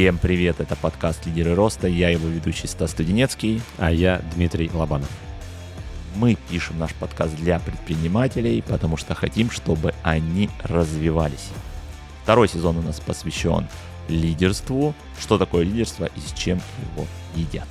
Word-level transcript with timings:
Всем 0.00 0.16
привет, 0.16 0.60
это 0.60 0.76
подкаст 0.76 1.26
«Лидеры 1.26 1.54
роста», 1.54 1.86
я 1.86 2.08
его 2.08 2.26
ведущий 2.26 2.66
Стас 2.66 2.92
Студенецкий. 2.92 3.60
А 3.76 3.92
я 3.92 4.22
Дмитрий 4.34 4.70
Лобанов. 4.72 5.10
Мы 6.16 6.38
пишем 6.48 6.78
наш 6.78 6.94
подкаст 6.94 7.36
для 7.36 7.58
предпринимателей, 7.58 8.64
потому 8.66 8.96
что 8.96 9.14
хотим, 9.14 9.50
чтобы 9.50 9.92
они 10.02 10.48
развивались. 10.62 11.50
Второй 12.22 12.48
сезон 12.48 12.78
у 12.78 12.82
нас 12.82 12.98
посвящен 12.98 13.68
лидерству, 14.08 14.94
что 15.20 15.36
такое 15.36 15.64
лидерство 15.64 16.06
и 16.06 16.20
с 16.20 16.32
чем 16.32 16.62
его 16.94 17.06
едят. 17.36 17.68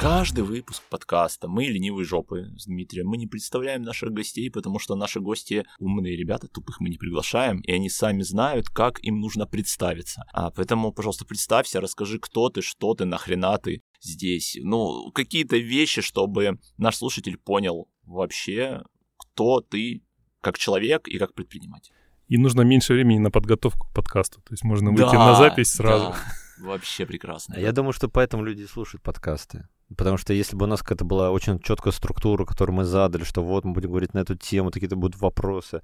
Каждый 0.00 0.44
выпуск 0.44 0.82
подкаста 0.88 1.46
мы 1.46 1.64
ленивые 1.64 2.06
жопы 2.06 2.50
с 2.56 2.64
Дмитрием. 2.64 3.06
Мы 3.06 3.18
не 3.18 3.26
представляем 3.26 3.82
наших 3.82 4.12
гостей, 4.12 4.50
потому 4.50 4.78
что 4.78 4.96
наши 4.96 5.20
гости 5.20 5.66
умные 5.78 6.16
ребята, 6.16 6.48
тупых 6.48 6.80
мы 6.80 6.88
не 6.88 6.96
приглашаем, 6.96 7.60
и 7.60 7.70
они 7.70 7.90
сами 7.90 8.22
знают, 8.22 8.70
как 8.70 8.98
им 9.04 9.20
нужно 9.20 9.44
представиться. 9.44 10.24
А 10.32 10.52
поэтому, 10.52 10.90
пожалуйста, 10.90 11.26
представься, 11.26 11.82
расскажи, 11.82 12.18
кто 12.18 12.48
ты, 12.48 12.62
что 12.62 12.94
ты, 12.94 13.04
нахрена 13.04 13.58
ты 13.58 13.82
здесь. 14.00 14.56
Ну, 14.62 15.12
какие-то 15.12 15.58
вещи, 15.58 16.00
чтобы 16.00 16.58
наш 16.78 16.96
слушатель 16.96 17.36
понял 17.36 17.86
вообще, 18.06 18.82
кто 19.18 19.60
ты 19.60 20.02
как 20.40 20.56
человек 20.56 21.08
и 21.08 21.18
как 21.18 21.34
предприниматель. 21.34 21.92
И 22.26 22.38
нужно 22.38 22.62
меньше 22.62 22.94
времени 22.94 23.18
на 23.18 23.30
подготовку 23.30 23.86
к 23.88 23.92
подкасту. 23.92 24.40
То 24.40 24.54
есть 24.54 24.64
можно 24.64 24.92
выйти 24.92 25.12
да, 25.12 25.26
на 25.26 25.34
запись 25.34 25.72
сразу. 25.72 26.12
Да. 26.12 26.16
Вообще 26.60 27.06
прекрасно. 27.06 27.54
А 27.56 27.60
я 27.60 27.72
думаю, 27.72 27.92
что 27.92 28.08
поэтому 28.08 28.44
люди 28.44 28.64
слушают 28.64 29.02
подкасты. 29.02 29.68
Потому 29.96 30.18
что 30.18 30.32
если 30.32 30.56
бы 30.56 30.66
у 30.66 30.68
нас 30.68 30.82
какая-то 30.82 31.04
была 31.04 31.30
очень 31.30 31.58
четкая 31.58 31.92
структура, 31.92 32.44
которую 32.44 32.76
мы 32.76 32.84
задали, 32.84 33.24
что 33.24 33.42
вот 33.42 33.64
мы 33.64 33.72
будем 33.72 33.90
говорить 33.90 34.14
на 34.14 34.18
эту 34.20 34.36
тему, 34.36 34.70
какие-то 34.70 34.96
будут 34.96 35.20
вопросы, 35.20 35.82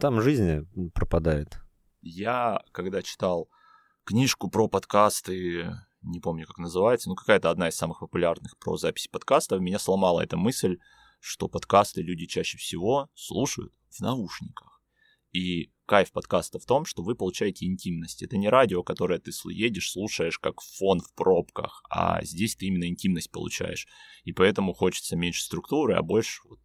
там 0.00 0.20
жизнь 0.22 0.66
пропадает. 0.94 1.58
Я, 2.00 2.62
когда 2.72 3.02
читал 3.02 3.50
книжку 4.04 4.48
про 4.48 4.68
подкасты, 4.68 5.70
не 6.02 6.20
помню, 6.20 6.46
как 6.46 6.58
называется, 6.58 7.08
но 7.08 7.14
какая-то 7.14 7.50
одна 7.50 7.68
из 7.68 7.76
самых 7.76 8.00
популярных 8.00 8.56
про 8.58 8.76
записи 8.76 9.08
подкастов, 9.10 9.60
меня 9.60 9.78
сломала 9.78 10.22
эта 10.22 10.36
мысль, 10.36 10.78
что 11.20 11.48
подкасты 11.48 12.02
люди 12.02 12.26
чаще 12.26 12.56
всего 12.56 13.10
слушают 13.14 13.72
в 13.90 14.00
наушниках. 14.00 14.80
И 15.32 15.72
кайф 15.86 16.12
подкаста 16.12 16.58
в 16.58 16.66
том, 16.66 16.84
что 16.84 17.02
вы 17.02 17.14
получаете 17.14 17.66
интимность. 17.66 18.22
Это 18.22 18.36
не 18.36 18.48
радио, 18.48 18.82
которое 18.82 19.18
ты 19.18 19.30
едешь, 19.50 19.90
слушаешь 19.90 20.38
как 20.38 20.60
фон 20.60 21.00
в 21.00 21.12
пробках, 21.14 21.82
а 21.88 22.22
здесь 22.24 22.56
ты 22.56 22.66
именно 22.66 22.86
интимность 22.88 23.30
получаешь. 23.30 23.86
И 24.24 24.32
поэтому 24.32 24.74
хочется 24.74 25.16
меньше 25.16 25.42
структуры, 25.42 25.94
а 25.94 26.02
больше 26.02 26.42
вот 26.48 26.60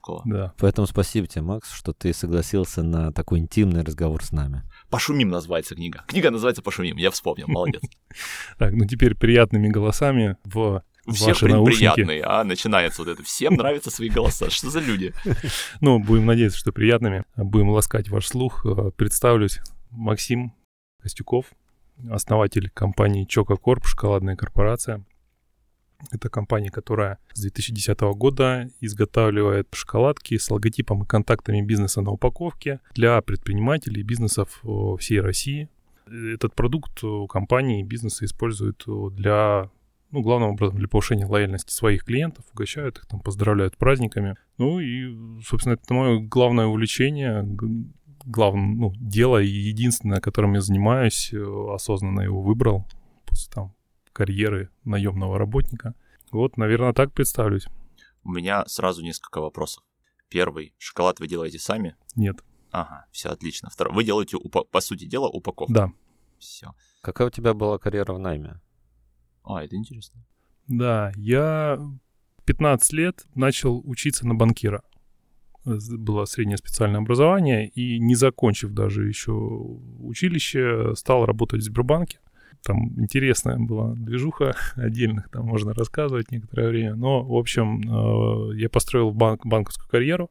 такого. 0.00 0.22
Да. 0.24 0.54
Поэтому 0.58 0.86
спасибо 0.86 1.26
тебе, 1.26 1.42
Макс, 1.42 1.70
что 1.72 1.92
ты 1.92 2.12
согласился 2.12 2.82
на 2.82 3.12
такой 3.12 3.40
интимный 3.40 3.82
разговор 3.82 4.24
с 4.24 4.32
нами. 4.32 4.62
«Пошумим» 4.88 5.28
называется 5.28 5.74
книга. 5.74 6.04
Книга 6.06 6.30
называется 6.30 6.62
«Пошумим», 6.62 6.96
я 6.96 7.10
вспомнил, 7.10 7.48
молодец. 7.48 7.82
Так, 8.58 8.72
ну 8.72 8.86
теперь 8.86 9.14
приятными 9.14 9.68
голосами 9.68 10.36
в 10.44 10.82
у 11.10 11.14
всех 11.14 11.38
приятные, 11.38 12.22
а 12.22 12.44
начинается 12.44 13.02
вот 13.02 13.08
это. 13.08 13.22
Всем 13.22 13.54
нравятся 13.54 13.90
свои 13.90 14.08
голоса. 14.08 14.50
Что 14.50 14.70
за 14.70 14.80
люди? 14.80 15.12
Ну, 15.80 15.98
будем 15.98 16.26
надеяться, 16.26 16.58
что 16.58 16.72
приятными. 16.72 17.24
Будем 17.36 17.70
ласкать 17.70 18.08
ваш 18.08 18.26
слух. 18.26 18.64
Э, 18.64 18.90
представлюсь. 18.96 19.60
Максим 19.90 20.52
Костюков, 21.00 21.46
основатель 22.10 22.70
компании 22.70 23.24
Чока 23.24 23.56
Корп, 23.56 23.86
шоколадная 23.86 24.36
корпорация. 24.36 25.04
Это 26.12 26.28
компания, 26.28 26.70
которая 26.70 27.18
с 27.32 27.40
2010 27.40 28.00
года 28.14 28.70
изготавливает 28.80 29.68
шоколадки 29.72 30.38
с 30.38 30.50
логотипом 30.50 31.02
и 31.02 31.06
контактами 31.06 31.60
бизнеса 31.60 32.00
на 32.00 32.10
упаковке 32.12 32.80
для 32.94 33.20
предпринимателей 33.20 34.00
и 34.00 34.04
бизнесов 34.04 34.60
э, 34.62 34.96
всей 34.98 35.20
России. 35.20 35.68
Этот 36.06 36.54
продукт 36.54 37.02
компании 37.28 37.80
и 37.80 37.84
бизнеса 37.84 38.24
используют 38.24 38.84
для 39.14 39.70
ну, 40.10 40.22
главным 40.22 40.50
образом 40.50 40.76
для 40.76 40.88
повышения 40.88 41.26
лояльности 41.26 41.72
своих 41.72 42.04
клиентов, 42.04 42.44
угощают 42.52 42.98
их, 42.98 43.06
там, 43.06 43.20
поздравляют 43.20 43.76
праздниками. 43.76 44.36
Ну 44.58 44.80
и, 44.80 45.40
собственно, 45.42 45.74
это 45.74 45.94
мое 45.94 46.20
главное 46.20 46.66
увлечение, 46.66 47.46
главное 48.24 48.74
ну, 48.74 48.92
дело 48.96 49.40
и 49.40 49.48
единственное, 49.48 50.20
которым 50.20 50.54
я 50.54 50.60
занимаюсь, 50.60 51.32
э, 51.32 51.74
осознанно 51.74 52.20
его 52.22 52.42
выбрал 52.42 52.86
после 53.26 53.52
там 53.52 53.74
карьеры 54.12 54.70
наемного 54.84 55.38
работника. 55.38 55.94
Вот, 56.30 56.56
наверное, 56.56 56.92
так 56.92 57.12
представлюсь. 57.12 57.66
У 58.22 58.30
меня 58.30 58.64
сразу 58.66 59.02
несколько 59.02 59.40
вопросов. 59.40 59.82
Первый. 60.28 60.74
Шоколад 60.78 61.20
вы 61.20 61.26
делаете 61.26 61.58
сами? 61.58 61.96
Нет. 62.14 62.44
Ага, 62.70 63.06
все 63.10 63.30
отлично. 63.30 63.70
Второй. 63.70 63.94
Вы 63.94 64.04
делаете, 64.04 64.38
по 64.38 64.80
сути 64.80 65.04
дела, 65.04 65.28
упаковку? 65.28 65.72
Да. 65.72 65.92
Все. 66.38 66.72
Какая 67.02 67.28
у 67.28 67.30
тебя 67.30 67.54
была 67.54 67.78
карьера 67.78 68.12
в 68.12 68.18
найме? 68.18 68.60
А, 69.54 69.64
это 69.64 69.76
интересно. 69.76 70.20
Да, 70.68 71.12
я 71.16 71.78
15 72.44 72.92
лет 72.92 73.26
начал 73.34 73.82
учиться 73.84 74.26
на 74.26 74.34
банкира. 74.34 74.82
Было 75.64 76.24
среднее 76.24 76.56
специальное 76.56 77.00
образование, 77.00 77.68
и 77.68 77.98
не 77.98 78.14
закончив 78.14 78.72
даже 78.72 79.06
еще 79.06 79.32
училище, 79.32 80.94
стал 80.94 81.26
работать 81.26 81.60
в 81.60 81.64
Сбербанке. 81.64 82.18
Там 82.62 83.00
интересная 83.00 83.58
была 83.58 83.94
движуха 83.94 84.54
отдельных, 84.76 85.28
там 85.30 85.46
можно 85.46 85.74
рассказывать 85.74 86.30
некоторое 86.30 86.68
время. 86.68 86.94
Но, 86.94 87.22
в 87.22 87.36
общем, 87.36 87.80
э, 87.80 88.56
я 88.56 88.68
построил 88.68 89.12
банк, 89.12 89.44
банковскую 89.44 89.88
карьеру 89.90 90.30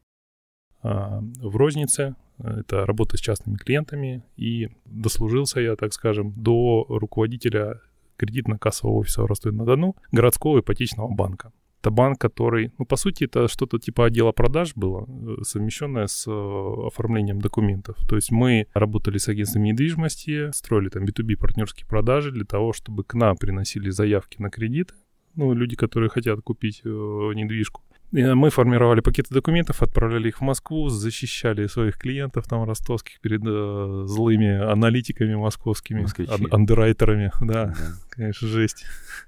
э, 0.82 0.88
в 0.88 1.56
рознице. 1.56 2.16
Это 2.38 2.86
работа 2.86 3.16
с 3.16 3.20
частными 3.20 3.56
клиентами. 3.56 4.24
И 4.36 4.68
дослужился 4.86 5.60
я, 5.60 5.76
так 5.76 5.92
скажем, 5.92 6.32
до 6.32 6.86
руководителя 6.88 7.80
кредитно-кассового 8.20 8.98
офиса 8.98 9.22
в 9.22 9.26
Ростове-на-Дону 9.26 9.96
городского 10.12 10.60
ипотечного 10.60 11.08
банка. 11.08 11.52
Это 11.80 11.90
банк, 11.90 12.20
который, 12.20 12.72
ну, 12.78 12.84
по 12.84 12.96
сути, 12.96 13.24
это 13.24 13.48
что-то 13.48 13.78
типа 13.78 14.06
отдела 14.06 14.32
продаж 14.32 14.72
было, 14.76 15.06
э, 15.08 15.42
совмещенное 15.44 16.08
с 16.08 16.26
э, 16.26 16.86
оформлением 16.86 17.40
документов. 17.40 17.96
То 18.06 18.16
есть 18.16 18.30
мы 18.30 18.66
работали 18.74 19.16
с 19.16 19.28
агентствами 19.28 19.68
недвижимости, 19.68 20.50
строили 20.52 20.90
там 20.90 21.04
B2B 21.04 21.36
партнерские 21.36 21.86
продажи 21.86 22.32
для 22.32 22.44
того, 22.44 22.74
чтобы 22.74 23.02
к 23.02 23.14
нам 23.14 23.36
приносили 23.36 23.88
заявки 23.88 24.42
на 24.42 24.50
кредиты, 24.50 24.94
ну, 25.36 25.54
люди, 25.54 25.74
которые 25.74 26.10
хотят 26.10 26.40
купить 26.42 26.82
э, 26.84 26.88
недвижку. 26.88 27.82
Мы 28.12 28.50
формировали 28.50 29.00
пакеты 29.00 29.32
документов, 29.32 29.82
отправляли 29.82 30.28
их 30.28 30.38
в 30.38 30.40
Москву, 30.40 30.88
защищали 30.88 31.66
своих 31.66 31.96
клиентов 31.96 32.46
там 32.48 32.64
ростовских 32.64 33.20
перед 33.20 33.42
э, 33.44 34.02
злыми 34.06 34.60
аналитиками 34.60 35.34
московскими, 35.34 36.06
ан- 36.28 36.48
андеррайтерами. 36.50 37.30
Да, 37.40 37.66
да, 37.66 37.74
конечно, 38.10 38.48
жесть. 38.48 38.84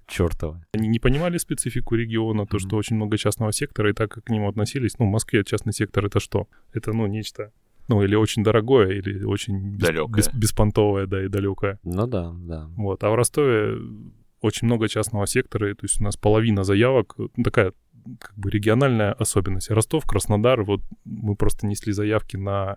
Чёртово. 0.06 0.64
Они 0.74 0.88
не 0.88 0.98
понимали 0.98 1.38
специфику 1.38 1.96
региона, 1.96 2.46
то, 2.46 2.56
mm-hmm. 2.56 2.60
что 2.60 2.76
очень 2.76 2.96
много 2.96 3.18
частного 3.18 3.52
сектора, 3.52 3.90
и 3.90 3.92
так 3.92 4.12
как 4.12 4.24
к 4.24 4.30
нему 4.30 4.48
относились, 4.48 4.98
ну, 4.98 5.06
в 5.06 5.10
Москве 5.10 5.44
частный 5.44 5.72
сектор 5.72 6.06
это 6.06 6.20
что? 6.20 6.46
Это, 6.72 6.92
ну, 6.92 7.06
нечто 7.06 7.50
ну, 7.88 8.02
или 8.02 8.14
очень 8.14 8.44
дорогое, 8.44 8.90
или 8.92 9.24
очень 9.24 9.76
бес, 9.76 9.90
бес, 10.08 10.30
беспонтовое, 10.32 11.06
да, 11.06 11.24
и 11.24 11.28
далекое. 11.28 11.78
Ну 11.82 12.06
да, 12.06 12.32
да. 12.38 12.68
Вот, 12.76 13.02
а 13.04 13.10
в 13.10 13.14
Ростове 13.14 13.76
очень 14.40 14.66
много 14.66 14.88
частного 14.88 15.26
сектора, 15.26 15.74
то 15.74 15.84
есть 15.84 16.00
у 16.00 16.04
нас 16.04 16.16
половина 16.16 16.64
заявок, 16.64 17.14
ну, 17.18 17.44
такая 17.44 17.72
как 18.18 18.36
бы 18.36 18.50
региональная 18.50 19.12
особенность. 19.12 19.70
Ростов, 19.70 20.04
Краснодар, 20.04 20.62
вот 20.62 20.82
мы 21.04 21.36
просто 21.36 21.66
несли 21.66 21.92
заявки 21.92 22.36
на 22.36 22.76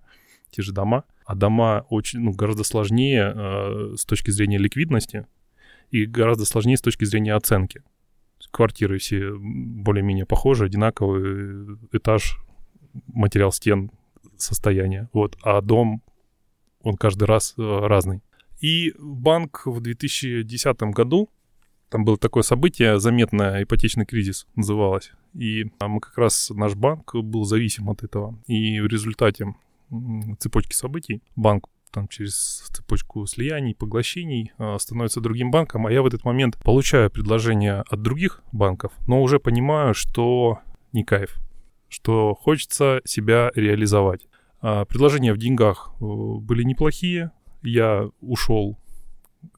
те 0.51 0.61
же 0.61 0.71
дома, 0.71 1.03
а 1.25 1.35
дома 1.35 1.85
очень, 1.89 2.19
ну, 2.19 2.31
гораздо 2.31 2.63
сложнее 2.63 3.33
э, 3.35 3.95
с 3.97 4.05
точки 4.05 4.31
зрения 4.31 4.57
ликвидности 4.57 5.27
и 5.91 6.05
гораздо 6.05 6.45
сложнее 6.45 6.77
с 6.77 6.81
точки 6.81 7.05
зрения 7.05 7.33
оценки. 7.33 7.83
Квартиры 8.51 8.99
все 8.99 9.33
более-менее 9.37 10.25
похожи, 10.25 10.65
одинаковый 10.65 11.77
этаж, 11.91 12.37
материал 13.07 13.51
стен, 13.51 13.91
состояние. 14.37 15.09
Вот, 15.13 15.37
а 15.41 15.61
дом, 15.61 16.01
он 16.81 16.95
каждый 16.95 17.25
раз 17.25 17.53
э, 17.57 17.61
разный. 17.61 18.21
И 18.61 18.93
банк 18.99 19.63
в 19.65 19.81
2010 19.81 20.81
году 20.93 21.29
там 21.95 22.03
было 22.03 22.17
такое 22.17 22.43
событие, 22.43 22.99
заметное, 22.99 23.63
ипотечный 23.63 24.05
кризис 24.05 24.47
называлось. 24.57 25.13
И 25.33 25.71
мы 25.79 26.01
как 26.01 26.17
раз, 26.17 26.49
наш 26.53 26.75
банк 26.75 27.15
был 27.15 27.45
зависим 27.45 27.89
от 27.89 28.03
этого. 28.03 28.37
И 28.47 28.81
в 28.81 28.87
результате 28.87 29.55
цепочки 30.37 30.73
событий 30.73 31.23
банк 31.37 31.69
там 31.91 32.09
через 32.09 32.65
цепочку 32.73 33.25
слияний, 33.27 33.73
поглощений 33.73 34.51
э, 34.57 34.75
становится 34.77 35.21
другим 35.21 35.51
банком, 35.51 35.87
а 35.87 35.91
я 35.93 36.01
в 36.01 36.05
этот 36.05 36.25
момент 36.25 36.57
получаю 36.61 37.09
предложение 37.09 37.85
от 37.89 38.01
других 38.01 38.43
банков, 38.51 38.91
но 39.07 39.21
уже 39.21 39.39
понимаю, 39.39 39.93
что 39.93 40.59
не 40.91 41.05
кайф, 41.05 41.37
что 41.87 42.35
хочется 42.35 42.99
себя 43.05 43.53
реализовать. 43.55 44.27
А 44.59 44.83
предложения 44.83 45.31
в 45.31 45.37
деньгах 45.37 45.93
э, 46.01 46.03
были 46.03 46.63
неплохие, 46.63 47.31
я 47.63 48.09
ушел 48.19 48.77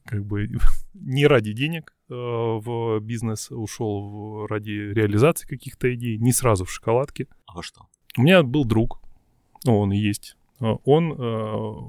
как 0.04 0.24
бы 0.24 0.48
не 0.94 1.26
ради 1.26 1.52
денег 1.52 1.94
э, 2.08 2.14
в 2.14 3.00
бизнес 3.00 3.50
ушел 3.50 4.00
в, 4.00 4.46
ради 4.46 4.70
реализации 4.70 5.46
каких-то 5.46 5.92
идей, 5.94 6.18
не 6.18 6.32
сразу 6.32 6.64
в 6.64 6.70
шоколадке. 6.70 7.26
А 7.46 7.56
во 7.56 7.62
что? 7.62 7.86
У 8.16 8.22
меня 8.22 8.42
был 8.42 8.64
друг, 8.64 9.00
ну, 9.64 9.78
он 9.78 9.92
и 9.92 9.98
есть. 9.98 10.36
Э, 10.60 10.76
Он 10.84 11.12
э, 11.12 11.16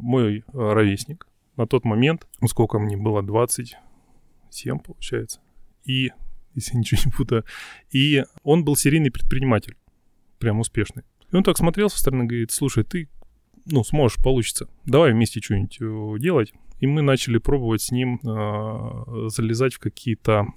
мой 0.01 0.43
ровесник. 0.53 1.27
На 1.57 1.67
тот 1.67 1.83
момент, 1.83 2.27
ну, 2.39 2.47
сколько 2.47 2.79
мне 2.79 2.95
было, 2.95 3.21
27, 3.21 4.79
получается. 4.79 5.41
И, 5.83 6.11
если 6.55 6.77
ничего 6.77 7.01
не 7.05 7.11
путаю, 7.11 7.45
и 7.91 8.23
он 8.43 8.63
был 8.63 8.75
серийный 8.75 9.11
предприниматель, 9.11 9.77
прям 10.39 10.59
успешный. 10.59 11.03
И 11.31 11.35
он 11.35 11.43
так 11.43 11.57
смотрел 11.57 11.89
со 11.89 11.99
стороны, 11.99 12.25
говорит, 12.25 12.51
слушай, 12.51 12.83
ты, 12.83 13.09
ну, 13.65 13.83
сможешь, 13.83 14.21
получится. 14.23 14.67
Давай 14.85 15.11
вместе 15.11 15.41
что-нибудь 15.41 16.21
делать. 16.21 16.53
И 16.79 16.87
мы 16.87 17.01
начали 17.01 17.37
пробовать 17.37 17.81
с 17.81 17.91
ним 17.91 18.19
э, 18.23 19.29
залезать 19.29 19.73
в 19.73 19.79
какие-то 19.79 20.47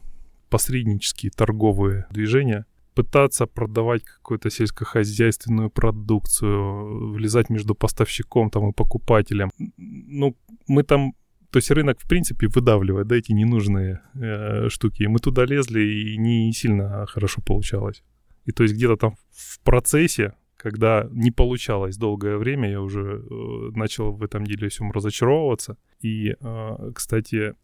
посреднические 0.51 1.33
торговые 1.33 2.07
движения, 2.11 2.67
пытаться 2.95 3.47
продавать 3.47 4.05
какую-то 4.05 4.51
сельскохозяйственную 4.51 5.71
продукцию, 5.71 7.13
влезать 7.13 7.51
между 7.51 7.75
поставщиком 7.75 8.51
там 8.51 8.69
и 8.69 8.73
покупателем. 8.73 9.51
Ну, 9.77 10.37
мы 10.69 10.83
там 10.83 11.15
то 11.51 11.59
есть 11.59 11.71
рынок, 11.71 12.01
в 12.01 12.09
принципе, 12.09 12.49
выдавливает, 12.49 13.09
да, 13.09 13.17
эти 13.17 13.33
ненужные 13.33 14.01
э, 14.15 14.71
штуки. 14.71 15.03
И 15.03 15.07
мы 15.07 15.19
туда 15.19 15.45
лезли, 15.45 15.81
и 15.83 16.17
не 16.17 16.51
сильно 16.53 17.05
хорошо 17.07 17.43
получалось. 17.43 18.03
И 18.47 18.53
то 18.53 18.63
есть 18.63 18.75
где-то 18.75 18.97
там 18.97 19.17
в 19.31 19.61
процессе, 19.61 20.33
когда 20.63 21.09
не 21.11 21.33
получалось 21.33 21.97
долгое 21.97 22.37
время, 22.37 22.71
я 22.71 22.81
уже 22.81 23.01
э, 23.01 23.71
начал 23.75 24.13
в 24.13 24.23
этом 24.23 24.45
деле 24.47 24.69
всем 24.69 24.93
разочаровываться. 24.93 25.77
И, 26.01 26.37
э, 26.41 26.91
кстати, 26.95 27.55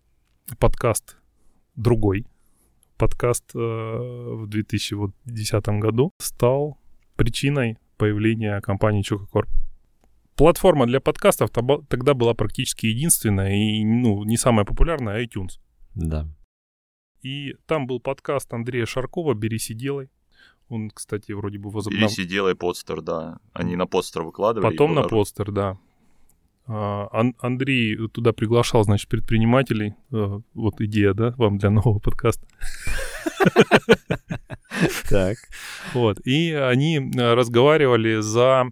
подкаст 0.59 1.17
другой, 1.77 2.27
подкаст 2.97 3.55
э, 3.55 3.59
в 3.59 4.49
2010 4.49 5.69
году 5.81 6.11
стал 6.19 6.77
причиной 7.15 7.79
появления 7.99 8.61
компании 8.61 9.03
Чококорп. 9.03 9.49
Платформа 10.35 10.87
для 10.87 11.00
подкастов 11.00 11.50
тогда 11.50 12.15
была 12.15 12.35
практически 12.35 12.87
единственная 12.87 13.55
и 13.55 13.85
ну, 13.85 14.25
не 14.25 14.37
самая 14.37 14.65
популярная 14.65 15.25
iTunes. 15.25 15.61
Да. 15.95 16.27
И 17.23 17.55
там 17.67 17.87
был 17.87 18.00
подкаст 18.00 18.53
Андрея 18.53 18.87
Шаркова 18.87 19.35
«Бери 19.35 19.59
сиделой». 19.59 20.11
Он, 20.69 20.91
кстати, 20.91 21.32
вроде 21.32 21.59
бы 21.59 21.69
Или 21.69 21.75
возобновил. 21.75 22.09
сиделай 22.09 22.55
подстер, 22.55 23.00
да. 23.00 23.38
Они 23.53 23.75
на 23.76 23.87
подстер 23.87 24.23
выкладывали. 24.23 24.70
Потом 24.70 24.93
и 24.93 24.94
на 24.97 25.03
постер, 25.05 25.50
да. 25.50 25.79
А, 26.67 27.09
Ан- 27.12 27.35
Андрей 27.41 27.97
туда 28.09 28.32
приглашал, 28.35 28.85
значит, 28.85 29.09
предпринимателей. 29.09 29.94
Э, 30.12 30.41
Вот 30.55 30.81
идея, 30.82 31.15
да, 31.15 31.35
вам 31.38 31.56
для 31.56 31.70
нового 31.70 31.99
подкаста. 31.99 32.47
Так. 35.09 35.38
Вот. 35.94 36.20
И 36.26 36.53
они 36.53 36.99
э, 36.99 37.35
разговаривали 37.35 38.21
за 38.21 38.64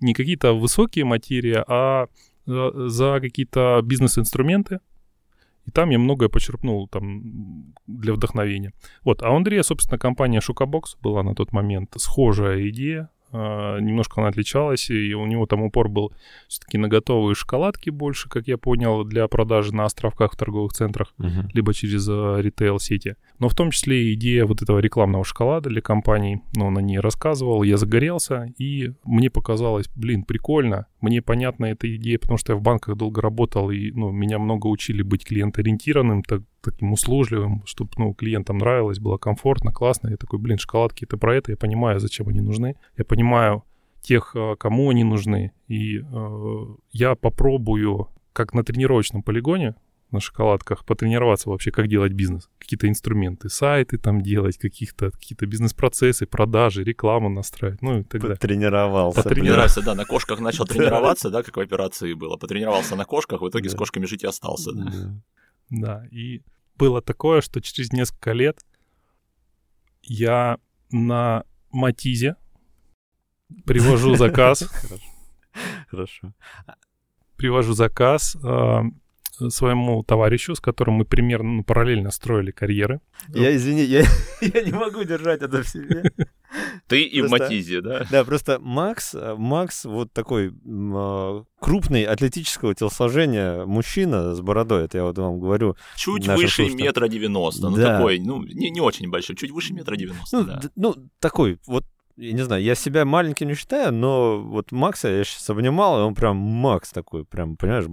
не 0.00 0.14
какие-то 0.14 0.52
высокие 0.52 1.04
материи, 1.04 1.62
а 1.66 2.06
за, 2.46 2.88
за 2.88 3.18
какие-то 3.20 3.80
бизнес-инструменты. 3.84 4.80
И 5.68 5.70
там 5.70 5.90
я 5.90 5.98
многое 5.98 6.30
почерпнул 6.30 6.88
там 6.88 7.74
для 7.86 8.14
вдохновения. 8.14 8.72
Вот. 9.04 9.22
А 9.22 9.30
у 9.30 9.36
Андрея, 9.36 9.62
собственно, 9.62 9.98
компания 9.98 10.40
Шукабокс 10.40 10.96
была 11.02 11.22
на 11.22 11.34
тот 11.34 11.52
момент 11.52 11.92
схожая 11.98 12.66
идея. 12.70 13.10
А, 13.32 13.78
Немножко 13.78 14.20
она 14.20 14.28
отличалась, 14.28 14.90
и 14.90 15.14
у 15.14 15.26
него 15.26 15.46
там 15.46 15.62
упор 15.62 15.88
был 15.88 16.12
все-таки 16.48 16.78
на 16.78 16.88
готовые 16.88 17.34
шоколадки 17.34 17.90
больше, 17.90 18.28
как 18.28 18.48
я 18.48 18.58
понял, 18.58 19.04
для 19.04 19.26
продажи 19.28 19.74
на 19.74 19.84
островках 19.84 20.32
в 20.32 20.36
торговых 20.36 20.72
центрах 20.72 21.12
Мгм. 21.18 21.48
либо 21.52 21.74
через 21.74 22.08
э, 22.08 22.12
ритейл-сети. 22.40 23.16
Но 23.38 23.48
в 23.48 23.54
том 23.54 23.70
числе 23.70 24.12
идея 24.14 24.46
вот 24.46 24.62
этого 24.62 24.78
рекламного 24.78 25.24
шоколада 25.24 25.68
для 25.68 25.80
компаний, 25.80 26.40
ну, 26.54 26.66
он 26.66 26.78
о 26.78 26.82
ней 26.82 26.98
рассказывал, 26.98 27.62
я 27.62 27.76
загорелся, 27.76 28.52
и 28.58 28.92
мне 29.04 29.30
показалось, 29.30 29.88
блин, 29.94 30.24
прикольно, 30.24 30.86
мне 31.00 31.22
понятна 31.22 31.66
эта 31.66 31.94
идея, 31.96 32.18
потому 32.18 32.38
что 32.38 32.52
я 32.52 32.56
в 32.58 32.62
банках 32.62 32.96
долго 32.96 33.20
работал, 33.20 33.70
и, 33.70 33.90
ну, 33.92 34.10
меня 34.10 34.38
много 34.38 34.66
учили 34.66 35.02
быть 35.02 35.24
клиентоориентированным, 35.24 36.22
так, 36.22 36.42
таким 36.62 36.92
услужливым, 36.92 37.62
чтобы, 37.66 37.90
ну, 37.96 38.14
клиентам 38.14 38.58
нравилось, 38.58 38.98
было 38.98 39.16
комфортно, 39.16 39.72
классно. 39.72 40.08
Я 40.08 40.16
такой, 40.16 40.38
блин, 40.38 40.58
шоколадки 40.58 41.04
это 41.04 41.16
про 41.16 41.36
это, 41.36 41.52
я 41.52 41.56
понимаю, 41.56 42.00
зачем 42.00 42.28
они 42.28 42.40
нужны, 42.40 42.76
я 42.96 43.04
понимаю 43.04 43.64
тех, 44.02 44.32
э, 44.34 44.56
кому 44.58 44.90
они 44.90 45.04
нужны, 45.04 45.52
и 45.66 45.98
э, 45.98 46.66
я 46.92 47.14
попробую, 47.14 48.08
как 48.32 48.54
на 48.54 48.64
тренировочном 48.64 49.22
полигоне, 49.22 49.74
на 50.10 50.20
шоколадках 50.20 50.84
потренироваться 50.84 51.50
вообще, 51.50 51.70
как 51.70 51.88
делать 51.88 52.12
бизнес. 52.12 52.48
Какие-то 52.58 52.88
инструменты, 52.88 53.48
сайты 53.48 53.98
там 53.98 54.22
делать, 54.22 54.56
каких-то 54.56 55.10
какие-то 55.10 55.46
бизнес-процессы, 55.46 56.26
продажи, 56.26 56.82
рекламу 56.82 57.28
настраивать, 57.28 57.82
ну 57.82 58.00
и 58.00 58.02
так 58.04 58.20
далее. 58.22 58.36
Потренировался. 58.36 59.22
Потренировался. 59.22 59.82
Да, 59.82 59.94
на 59.94 60.04
кошках 60.06 60.40
начал 60.40 60.64
тренироваться, 60.64 61.30
да, 61.30 61.42
как 61.42 61.56
в 61.56 61.60
операции 61.60 62.14
было. 62.14 62.36
Потренировался 62.36 62.96
на 62.96 63.04
кошках, 63.04 63.42
в 63.42 63.48
итоге 63.48 63.68
с 63.68 63.74
кошками 63.74 64.06
жить 64.06 64.24
и 64.24 64.26
остался. 64.26 64.70
Да. 65.70 66.06
И 66.10 66.42
было 66.76 67.02
такое, 67.02 67.40
что 67.40 67.60
через 67.60 67.92
несколько 67.92 68.32
лет 68.32 68.64
я 70.02 70.58
на 70.90 71.44
Матизе 71.70 72.36
привожу 73.64 74.14
заказ, 74.14 74.68
Хорошо. 75.90 76.32
Привожу 77.36 77.72
заказ 77.72 78.36
э, 78.42 78.82
своему 79.48 80.02
товарищу, 80.02 80.54
с 80.54 80.60
которым 80.60 80.94
мы 80.94 81.04
примерно 81.04 81.48
ну, 81.48 81.64
параллельно 81.64 82.10
строили 82.10 82.50
карьеры. 82.50 83.00
Я, 83.28 83.54
извини, 83.54 83.82
я, 83.82 84.04
я 84.40 84.62
не 84.62 84.72
могу 84.72 85.04
держать 85.04 85.42
это 85.42 85.62
в 85.62 85.68
себе. 85.68 86.12
Ты 86.86 87.02
и 87.02 87.20
в 87.20 87.28
Просто- 87.28 87.44
Матизе, 87.44 87.80
да? 87.80 88.06
Да, 88.10 88.24
просто 88.24 88.58
Макс, 88.60 89.14
э, 89.14 89.34
Макс 89.36 89.84
вот 89.84 90.12
такой 90.12 90.48
э, 90.48 91.42
крупный 91.60 92.04
атлетического 92.04 92.74
телосложения 92.74 93.64
мужчина 93.66 94.34
с 94.34 94.40
бородой, 94.40 94.84
это 94.84 94.98
я 94.98 95.04
вот 95.04 95.18
вам 95.18 95.38
говорю. 95.40 95.76
Чуть 95.96 96.26
выше 96.26 96.48
слушателям. 96.62 96.78
метра 96.86 97.08
девяносто. 97.08 97.68
Ну, 97.68 97.76
Да. 97.76 97.96
такой, 97.98 98.18
ну, 98.20 98.42
не, 98.42 98.70
не 98.70 98.80
очень 98.80 99.10
большой, 99.10 99.36
чуть 99.36 99.50
выше 99.50 99.74
метра 99.74 99.96
девяносто, 99.96 100.38
Ну, 100.38 100.44
да. 100.44 100.60
ну, 100.76 100.94
такой, 101.20 101.58
вот, 101.66 101.84
я 102.16 102.32
не 102.32 102.42
знаю, 102.42 102.62
я 102.62 102.74
себя 102.74 103.04
маленьким 103.04 103.48
не 103.48 103.54
считаю, 103.54 103.92
но 103.92 104.40
вот 104.40 104.72
Макса 104.72 105.08
я 105.08 105.24
сейчас 105.24 105.48
обнимал, 105.50 106.00
и 106.00 106.02
он 106.04 106.14
прям 106.14 106.36
Макс 106.36 106.90
такой, 106.90 107.24
прям, 107.24 107.56
понимаешь, 107.56 107.84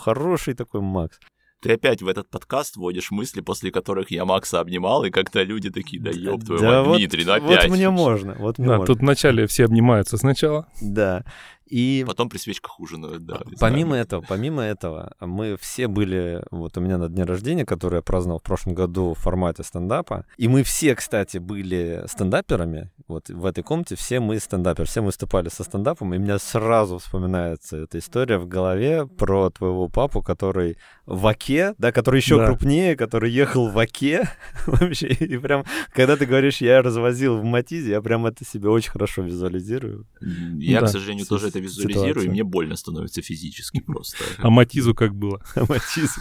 хороший 0.00 0.54
такой 0.54 0.80
Макс. 0.80 1.18
Ты 1.64 1.72
опять 1.72 2.02
в 2.02 2.08
этот 2.08 2.28
подкаст 2.28 2.76
вводишь 2.76 3.10
мысли, 3.10 3.40
после 3.40 3.70
которых 3.70 4.10
я 4.10 4.26
Макса 4.26 4.60
обнимал, 4.60 5.04
и 5.04 5.10
как-то 5.10 5.42
люди 5.42 5.70
такие, 5.70 6.00
да 6.00 6.10
ёб 6.10 6.44
твою 6.44 6.60
Да 6.60 6.66
мать, 6.80 6.86
вот- 6.88 6.96
Дмитрий, 6.98 7.24
ну 7.24 7.32
Вот 7.40 7.42
опять. 7.42 7.70
мне 7.70 7.88
можно, 7.88 8.34
вот 8.38 8.58
мне 8.58 8.68
Да, 8.68 8.76
можно. 8.76 8.86
тут 8.94 9.00
вначале 9.00 9.46
все 9.46 9.64
обнимаются 9.64 10.18
сначала. 10.18 10.66
Да. 10.82 11.24
И 11.66 12.04
Потом 12.06 12.28
при 12.28 12.38
свечках 12.38 12.78
ужинают, 12.78 13.24
да. 13.24 13.40
Помимо 13.58 13.96
этого, 13.96 14.20
помимо 14.26 14.62
этого, 14.62 15.14
мы 15.20 15.56
все 15.58 15.88
были, 15.88 16.42
вот 16.50 16.76
у 16.76 16.80
меня 16.80 16.98
на 16.98 17.08
дне 17.08 17.24
рождения, 17.24 17.64
который 17.64 17.96
я 17.96 18.02
праздновал 18.02 18.38
в 18.38 18.42
прошлом 18.42 18.74
году 18.74 19.14
в 19.14 19.18
формате 19.18 19.62
стендапа, 19.62 20.26
и 20.36 20.48
мы 20.48 20.62
все, 20.62 20.94
кстати, 20.94 21.38
были 21.38 22.04
стендаперами, 22.06 22.90
вот 23.08 23.28
в 23.28 23.44
этой 23.46 23.62
комнате 23.64 23.96
все 23.96 24.20
мы 24.20 24.38
стендаперы, 24.38 24.86
все 24.86 25.00
мы 25.00 25.06
выступали 25.06 25.48
со 25.48 25.64
стендапом, 25.64 26.12
и 26.14 26.18
у 26.18 26.20
меня 26.20 26.38
сразу 26.38 26.98
вспоминается 26.98 27.78
эта 27.78 27.98
история 27.98 28.38
в 28.38 28.46
голове 28.46 29.06
про 29.06 29.50
твоего 29.50 29.88
папу, 29.88 30.22
который 30.22 30.76
в 31.06 31.26
Оке, 31.26 31.74
да, 31.78 31.92
который 31.92 32.18
еще 32.18 32.38
Да. 32.38 32.46
крупнее, 32.46 32.96
который 32.96 33.30
ехал 33.30 33.68
в 33.68 33.78
Оке 33.78 34.28
вообще, 34.66 35.08
и 35.08 35.36
прям, 35.38 35.64
когда 35.92 36.16
ты 36.16 36.26
говоришь, 36.26 36.60
я 36.60 36.82
развозил 36.82 37.38
в 37.38 37.44
Матизе, 37.44 37.90
я 37.90 38.02
прям 38.02 38.26
это 38.26 38.44
себе 38.44 38.68
очень 38.68 38.90
хорошо 38.90 39.22
визуализирую. 39.22 40.06
Я, 40.20 40.80
Да, 40.80 40.86
к 40.86 40.90
сожалению, 40.90 41.26
тоже 41.26 41.48
это 41.48 41.58
визуализирую, 41.64 42.08
ситуация. 42.08 42.28
и 42.28 42.30
мне 42.30 42.44
больно 42.44 42.76
становится 42.76 43.22
физически 43.22 43.80
просто. 43.80 44.16
А 44.38 44.50
Матизу 44.50 44.94
как 44.94 45.14
было? 45.14 45.42
А 45.54 45.64
Матиз. 45.68 46.18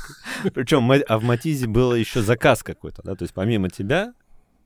Причем, 0.53 0.91
а 0.91 1.19
в 1.19 1.23
Матизе 1.23 1.67
был 1.67 1.93
еще 1.95 2.21
заказ 2.21 2.63
какой-то, 2.63 3.01
да? 3.03 3.15
То 3.15 3.23
есть 3.23 3.33
помимо 3.33 3.69
тебя, 3.69 4.13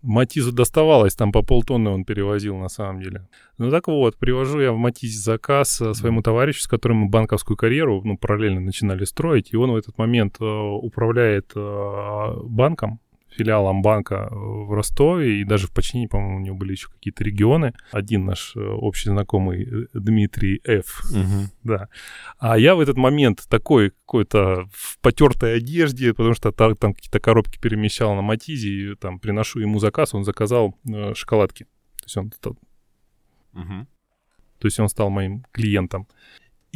Матизу 0.03 0.51
доставалось, 0.51 1.15
там 1.15 1.31
по 1.31 1.41
полтонны 1.41 1.89
он 1.89 2.05
перевозил 2.05 2.55
на 2.57 2.69
самом 2.69 3.01
деле. 3.01 3.27
Ну 3.57 3.71
так 3.71 3.87
вот, 3.87 4.15
привожу 4.17 4.59
я 4.59 4.71
в 4.71 4.77
Матизе 4.77 5.19
заказ 5.19 5.81
э, 5.81 5.93
своему 5.93 6.21
товарищу, 6.21 6.61
с 6.61 6.67
которым 6.67 6.97
мы 6.97 7.09
банковскую 7.09 7.57
карьеру 7.57 8.01
ну, 8.03 8.17
параллельно 8.17 8.61
начинали 8.61 9.03
строить, 9.05 9.51
и 9.51 9.57
он 9.57 9.71
в 9.71 9.75
этот 9.75 9.97
момент 9.97 10.37
э, 10.39 10.45
управляет 10.45 11.51
э, 11.55 12.33
банком, 12.43 12.99
филиалом 13.37 13.81
банка 13.81 14.27
э, 14.29 14.35
в 14.35 14.73
Ростове, 14.73 15.41
и 15.41 15.43
даже 15.43 15.67
в 15.67 15.71
подчинении, 15.71 16.07
по-моему, 16.07 16.37
у 16.37 16.39
него 16.39 16.55
были 16.57 16.71
еще 16.71 16.89
какие-то 16.89 17.23
регионы. 17.23 17.73
Один 17.91 18.25
наш 18.25 18.55
э, 18.55 18.59
общий 18.59 19.09
знакомый 19.09 19.63
э, 19.63 19.85
Дмитрий 19.93 20.61
Ф. 20.65 21.01
Да. 21.63 21.87
А 22.39 22.57
я 22.57 22.75
в 22.75 22.79
этот 22.79 22.97
момент 22.97 23.45
такой 23.49 23.91
какой-то 23.91 24.67
в 24.71 24.97
потертой 25.01 25.57
одежде, 25.57 26.13
потому 26.13 26.33
что 26.33 26.51
та- 26.51 26.75
там 26.75 26.93
какие-то 26.93 27.19
коробки 27.19 27.59
перемещал 27.59 28.15
на 28.15 28.21
Матизе, 28.21 28.69
и 28.69 28.95
там 28.95 29.19
приношу 29.19 29.59
ему 29.59 29.79
заказ, 29.79 30.13
он 30.13 30.23
заказал 30.23 30.75
э, 30.87 31.13
шоколадки. 31.13 31.63
То 31.63 32.03
есть 32.05 32.17
он, 32.17 32.31
стал- 32.31 32.57
то 34.59 34.65
есть 34.67 34.79
он 34.79 34.87
стал 34.89 35.09
моим 35.09 35.45
клиентом. 35.51 36.07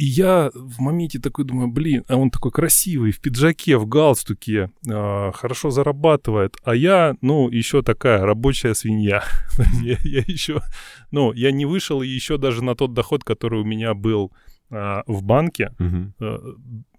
И 0.02 0.04
я 0.04 0.50
в 0.52 0.80
моменте 0.80 1.20
такой 1.20 1.44
думаю, 1.44 1.68
блин, 1.68 2.04
а 2.08 2.16
он 2.16 2.30
такой 2.30 2.50
красивый, 2.50 3.12
в 3.12 3.20
пиджаке, 3.20 3.76
в 3.76 3.86
галстуке, 3.86 4.72
э, 4.84 5.32
хорошо 5.32 5.70
зарабатывает, 5.70 6.56
а 6.64 6.74
я, 6.74 7.14
ну, 7.20 7.48
еще 7.48 7.82
такая 7.82 8.26
рабочая 8.26 8.74
свинья. 8.74 9.22
я, 9.80 9.96
я 10.02 10.24
еще, 10.26 10.60
ну, 11.12 11.32
я 11.32 11.52
не 11.52 11.66
вышел 11.66 12.02
еще 12.02 12.36
даже 12.36 12.64
на 12.64 12.74
тот 12.74 12.94
доход, 12.94 13.22
который 13.22 13.60
у 13.60 13.64
меня 13.64 13.94
был 13.94 14.32
э, 14.70 15.02
в 15.06 15.22
банке, 15.22 15.70
э, 15.78 16.38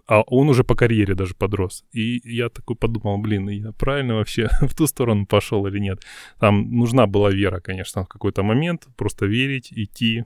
а 0.07 0.21
он 0.21 0.47
уже 0.47 0.63
по 0.63 0.75
карьере 0.75 1.13
даже 1.13 1.35
подрос. 1.35 1.83
И 1.91 2.21
я 2.23 2.47
такой 2.47 2.77
подумал, 2.77 3.17
блин, 3.17 3.49
я 3.49 3.73
правильно 3.73 4.15
вообще 4.15 4.47
в 4.61 4.73
ту 4.73 4.87
сторону 4.87 5.25
пошел 5.25 5.67
или 5.67 5.79
нет. 5.79 5.99
Там 6.39 6.71
нужна 6.71 7.05
была 7.05 7.31
вера, 7.31 7.59
конечно, 7.59 8.05
в 8.05 8.07
какой-то 8.07 8.43
момент, 8.43 8.87
просто 8.95 9.25
верить, 9.25 9.73
идти 9.73 10.23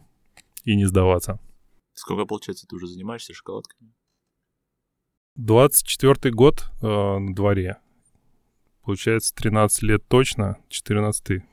и 0.64 0.76
не 0.76 0.86
сдаваться. 0.86 1.40
Сколько, 1.98 2.26
получается, 2.26 2.68
ты 2.68 2.76
уже 2.76 2.86
занимаешься 2.86 3.34
шоколадками? 3.34 3.92
24 5.34 6.32
год 6.32 6.70
э, 6.80 6.86
на 6.86 7.34
дворе. 7.34 7.78
Получается, 8.84 9.34
13 9.34 9.82
лет 9.82 10.08
точно, 10.08 10.58
14 10.70 11.44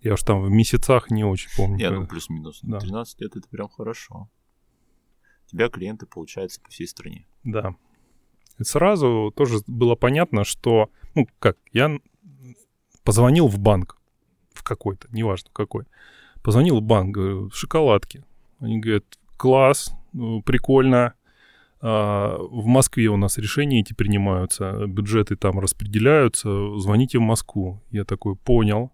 Я 0.00 0.14
уж 0.14 0.22
там 0.22 0.42
в 0.42 0.50
месяцах 0.50 1.12
не 1.12 1.22
очень 1.22 1.48
помню. 1.56 1.76
Не, 1.76 1.90
ну 1.90 2.08
плюс-минус. 2.08 2.58
Да. 2.62 2.80
13 2.80 3.20
лет 3.20 3.36
это 3.36 3.48
прям 3.48 3.68
хорошо. 3.68 4.28
У 5.46 5.48
тебя 5.48 5.68
клиенты, 5.68 6.06
получается, 6.06 6.60
по 6.60 6.68
всей 6.68 6.88
стране. 6.88 7.28
Да. 7.44 7.76
И 8.58 8.64
сразу 8.64 9.32
тоже 9.36 9.58
было 9.68 9.94
понятно, 9.94 10.42
что, 10.42 10.90
ну 11.14 11.28
как, 11.38 11.56
я 11.72 12.00
позвонил 13.04 13.46
в 13.46 13.60
банк, 13.60 13.96
в 14.52 14.64
какой-то, 14.64 15.06
неважно 15.12 15.50
какой. 15.52 15.84
Позвонил 16.42 16.80
в 16.80 16.82
банк, 16.82 17.14
говорю, 17.14 17.50
шоколадки. 17.50 18.24
Они 18.58 18.80
говорят, 18.80 19.04
класс, 19.42 19.92
ну, 20.12 20.40
прикольно. 20.40 21.14
А, 21.80 22.36
в 22.38 22.64
Москве 22.66 23.08
у 23.08 23.16
нас 23.16 23.38
решения 23.38 23.80
эти 23.80 23.92
принимаются, 23.92 24.86
бюджеты 24.86 25.34
там 25.34 25.58
распределяются, 25.58 26.78
звоните 26.78 27.18
в 27.18 27.22
Москву. 27.22 27.82
Я 27.90 28.04
такой, 28.04 28.36
понял. 28.36 28.92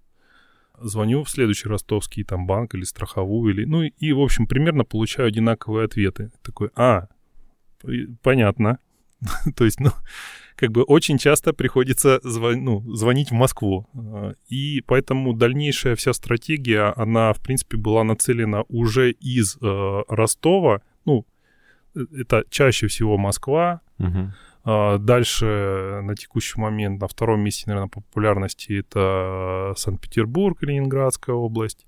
Звоню 0.81 1.23
в 1.23 1.28
следующий 1.28 1.69
ростовский 1.69 2.25
там 2.25 2.47
банк 2.47 2.75
или 2.75 2.85
страховую, 2.85 3.52
или, 3.52 3.67
ну 3.67 3.83
и, 3.83 4.12
в 4.12 4.21
общем, 4.21 4.47
примерно 4.47 4.85
получаю 4.85 5.28
одинаковые 5.28 5.85
ответы. 5.85 6.31
Такой, 6.43 6.71
а, 6.75 7.09
понятно. 8.23 8.78
То 9.55 9.67
есть, 9.67 9.81
ну, 9.81 9.90
как 10.59 10.73
бы 10.73 10.83
очень 10.83 11.19
часто 11.19 11.53
приходится 11.53 12.19
звон, 12.25 12.65
ну, 12.65 12.95
звонить 12.95 13.31
в 13.31 13.35
Москву. 13.35 13.87
А, 13.95 14.33
и 14.49 14.83
поэтому 14.87 15.33
дальнейшая 15.33 15.95
вся 15.95 16.12
стратегия, 16.12 16.93
она, 16.97 17.33
в 17.33 17.41
принципе, 17.41 17.77
была 17.77 18.03
нацелена 18.03 18.65
уже 18.69 19.12
из 19.12 19.57
э, 19.62 20.03
Ростова. 20.09 20.81
Ну, 21.05 21.25
э, 21.95 22.00
это 22.21 22.45
чаще 22.50 22.88
всего 22.88 23.17
Москва. 23.17 23.81
Угу. 23.99 24.33
Дальше 24.99 26.00
на 26.03 26.15
текущий 26.15 26.61
момент 26.61 27.00
на 27.00 27.09
втором 27.09 27.41
месте, 27.41 27.65
наверное, 27.69 27.88
популярности 27.88 28.81
это 28.81 29.73
Санкт-Петербург, 29.77 30.61
Ленинградская 30.62 31.35
область. 31.35 31.87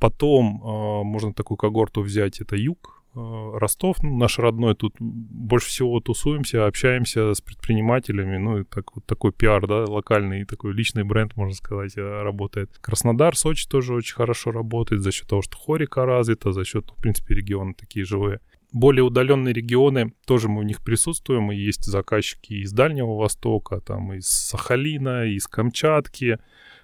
Потом 0.00 0.62
э, 0.62 1.04
можно 1.04 1.34
такую 1.34 1.58
когорту 1.58 2.00
взять, 2.00 2.40
это 2.40 2.56
юг, 2.56 2.97
Э, 2.97 2.97
Ростов, 3.14 4.02
ну, 4.02 4.16
наш 4.16 4.38
родной, 4.38 4.74
тут 4.74 4.94
больше 4.98 5.68
всего 5.68 5.98
тусуемся, 6.00 6.66
общаемся 6.66 7.34
с 7.34 7.40
предпринимателями, 7.40 8.36
ну, 8.36 8.60
и 8.60 8.64
так, 8.64 8.94
вот 8.94 9.06
такой 9.06 9.32
пиар, 9.32 9.66
да, 9.66 9.84
локальный, 9.84 10.44
такой 10.44 10.72
личный 10.72 11.04
бренд, 11.04 11.36
можно 11.36 11.54
сказать, 11.54 11.96
э, 11.96 12.22
работает. 12.22 12.70
Краснодар, 12.80 13.36
Сочи 13.36 13.66
тоже 13.66 13.94
очень 13.94 14.14
хорошо 14.14 14.52
работает 14.52 15.02
за 15.02 15.10
счет 15.10 15.26
того, 15.26 15.42
что 15.42 15.56
хорика 15.56 16.04
развита, 16.04 16.52
за 16.52 16.64
счет, 16.64 16.90
в 16.90 17.00
принципе, 17.00 17.34
регионы 17.34 17.74
такие 17.74 18.04
живые. 18.04 18.40
Более 18.72 19.02
удаленные 19.02 19.54
регионы, 19.54 20.12
тоже 20.26 20.48
мы 20.48 20.60
в 20.60 20.64
них 20.64 20.84
присутствуем, 20.84 21.50
и 21.50 21.56
есть 21.56 21.84
заказчики 21.84 22.52
из 22.52 22.72
Дальнего 22.72 23.16
Востока, 23.16 23.80
там, 23.80 24.12
из 24.12 24.28
Сахалина, 24.28 25.24
из 25.24 25.46
Камчатки, 25.46 26.38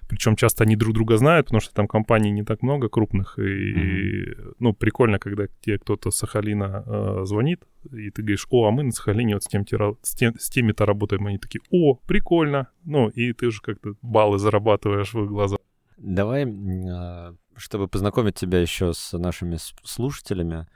причем 0.07 0.35
часто 0.35 0.63
они 0.63 0.75
друг 0.75 0.93
друга 0.93 1.17
знают, 1.17 1.47
потому 1.47 1.61
что 1.61 1.73
там 1.73 1.87
компаний 1.87 2.31
не 2.31 2.43
так 2.43 2.61
много 2.61 2.89
крупных. 2.89 3.39
И, 3.39 3.41
mm-hmm. 3.41 4.55
ну, 4.59 4.73
прикольно, 4.73 5.19
когда 5.19 5.47
тебе 5.61 5.79
кто-то 5.79 6.11
с 6.11 6.17
Сахалина 6.17 6.83
э, 6.85 7.21
звонит, 7.25 7.63
и 7.91 8.09
ты 8.11 8.21
говоришь, 8.21 8.47
о, 8.49 8.67
а 8.67 8.71
мы 8.71 8.83
на 8.83 8.91
Сахалине 8.91 9.35
вот 9.35 9.43
с, 9.43 9.47
тем, 9.47 9.65
с, 9.65 10.15
тем, 10.15 10.37
с 10.37 10.49
теми-то 10.49 10.85
работаем. 10.85 11.25
Они 11.27 11.37
такие, 11.37 11.61
о, 11.71 11.95
прикольно. 11.95 12.69
Ну, 12.83 13.09
и 13.09 13.33
ты 13.33 13.47
уже 13.47 13.61
как-то 13.61 13.95
баллы 14.01 14.37
зарабатываешь 14.37 15.13
в 15.13 15.23
их 15.23 15.29
глазах. 15.29 15.59
Давай, 15.97 16.45
а, 16.45 17.35
чтобы 17.55 17.87
познакомить 17.87 18.35
тебя 18.35 18.59
еще 18.59 18.93
с 18.93 19.17
нашими 19.17 19.57
слушателями, 19.83 20.67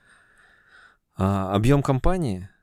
а, 1.17 1.53
объем 1.53 1.81
компании— 1.81 2.49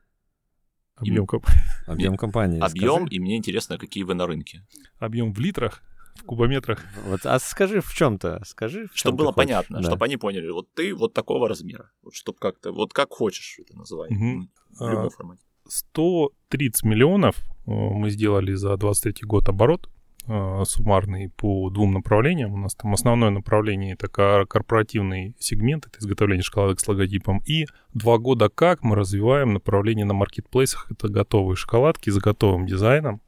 Объем 0.97 1.27
компании. 1.27 1.61
Объем 1.85 2.17
компании. 2.17 2.59
Объем, 2.59 3.05
и 3.05 3.19
мне 3.19 3.37
интересно, 3.37 3.77
какие 3.77 4.03
вы 4.03 4.15
на 4.15 4.25
рынке. 4.25 4.65
Объем 4.97 5.31
в 5.31 5.39
литрах? 5.39 5.83
В 6.17 6.23
кубометрах. 6.23 6.83
Вот, 7.05 7.25
а 7.25 7.39
скажи 7.39 7.81
в 7.81 7.93
чем-то, 7.93 8.41
скажи. 8.45 8.87
В 8.93 8.97
чтобы 8.97 9.17
было 9.17 9.31
понятно, 9.31 9.81
да. 9.81 9.87
чтобы 9.87 10.05
они 10.05 10.17
поняли, 10.17 10.49
вот 10.49 10.73
ты 10.73 10.93
вот 10.93 11.13
такого 11.13 11.47
размера, 11.47 11.91
вот 12.01 12.13
чтобы 12.15 12.37
как-то, 12.39 12.71
вот 12.71 12.93
как 12.93 13.11
хочешь 13.11 13.59
это 13.59 13.77
называй, 13.77 14.09
угу. 14.09 14.47
в 14.79 14.89
любом 14.89 15.07
а, 15.07 15.09
формате. 15.09 15.41
130 15.69 16.83
миллионов 16.83 17.37
э, 17.37 17.71
мы 17.71 18.09
сделали 18.09 18.53
за 18.53 18.75
23 18.77 19.25
год 19.27 19.49
оборот 19.49 19.89
э, 20.27 20.63
суммарный 20.65 21.29
по 21.29 21.69
двум 21.69 21.93
направлениям. 21.93 22.53
У 22.53 22.57
нас 22.57 22.75
там 22.75 22.93
основное 22.93 23.29
направление 23.29 23.93
это 23.93 24.07
корпоративный 24.07 25.35
сегмент, 25.39 25.87
это 25.87 25.99
изготовление 25.99 26.43
шоколадок 26.43 26.79
с 26.79 26.87
логотипом. 26.87 27.41
И 27.45 27.65
два 27.93 28.17
года 28.17 28.49
как 28.49 28.83
мы 28.83 28.95
развиваем 28.95 29.53
направление 29.53 30.05
на 30.05 30.13
маркетплейсах, 30.13 30.91
это 30.91 31.07
готовые 31.09 31.55
шоколадки 31.55 32.09
с 32.09 32.17
готовым 32.17 32.65
дизайном. 32.65 33.21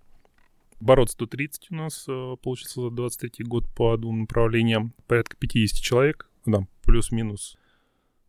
Оборот 0.82 1.10
130 1.10 1.72
у 1.72 1.76
нас 1.76 2.06
э, 2.08 2.36
получился 2.42 2.82
за 2.82 2.90
23 2.90 3.46
год 3.46 3.68
по 3.76 3.98
двум 3.98 4.22
направлениям. 4.22 4.94
Порядка 5.08 5.36
50 5.38 5.82
человек, 5.82 6.30
да, 6.46 6.66
плюс-минус. 6.84 7.58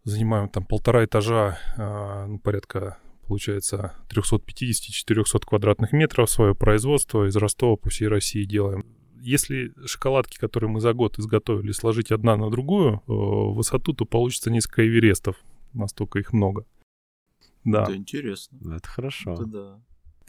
Занимаем 0.03 0.49
там 0.49 0.65
полтора 0.65 1.05
этажа, 1.05 1.59
э, 1.77 2.27
ну, 2.27 2.39
порядка, 2.41 2.99
получается, 3.27 3.95
350-400 4.09 5.47
квадратных 5.47 5.93
метров 5.93 6.29
свое 6.29 6.55
производство 6.55 7.29
из 7.29 7.37
Ростова 7.37 7.77
по 7.77 7.89
всей 7.89 8.09
России 8.09 8.45
делаем. 8.45 8.85
Если 9.21 9.73
шоколадки, 9.87 10.39
которые 10.39 10.71
мы 10.71 10.81
за 10.81 10.93
год 10.93 11.19
изготовили, 11.19 11.73
сложить 11.73 12.11
одна 12.11 12.37
на 12.37 12.51
другую 12.51 12.95
э, 12.95 13.03
высоту, 13.07 13.93
то 13.93 14.07
получится 14.07 14.51
несколько 14.51 14.85
эверестов. 14.85 15.37
Настолько 15.73 16.19
их 16.19 16.33
много. 16.33 16.67
Да. 17.65 17.83
Это 17.83 17.95
интересно. 17.95 18.75
Это 18.75 18.89
хорошо. 18.89 19.35
Это 19.35 19.45
да. 19.45 19.81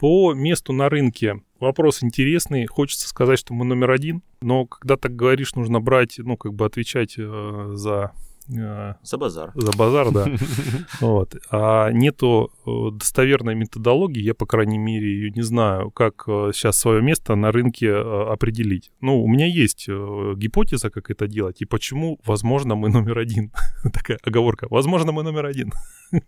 По 0.02 0.34
месту 0.34 0.72
на 0.72 0.88
рынке 0.88 1.42
вопрос 1.60 2.02
интересный. 2.02 2.66
Хочется 2.66 3.08
сказать, 3.08 3.38
что 3.38 3.54
мы 3.54 3.64
номер 3.64 3.92
один, 3.92 4.24
но 4.40 4.66
когда 4.66 4.96
так 4.96 5.14
говоришь, 5.14 5.54
нужно 5.54 5.80
брать, 5.80 6.16
ну, 6.18 6.36
как 6.36 6.54
бы 6.54 6.66
отвечать 6.66 7.14
э, 7.18 7.70
за 7.74 8.10
э, 8.48 8.94
за 9.00 9.16
базар. 9.16 9.52
За 9.54 9.70
базар, 9.78 10.10
да. 10.10 10.26
Вот. 11.00 11.36
А 11.52 11.92
нету 11.92 12.50
э, 12.66 12.70
достоверной 12.98 13.54
методологии, 13.54 14.20
я, 14.20 14.34
по 14.34 14.44
крайней 14.44 14.78
мере, 14.78 15.06
ее 15.06 15.30
не 15.30 15.42
знаю, 15.42 15.92
как 15.92 16.24
сейчас 16.26 16.80
свое 16.80 17.00
место 17.00 17.36
на 17.36 17.52
рынке 17.52 17.94
определить. 17.94 18.90
Ну, 19.00 19.22
у 19.22 19.28
меня 19.28 19.46
есть 19.46 19.86
гипотеза, 19.86 20.90
как 20.90 21.12
это 21.12 21.28
делать, 21.28 21.62
и 21.62 21.64
почему, 21.64 22.18
возможно, 22.24 22.74
мы 22.74 22.88
номер 22.88 23.18
один. 23.18 23.52
Такая 23.92 24.18
оговорка. 24.24 24.66
Возможно, 24.68 25.12
мы 25.12 25.22
номер 25.22 25.46
один. 25.46 25.70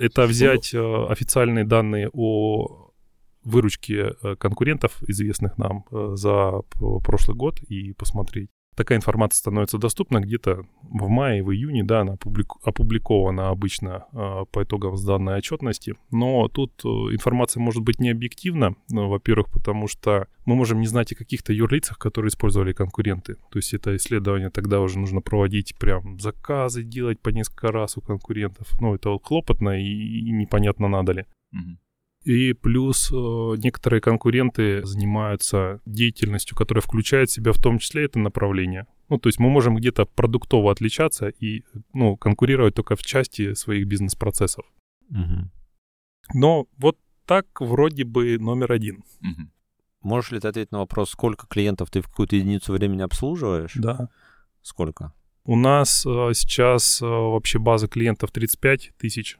Это 0.00 0.26
взять 0.26 0.74
официальные 0.74 1.64
данные 1.64 2.08
о 2.12 2.90
выручки 3.44 3.92
э, 4.22 4.36
конкурентов, 4.36 5.02
известных 5.08 5.58
нам, 5.58 5.84
э, 5.90 6.12
за 6.14 6.62
прошлый 7.04 7.36
год 7.36 7.60
и 7.62 7.92
посмотреть. 7.94 8.50
Такая 8.76 8.98
информация 8.98 9.38
становится 9.38 9.78
доступна 9.78 10.20
где-то 10.20 10.64
в 10.82 11.08
мае, 11.08 11.42
в 11.42 11.52
июне, 11.52 11.84
да, 11.84 12.00
она 12.00 12.16
опубликована 12.64 13.48
обычно 13.48 14.06
э, 14.12 14.44
по 14.50 14.62
итогам 14.62 14.96
сданной 14.96 15.36
отчетности, 15.36 15.96
но 16.10 16.48
тут 16.48 16.72
информация 16.84 17.60
может 17.60 17.82
быть 17.82 18.00
не 18.00 18.10
объективна, 18.10 18.74
ну, 18.88 19.08
во-первых, 19.08 19.50
потому 19.50 19.88
что 19.88 20.28
мы 20.46 20.54
можем 20.54 20.80
не 20.80 20.86
знать 20.86 21.12
о 21.12 21.16
каких-то 21.16 21.52
юрлицах, 21.52 21.98
которые 21.98 22.30
использовали 22.30 22.72
конкуренты, 22.72 23.34
то 23.34 23.58
есть 23.58 23.74
это 23.74 23.96
исследование 23.96 24.50
тогда 24.50 24.80
уже 24.80 24.98
нужно 24.98 25.20
проводить 25.20 25.76
прям 25.78 26.18
заказы 26.18 26.82
делать 26.82 27.20
по 27.20 27.30
несколько 27.30 27.72
раз 27.72 27.96
у 27.96 28.00
конкурентов, 28.00 28.68
ну 28.80 28.94
это 28.94 29.18
хлопотно 29.22 29.80
и, 29.80 29.84
и 29.84 30.30
непонятно 30.30 30.88
надо 30.88 31.12
ли. 31.12 31.22
Mm-hmm. 31.54 31.89
И 32.24 32.52
плюс 32.52 33.10
э, 33.10 33.14
некоторые 33.14 34.00
конкуренты 34.02 34.84
занимаются 34.84 35.80
деятельностью, 35.86 36.56
которая 36.56 36.82
включает 36.82 37.30
в 37.30 37.32
себя 37.32 37.52
в 37.52 37.58
том 37.58 37.78
числе 37.78 38.04
это 38.04 38.18
направление. 38.18 38.86
Ну, 39.08 39.18
то 39.18 39.28
есть 39.28 39.38
мы 39.38 39.48
можем 39.48 39.76
где-то 39.76 40.04
продуктово 40.04 40.70
отличаться 40.70 41.28
и 41.28 41.64
ну, 41.94 42.16
конкурировать 42.16 42.74
только 42.74 42.94
в 42.94 43.02
части 43.02 43.54
своих 43.54 43.86
бизнес-процессов. 43.86 44.66
Угу. 45.10 45.50
Но 46.34 46.66
вот 46.76 46.98
так 47.24 47.46
вроде 47.60 48.04
бы 48.04 48.38
номер 48.38 48.72
один. 48.72 49.02
Угу. 49.22 49.48
Можешь 50.02 50.32
ли 50.32 50.40
ты 50.40 50.48
ответить 50.48 50.72
на 50.72 50.78
вопрос, 50.78 51.10
сколько 51.10 51.46
клиентов 51.46 51.90
ты 51.90 52.02
в 52.02 52.08
какую-то 52.08 52.36
единицу 52.36 52.72
времени 52.72 53.02
обслуживаешь? 53.02 53.72
Да. 53.74 54.10
Сколько? 54.62 55.12
У 55.44 55.56
нас 55.56 56.04
э, 56.06 56.30
сейчас 56.34 57.00
э, 57.00 57.06
вообще 57.06 57.58
база 57.58 57.88
клиентов 57.88 58.30
35 58.30 58.92
тысяч 58.98 59.38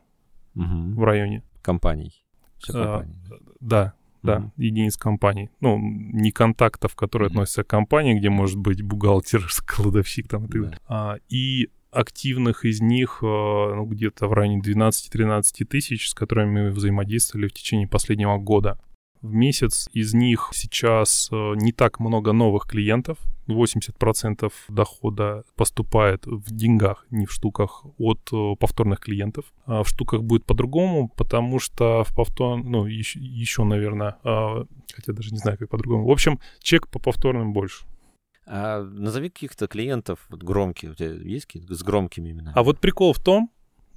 Мгм. 0.55 0.97
в 0.97 1.05
районе. 1.05 1.43
Компаний. 1.63 2.20
Всё 2.61 2.83
А. 2.83 3.07
Да, 3.61 3.93
да, 4.23 4.39
Мгм. 4.41 4.53
единиц 4.57 4.97
компаний. 4.97 5.51
Ну, 5.61 5.79
не 5.79 6.31
контактов, 6.31 6.95
которые 6.95 7.29
Мгм. 7.29 7.39
относятся 7.39 7.65
к 7.65 7.69
компании, 7.69 8.19
где 8.19 8.31
может 8.31 8.59
быть 8.59 8.83
бухгалтер, 8.83 9.47
кладовщик 9.67 10.29
там 10.29 10.45
и 10.45 10.49
так 10.49 10.61
Да. 10.61 10.65
далее. 10.65 10.79
А, 10.89 11.17
и 11.29 11.71
активных 11.91 12.65
из 12.65 12.81
них 12.81 13.19
э, 13.23 13.27
ну, 13.27 13.85
где-то 13.85 14.29
в 14.29 14.33
районе 14.33 14.61
12-13 14.61 15.65
тысяч, 15.65 16.09
с 16.11 16.15
которыми 16.15 16.63
мы 16.65 16.71
взаимодействовали 16.71 17.49
в 17.49 17.53
течение 17.53 17.89
последнего 17.89 18.37
года. 18.39 18.79
В 19.23 19.35
месяц 19.35 19.89
из 19.93 20.15
них 20.15 20.51
сейчас 20.55 21.29
э, 21.31 21.53
не 21.57 21.73
так 21.73 22.01
много 22.01 22.33
новых 22.33 22.67
клиентов. 22.67 23.19
80% 23.49 24.51
дохода 24.69 25.45
поступает 25.57 26.25
в 26.25 26.51
деньгах, 26.51 27.05
не 27.11 27.27
в 27.27 27.33
штуках, 27.33 27.85
от 27.99 28.21
э, 28.33 28.55
повторных 28.59 29.01
клиентов. 29.01 29.45
А 29.67 29.83
в 29.83 29.89
штуках 29.89 30.23
будет 30.23 30.47
по-другому, 30.47 31.09
потому 31.09 31.59
что 31.59 32.03
в 32.05 32.15
повтор... 32.15 32.63
Ну, 32.65 32.87
еще, 32.87 33.21
еще 33.21 33.65
наверное, 33.65 34.17
а, 34.25 34.65
хотя 34.95 35.13
даже 35.13 35.33
не 35.33 35.39
знаю, 35.39 35.59
как 35.59 35.69
по-другому. 35.69 36.07
В 36.07 36.11
общем, 36.11 36.41
чек 36.61 36.89
по 36.89 36.99
повторным 36.99 37.53
больше. 37.53 37.85
А 38.47 38.83
назови 38.83 39.29
каких-то 39.29 39.67
клиентов 39.67 40.27
вот, 40.31 40.43
громких. 40.43 40.93
У 40.93 40.95
тебя 40.95 41.13
есть 41.13 41.45
какие-то 41.45 41.75
с 41.75 41.83
громкими 41.83 42.31
именами? 42.31 42.53
А 42.57 42.63
вот 42.63 42.81
прикол 42.81 43.13
в 43.13 43.21
том, 43.21 43.51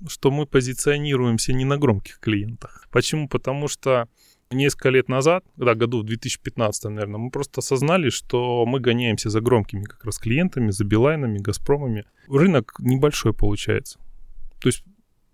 что 0.08 0.32
мы 0.32 0.46
позиционируемся 0.46 1.53
не 1.53 1.63
на 1.63 1.77
громких 1.77 2.20
клиентах. 2.20 2.88
Почему? 2.92 3.30
Потому 3.30 3.68
что 3.70 4.10
несколько 4.53 4.89
лет 4.89 5.10
назад, 5.10 5.43
да, 5.57 5.75
году 5.75 6.01
в 6.01 6.05
2015, 6.05 6.86
наверное, 6.86 7.19
мы 7.19 7.29
просто 7.29 7.60
осознали, 7.60 8.10
что 8.10 8.65
мы 8.65 8.79
гоняемся 8.79 9.29
за 9.29 9.41
громкими 9.41 9.83
как 9.83 10.03
раз 10.05 10.17
клиентами, 10.17 10.72
за 10.72 10.86
Билайнами, 10.86 11.38
Газпромами. 11.38 12.05
Рынок 12.27 12.75
небольшой 12.79 13.33
получается. 13.33 14.00
То 14.62 14.69
есть 14.69 14.83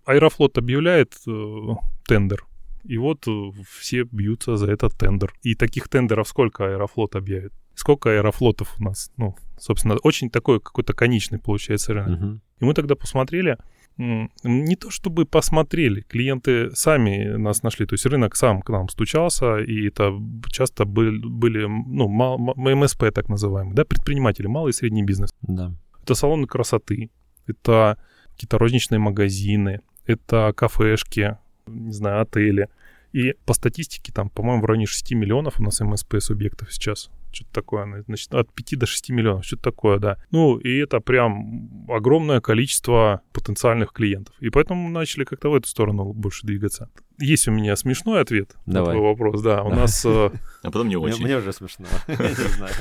Аэрофлот 0.04 0.58
объявляет 0.58 1.14
э, 1.26 1.74
тендер, 2.06 2.44
и 2.84 2.98
вот 2.98 3.26
э, 3.28 3.50
все 3.68 4.04
бьются 4.04 4.56
за 4.56 4.70
этот 4.70 4.96
тендер. 4.98 5.32
И 5.42 5.54
таких 5.54 5.88
тендеров 5.88 6.28
сколько 6.28 6.64
Аэрофлот 6.64 7.16
объявит? 7.16 7.52
Сколько 7.74 8.10
аэрофлотов 8.10 8.74
у 8.78 8.82
нас? 8.84 9.10
Ну, 9.16 9.36
собственно, 9.58 9.96
очень 10.02 10.28
такой 10.28 10.60
какой-то 10.60 10.92
конечный 10.92 11.38
получается 11.38 11.94
рынок. 11.94 12.20
Мгм. 12.20 12.40
И 12.60 12.64
мы 12.64 12.74
тогда 12.74 12.94
посмотрели, 12.94 13.56
не 13.96 14.76
то 14.76 14.90
чтобы 14.90 15.26
посмотрели, 15.26 16.00
клиенты 16.02 16.70
сами 16.74 17.36
нас 17.36 17.62
нашли, 17.62 17.86
то 17.86 17.94
есть 17.94 18.06
рынок 18.06 18.34
сам 18.34 18.62
к 18.62 18.70
нам 18.70 18.88
стучался, 18.88 19.58
и 19.58 19.88
это 19.88 20.12
часто 20.48 20.84
были, 20.84 21.18
были 21.18 21.66
ну, 21.66 22.08
МСП 22.56 23.12
так 23.12 23.28
называемые, 23.28 23.74
да, 23.74 23.84
предприниматели, 23.84 24.46
малый 24.46 24.70
и 24.70 24.72
средний 24.72 25.02
бизнес. 25.02 25.30
Да. 25.42 25.72
Это 26.02 26.14
салоны 26.14 26.46
красоты, 26.46 27.10
это 27.46 27.98
какие-то 28.32 28.58
розничные 28.58 28.98
магазины, 28.98 29.80
это 30.06 30.54
кафешки, 30.56 31.36
не 31.66 31.92
знаю, 31.92 32.22
отели. 32.22 32.68
И 33.12 33.34
по 33.44 33.54
статистике 33.54 34.12
там, 34.12 34.30
по-моему, 34.30 34.62
в 34.62 34.66
районе 34.66 34.86
6 34.86 35.12
миллионов 35.12 35.58
у 35.58 35.62
нас 35.62 35.80
МСП 35.80 36.16
субъектов 36.20 36.72
сейчас. 36.72 37.10
Что-то 37.32 37.52
такое, 37.52 38.04
значит, 38.06 38.34
от 38.34 38.52
5 38.52 38.78
до 38.78 38.86
6 38.86 39.10
миллионов, 39.10 39.44
что-то 39.44 39.62
такое, 39.62 39.98
да. 39.98 40.16
Ну, 40.30 40.58
и 40.58 40.78
это 40.78 41.00
прям 41.00 41.86
огромное 41.88 42.40
количество 42.40 43.22
потенциальных 43.32 43.92
клиентов. 43.92 44.34
И 44.40 44.50
поэтому 44.50 44.88
мы 44.88 44.90
начали 44.90 45.24
как-то 45.24 45.50
в 45.50 45.54
эту 45.54 45.68
сторону 45.68 46.12
больше 46.12 46.46
двигаться. 46.46 46.88
Есть 47.18 47.46
у 47.48 47.52
меня 47.52 47.76
смешной 47.76 48.20
ответ 48.20 48.56
Давай. 48.66 48.94
на 48.94 48.98
твой 48.98 49.08
вопрос, 49.10 49.42
да. 49.42 49.62
У 49.62 49.70
нас 49.70 50.04
э, 50.04 50.30
А 50.62 50.66
потом 50.70 50.88
не 50.88 50.96
очень. 50.96 51.22
мне 51.24 51.36
уже 51.36 51.52
смешно. 51.52 51.86
Я 52.08 52.16
не 52.16 52.34
знаю. 52.34 52.74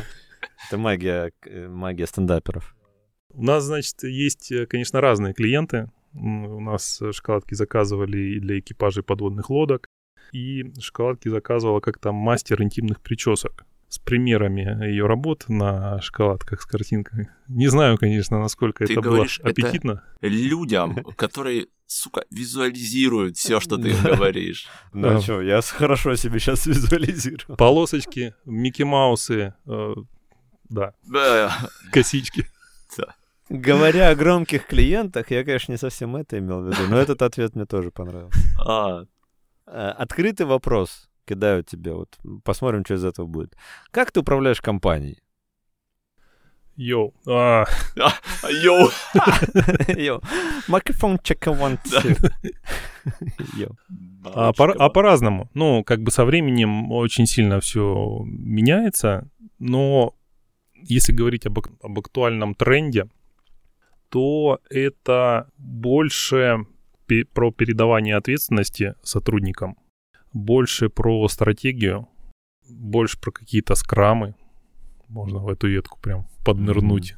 Это 0.67 0.77
магия, 0.77 1.31
э, 1.45 1.67
магия 1.67 2.07
стендаперов. 2.07 2.75
У 3.31 3.43
нас, 3.43 3.63
значит, 3.63 4.01
есть, 4.03 4.51
э, 4.51 4.65
конечно, 4.65 5.01
разные 5.01 5.33
клиенты. 5.33 5.91
У 6.13 6.59
нас 6.59 7.01
шоколадки 7.11 7.53
заказывали 7.53 8.17
и 8.17 8.39
для 8.39 8.59
экипажей 8.59 9.03
подводных 9.03 9.51
лодок, 9.51 9.87
и 10.33 10.71
шоколадки 10.79 11.29
заказывала 11.29 11.79
как-то 11.79 12.11
мастер 12.11 12.61
интимных 12.61 13.01
причесок 13.01 13.65
с 13.87 13.97
примерами 13.97 14.85
ее 14.85 15.07
работ 15.07 15.45
на 15.47 15.99
шоколадках 16.01 16.61
с 16.61 16.65
картинкой. 16.65 17.29
Не 17.47 17.67
знаю, 17.69 17.97
конечно, 17.97 18.39
насколько 18.39 18.85
Ты 18.85 18.93
это 18.93 19.01
говоришь, 19.01 19.39
было 19.39 19.49
это- 19.49 19.61
аппетитно. 19.61 20.03
Людям, 20.21 21.03
которые, 21.15 21.65
сука, 21.87 22.23
визуализируют 22.29 23.37
все, 23.37 23.59
что 23.59 23.77
ты 23.77 23.89
им 23.89 24.03
говоришь. 24.03 24.67
Ну 24.93 25.09
Да. 25.09 25.21
что, 25.21 25.41
я 25.41 25.59
хорошо 25.61 26.15
себе 26.15 26.39
сейчас 26.39 26.67
визуализирую. 26.67 27.57
Полосочки, 27.57 28.35
Микки 28.45 28.83
Маусы, 28.83 29.55
э, 29.65 29.93
да, 30.69 30.93
Да. 31.11 31.57
косички. 31.91 32.45
Говоря 33.49 34.09
о 34.09 34.15
громких 34.15 34.67
клиентах, 34.67 35.31
я, 35.31 35.43
конечно, 35.43 35.71
не 35.71 35.79
совсем 35.79 36.15
это 36.15 36.37
имел 36.37 36.61
в 36.61 36.67
виду, 36.67 36.87
но 36.87 36.97
этот 36.99 37.23
ответ 37.23 37.55
мне 37.55 37.65
тоже 37.65 37.89
понравился. 37.89 38.39
А, 38.63 39.05
Открытый 39.71 40.45
вопрос 40.45 41.09
кидаю 41.25 41.63
тебе, 41.63 41.93
вот 41.93 42.17
посмотрим, 42.43 42.83
что 42.83 42.95
из 42.95 43.05
этого 43.05 43.27
будет. 43.27 43.55
Как 43.91 44.11
ты 44.11 44.19
управляешь 44.21 44.61
компанией? 44.61 45.19
Йоу. 46.75 47.13
а, 47.27 47.65
Йоу. 48.63 48.89
Йо, 49.97 50.21
микрофон 50.67 51.17
check 51.17 51.39
one, 51.45 51.77
two. 51.83 52.31
А, 54.23 54.51
по- 54.53 54.73
а 54.77 54.89
по-разному. 54.89 55.49
Ну, 55.53 55.83
как 55.83 56.01
бы 56.01 56.11
со 56.11 56.25
временем 56.25 56.91
очень 56.91 57.25
сильно 57.25 57.59
все 57.59 58.21
меняется, 58.25 59.29
но 59.59 60.13
если 60.73 61.13
говорить 61.13 61.45
об, 61.45 61.59
об 61.59 61.99
актуальном 61.99 62.53
тренде, 62.55 63.07
то 64.09 64.59
это 64.69 65.49
больше 65.57 66.65
про 67.33 67.51
передавание 67.51 68.15
ответственности 68.15 68.95
сотрудникам, 69.03 69.77
больше 70.33 70.89
про 70.89 71.27
стратегию, 71.27 72.07
больше 72.69 73.19
про 73.19 73.31
какие-то 73.31 73.75
скрамы. 73.75 74.35
Можно 75.07 75.39
в 75.39 75.49
эту 75.49 75.67
ветку 75.67 75.99
прям 75.99 76.27
поднырнуть. 76.45 77.15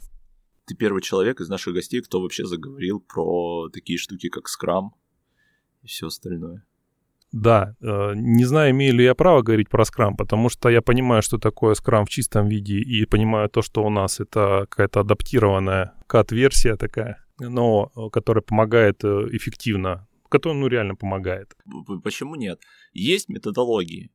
Ты 0.65 0.75
первый 0.75 1.01
человек 1.01 1.41
из 1.41 1.49
наших 1.49 1.73
гостей, 1.73 2.01
кто 2.01 2.21
вообще 2.21 2.45
заговорил 2.45 3.01
про 3.01 3.69
такие 3.69 3.97
штуки, 3.97 4.29
как 4.29 4.47
скрам 4.47 4.95
и 5.81 5.87
все 5.87 6.07
остальное. 6.07 6.63
Да, 7.31 7.75
э, 7.81 8.13
не 8.15 8.43
знаю, 8.43 8.71
имею 8.71 8.93
ли 8.93 9.05
я 9.05 9.15
право 9.15 9.41
говорить 9.41 9.69
про 9.69 9.85
скрам, 9.85 10.17
потому 10.17 10.49
что 10.49 10.69
я 10.69 10.81
понимаю, 10.81 11.21
что 11.21 11.37
такое 11.37 11.75
скрам 11.75 12.05
в 12.05 12.09
чистом 12.09 12.49
виде, 12.49 12.79
и 12.79 13.05
понимаю 13.05 13.49
то, 13.49 13.61
что 13.61 13.83
у 13.83 13.89
нас 13.89 14.19
это 14.19 14.67
какая-то 14.69 14.99
адаптированная 14.99 15.93
кат-версия 16.07 16.75
такая, 16.75 17.25
но 17.49 17.91
э, 17.95 18.09
которая 18.11 18.41
помогает 18.41 19.03
э, 19.03 19.27
эффективно, 19.31 20.07
которая, 20.29 20.59
ну, 20.59 20.67
реально 20.67 20.95
помогает. 20.95 21.55
Почему 22.03 22.35
нет? 22.35 22.59
Есть 22.93 23.29
методологии. 23.29 24.11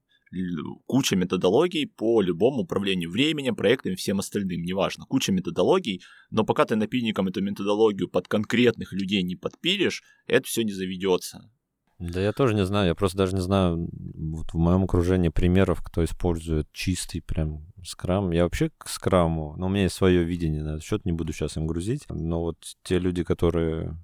Куча 0.86 1.14
методологий 1.14 1.86
по 1.86 2.20
любому 2.20 2.62
управлению 2.62 3.10
временем, 3.10 3.54
проектами, 3.54 3.94
всем 3.94 4.18
остальным, 4.18 4.62
неважно. 4.62 5.04
Куча 5.06 5.32
методологий, 5.32 6.02
но 6.30 6.44
пока 6.44 6.64
ты 6.64 6.74
напильником 6.76 7.28
эту 7.28 7.42
методологию 7.42 8.08
под 8.08 8.26
конкретных 8.26 8.92
людей 8.92 9.22
не 9.22 9.36
подпилишь, 9.36 10.02
это 10.26 10.46
все 10.46 10.62
не 10.62 10.72
заведется. 10.72 11.50
Да 11.98 12.20
я 12.20 12.32
тоже 12.32 12.54
не 12.54 12.66
знаю, 12.66 12.88
я 12.88 12.94
просто 12.94 13.16
даже 13.16 13.34
не 13.34 13.40
знаю, 13.40 13.88
вот 13.92 14.52
в 14.52 14.58
моем 14.58 14.84
окружении 14.84 15.30
примеров, 15.30 15.80
кто 15.82 16.04
использует 16.04 16.70
чистый 16.72 17.20
прям 17.20 17.64
скрам. 17.86 18.30
Я 18.30 18.44
вообще 18.44 18.70
к 18.76 18.88
скраму, 18.88 19.54
но 19.56 19.66
у 19.66 19.68
меня 19.68 19.84
есть 19.84 19.94
свое 19.94 20.24
видение 20.24 20.62
на 20.62 20.70
этот 20.70 20.84
счет, 20.84 21.04
не 21.04 21.12
буду 21.12 21.32
сейчас 21.32 21.56
им 21.56 21.66
грузить. 21.66 22.04
Но 22.08 22.42
вот 22.42 22.56
те 22.82 22.98
люди, 22.98 23.24
которые, 23.24 23.96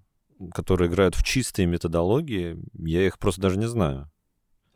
которые 0.54 0.88
играют 0.88 1.14
в 1.14 1.22
чистые 1.22 1.66
методологии, 1.66 2.58
я 2.74 3.06
их 3.06 3.18
просто 3.18 3.40
даже 3.40 3.58
не 3.58 3.68
знаю. 3.68 4.10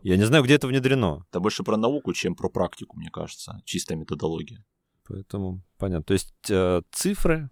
Я 0.02 0.16
не 0.16 0.24
знаю, 0.24 0.44
где 0.44 0.54
это 0.54 0.68
внедрено. 0.68 1.24
Это 1.30 1.40
больше 1.40 1.64
про 1.64 1.76
науку, 1.76 2.12
чем 2.12 2.36
про 2.36 2.48
практику, 2.48 2.96
мне 2.96 3.10
кажется. 3.10 3.60
Чистая 3.64 3.96
методология. 3.96 4.64
Поэтому 5.08 5.62
понятно. 5.78 6.04
То 6.04 6.12
есть 6.12 6.34
э, 6.48 6.82
цифры, 6.92 7.50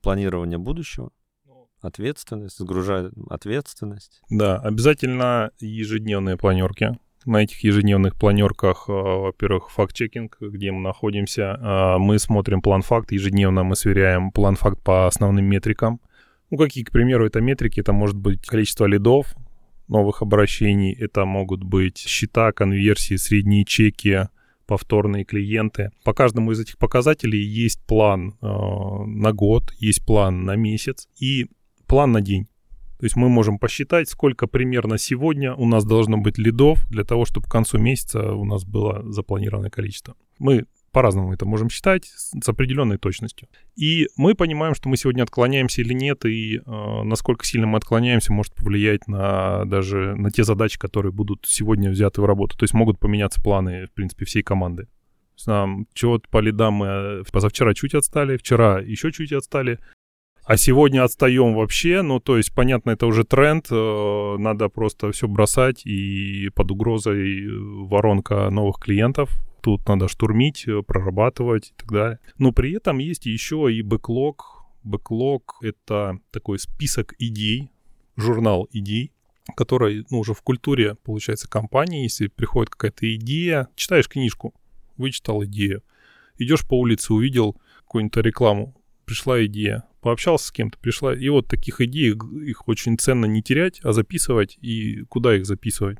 планирование 0.00 0.58
будущего, 0.58 1.10
ответственность, 1.80 2.58
загружать 2.58 3.12
ответственность. 3.30 4.20
Да, 4.30 4.58
обязательно 4.58 5.50
ежедневные 5.60 6.36
планерки. 6.36 6.98
На 7.26 7.42
этих 7.42 7.64
ежедневных 7.64 8.16
планерках, 8.16 8.86
э, 8.88 8.92
во-первых, 8.92 9.70
факт-чекинг, 9.70 10.38
где 10.40 10.70
мы 10.70 10.80
находимся. 10.80 11.58
Э, 11.60 11.98
Мы 11.98 12.18
смотрим 12.18 12.62
план-факт, 12.62 13.12
ежедневно 13.12 13.64
мы 13.64 13.76
сверяем 13.76 14.30
план-факт 14.30 14.82
по 14.82 15.06
основным 15.06 15.44
метрикам. 15.44 16.00
Ну, 16.50 16.56
какие, 16.56 16.84
к 16.84 16.90
примеру, 16.90 17.26
это 17.26 17.40
метрики? 17.40 17.80
Это 17.80 17.92
может 17.92 18.16
быть 18.16 18.46
количество 18.46 18.86
лидов, 18.86 19.34
новых 19.88 20.22
обращений, 20.22 20.92
это 20.92 21.24
могут 21.24 21.62
быть 21.62 21.98
счета, 21.98 22.52
конверсии, 22.52 23.16
средние 23.16 23.64
чеки, 23.64 24.28
повторные 24.66 25.24
клиенты. 25.24 25.90
По 26.04 26.12
каждому 26.12 26.52
из 26.52 26.60
этих 26.60 26.78
показателей 26.78 27.40
есть 27.40 27.80
план 27.86 28.34
э, 28.40 28.46
на 28.46 29.32
год, 29.32 29.72
есть 29.78 30.04
план 30.06 30.44
на 30.44 30.56
месяц 30.56 31.08
и 31.18 31.46
план 31.86 32.12
на 32.12 32.20
день. 32.20 32.46
То 32.98 33.04
есть 33.04 33.16
мы 33.16 33.28
можем 33.28 33.58
посчитать, 33.58 34.08
сколько 34.08 34.46
примерно 34.46 34.98
сегодня 34.98 35.54
у 35.54 35.66
нас 35.66 35.84
должно 35.84 36.18
быть 36.18 36.36
лидов 36.36 36.84
для 36.90 37.04
того, 37.04 37.24
чтобы 37.24 37.46
к 37.46 37.50
концу 37.50 37.78
месяца 37.78 38.32
у 38.32 38.44
нас 38.44 38.64
было 38.64 39.02
запланированное 39.10 39.70
количество. 39.70 40.14
Мы 40.38 40.66
по-разному 40.90 41.32
это 41.32 41.46
можем 41.46 41.68
считать, 41.68 42.06
с, 42.06 42.48
определенной 42.48 42.98
точностью. 42.98 43.48
И 43.76 44.08
мы 44.16 44.34
понимаем, 44.34 44.74
что 44.74 44.88
мы 44.88 44.96
сегодня 44.96 45.22
отклоняемся 45.22 45.82
или 45.82 45.92
нет, 45.92 46.24
и 46.24 46.56
э, 46.58 47.02
насколько 47.04 47.44
сильно 47.44 47.66
мы 47.66 47.78
отклоняемся, 47.78 48.32
может 48.32 48.54
повлиять 48.54 49.06
на 49.06 49.64
даже 49.66 50.16
на 50.16 50.30
те 50.30 50.44
задачи, 50.44 50.78
которые 50.78 51.12
будут 51.12 51.44
сегодня 51.46 51.90
взяты 51.90 52.20
в 52.20 52.24
работу. 52.24 52.56
То 52.56 52.64
есть 52.64 52.74
могут 52.74 52.98
поменяться 52.98 53.40
планы, 53.40 53.86
в 53.86 53.92
принципе, 53.92 54.24
всей 54.24 54.42
команды. 54.42 54.88
Нам 55.46 55.86
чего-то 55.94 56.28
по 56.30 56.38
лидам 56.38 56.74
мы 56.74 56.86
э, 56.86 57.22
позавчера 57.30 57.74
чуть 57.74 57.94
отстали, 57.94 58.36
вчера 58.36 58.80
еще 58.80 59.12
чуть 59.12 59.32
отстали, 59.32 59.78
а 60.48 60.56
сегодня 60.56 61.04
отстаем 61.04 61.54
вообще, 61.54 62.00
ну, 62.00 62.20
то 62.20 62.38
есть, 62.38 62.54
понятно, 62.54 62.92
это 62.92 63.06
уже 63.06 63.24
тренд, 63.24 63.66
э, 63.70 64.36
надо 64.38 64.70
просто 64.70 65.12
все 65.12 65.28
бросать, 65.28 65.84
и 65.84 66.48
под 66.54 66.70
угрозой 66.70 67.44
э, 67.44 67.50
воронка 67.84 68.48
новых 68.48 68.78
клиентов, 68.78 69.28
тут 69.60 69.86
надо 69.86 70.08
штурмить, 70.08 70.66
э, 70.66 70.80
прорабатывать 70.80 71.66
и 71.68 71.72
так 71.76 71.92
далее. 71.92 72.18
Но 72.38 72.52
при 72.52 72.72
этом 72.72 72.96
есть 72.96 73.26
еще 73.26 73.68
и 73.70 73.82
бэклог. 73.82 74.64
Бэклог— 74.84 75.58
это 75.60 76.18
такой 76.30 76.58
список 76.58 77.14
идей, 77.18 77.70
журнал 78.16 78.70
идей, 78.72 79.12
который, 79.54 80.06
ну, 80.08 80.20
уже 80.20 80.32
в 80.32 80.40
культуре, 80.40 80.94
получается, 80.94 81.46
компании, 81.46 82.04
если 82.04 82.28
приходит 82.28 82.70
какая-то 82.70 83.14
идея, 83.16 83.68
читаешь 83.76 84.08
книжку, 84.08 84.54
вычитал 84.96 85.44
идею, 85.44 85.82
идешь 86.38 86.66
по 86.66 86.80
улице, 86.80 87.12
увидел 87.12 87.60
какую-нибудь 87.80 88.16
рекламу, 88.24 88.74
пришла 89.04 89.44
идея, 89.44 89.84
пообщался 90.08 90.46
с 90.46 90.52
кем-то, 90.52 90.78
пришла. 90.78 91.14
И 91.14 91.28
вот 91.28 91.48
таких 91.48 91.82
идей, 91.82 92.14
их 92.46 92.66
очень 92.66 92.98
ценно 92.98 93.26
не 93.26 93.42
терять, 93.42 93.78
а 93.82 93.92
записывать. 93.92 94.56
И 94.62 95.02
куда 95.10 95.36
их 95.36 95.44
записывать? 95.44 95.98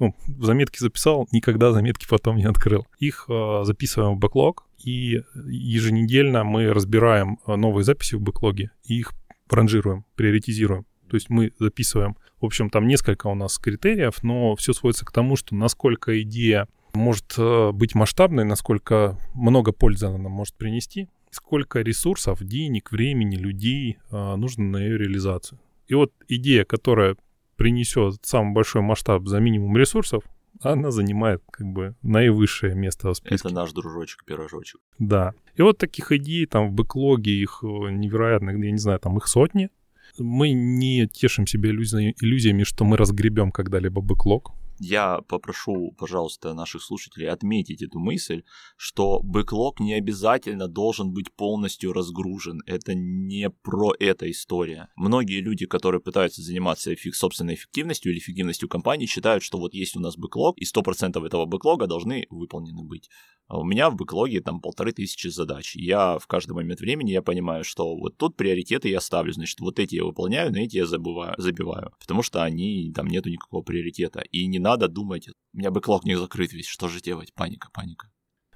Ну, 0.00 0.12
в 0.26 0.44
заметки 0.44 0.80
записал, 0.80 1.28
никогда 1.30 1.70
заметки 1.70 2.04
потом 2.10 2.36
не 2.36 2.46
открыл. 2.46 2.84
Их 2.98 3.26
э, 3.28 3.60
записываем 3.62 4.16
в 4.16 4.18
бэклог, 4.18 4.66
и 4.82 5.22
еженедельно 5.46 6.42
мы 6.42 6.72
разбираем 6.72 7.38
а, 7.46 7.54
новые 7.56 7.84
записи 7.84 8.16
в 8.16 8.20
бэклоге 8.20 8.72
и 8.82 8.98
их 8.98 9.12
ранжируем, 9.48 10.04
приоритизируем. 10.16 10.84
То 11.08 11.14
есть 11.14 11.30
мы 11.30 11.52
записываем, 11.60 12.16
в 12.40 12.46
общем, 12.46 12.70
там 12.70 12.88
несколько 12.88 13.28
у 13.28 13.36
нас 13.36 13.56
критериев, 13.58 14.20
но 14.24 14.56
все 14.56 14.72
сводится 14.72 15.06
к 15.06 15.12
тому, 15.12 15.36
что 15.36 15.54
насколько 15.54 16.20
идея 16.22 16.66
может 16.92 17.38
быть 17.72 17.94
масштабной, 17.94 18.44
насколько 18.44 19.16
много 19.32 19.70
пользы 19.70 20.06
она 20.06 20.18
нам 20.18 20.32
может 20.32 20.56
принести, 20.56 21.08
сколько 21.34 21.80
ресурсов, 21.80 22.42
денег, 22.42 22.92
времени, 22.92 23.36
людей 23.36 23.98
э, 24.10 24.36
нужно 24.36 24.64
на 24.64 24.76
ее 24.78 24.98
реализацию. 24.98 25.60
И 25.86 25.94
вот 25.94 26.12
идея, 26.28 26.64
которая 26.64 27.16
принесет 27.56 28.16
самый 28.22 28.52
большой 28.52 28.82
масштаб 28.82 29.26
за 29.26 29.40
минимум 29.40 29.76
ресурсов, 29.76 30.24
она 30.60 30.90
занимает 30.90 31.42
как 31.50 31.66
бы 31.66 31.94
наивысшее 32.02 32.74
место 32.74 33.10
в 33.10 33.14
списке. 33.14 33.48
Это 33.48 33.54
наш 33.54 33.72
дружочек-пирожочек. 33.72 34.80
Да. 34.98 35.34
И 35.56 35.62
вот 35.62 35.78
таких 35.78 36.12
идей 36.12 36.46
там 36.46 36.68
в 36.68 36.72
бэклоге, 36.72 37.32
их 37.32 37.60
э, 37.62 37.66
невероятно, 37.66 38.50
я 38.50 38.70
не 38.70 38.78
знаю, 38.78 39.00
там 39.00 39.18
их 39.18 39.26
сотни. 39.26 39.70
Мы 40.18 40.52
не 40.52 41.08
тешим 41.08 41.46
себя 41.46 41.70
иллюзиями, 41.70 42.62
что 42.62 42.84
мы 42.84 42.96
разгребем 42.96 43.50
когда-либо 43.50 44.00
бэклог 44.00 44.52
я 44.78 45.20
попрошу, 45.28 45.92
пожалуйста, 45.98 46.54
наших 46.54 46.82
слушателей 46.82 47.28
отметить 47.28 47.82
эту 47.82 47.98
мысль, 47.98 48.42
что 48.76 49.20
бэклог 49.22 49.80
не 49.80 49.94
обязательно 49.94 50.68
должен 50.68 51.12
быть 51.12 51.32
полностью 51.32 51.92
разгружен. 51.92 52.60
Это 52.66 52.94
не 52.94 53.50
про 53.50 53.92
эта 53.98 54.30
история. 54.30 54.88
Многие 54.96 55.40
люди, 55.40 55.66
которые 55.66 56.00
пытаются 56.00 56.42
заниматься 56.42 56.92
эффек- 56.92 57.12
собственной 57.12 57.54
эффективностью 57.54 58.12
или 58.12 58.18
эффективностью 58.18 58.68
компании, 58.68 59.06
считают, 59.06 59.42
что 59.42 59.58
вот 59.58 59.74
есть 59.74 59.96
у 59.96 60.00
нас 60.00 60.16
бэклог, 60.16 60.58
и 60.58 60.64
100% 60.64 61.24
этого 61.24 61.46
бэклога 61.46 61.86
должны 61.86 62.26
выполнены 62.30 62.82
быть. 62.82 63.08
А 63.46 63.58
у 63.58 63.64
меня 63.64 63.90
в 63.90 63.96
бэклоге 63.96 64.40
там 64.40 64.60
полторы 64.60 64.92
тысячи 64.92 65.28
задач. 65.28 65.76
Я 65.76 66.18
в 66.18 66.26
каждый 66.26 66.52
момент 66.52 66.80
времени 66.80 67.10
я 67.10 67.20
понимаю, 67.20 67.62
что 67.62 67.94
вот 67.94 68.16
тут 68.16 68.36
приоритеты 68.36 68.88
я 68.88 69.00
ставлю, 69.00 69.32
значит, 69.32 69.60
вот 69.60 69.78
эти 69.78 69.96
я 69.96 70.04
выполняю, 70.04 70.50
на 70.50 70.58
эти 70.58 70.78
я 70.78 70.86
забываю, 70.86 71.34
забиваю, 71.36 71.92
потому 72.00 72.22
что 72.22 72.42
они, 72.42 72.90
там 72.94 73.06
нету 73.06 73.28
никакого 73.28 73.62
приоритета. 73.62 74.20
И 74.20 74.46
не 74.46 74.58
надо 74.64 74.88
думать, 74.88 75.28
у 75.28 75.58
меня 75.58 75.70
бэклог 75.70 76.04
не 76.04 76.16
закрыт 76.16 76.52
весь, 76.52 76.66
что 76.66 76.88
же 76.88 77.00
делать? 77.00 77.32
Паника, 77.34 77.68
паника. 77.72 78.08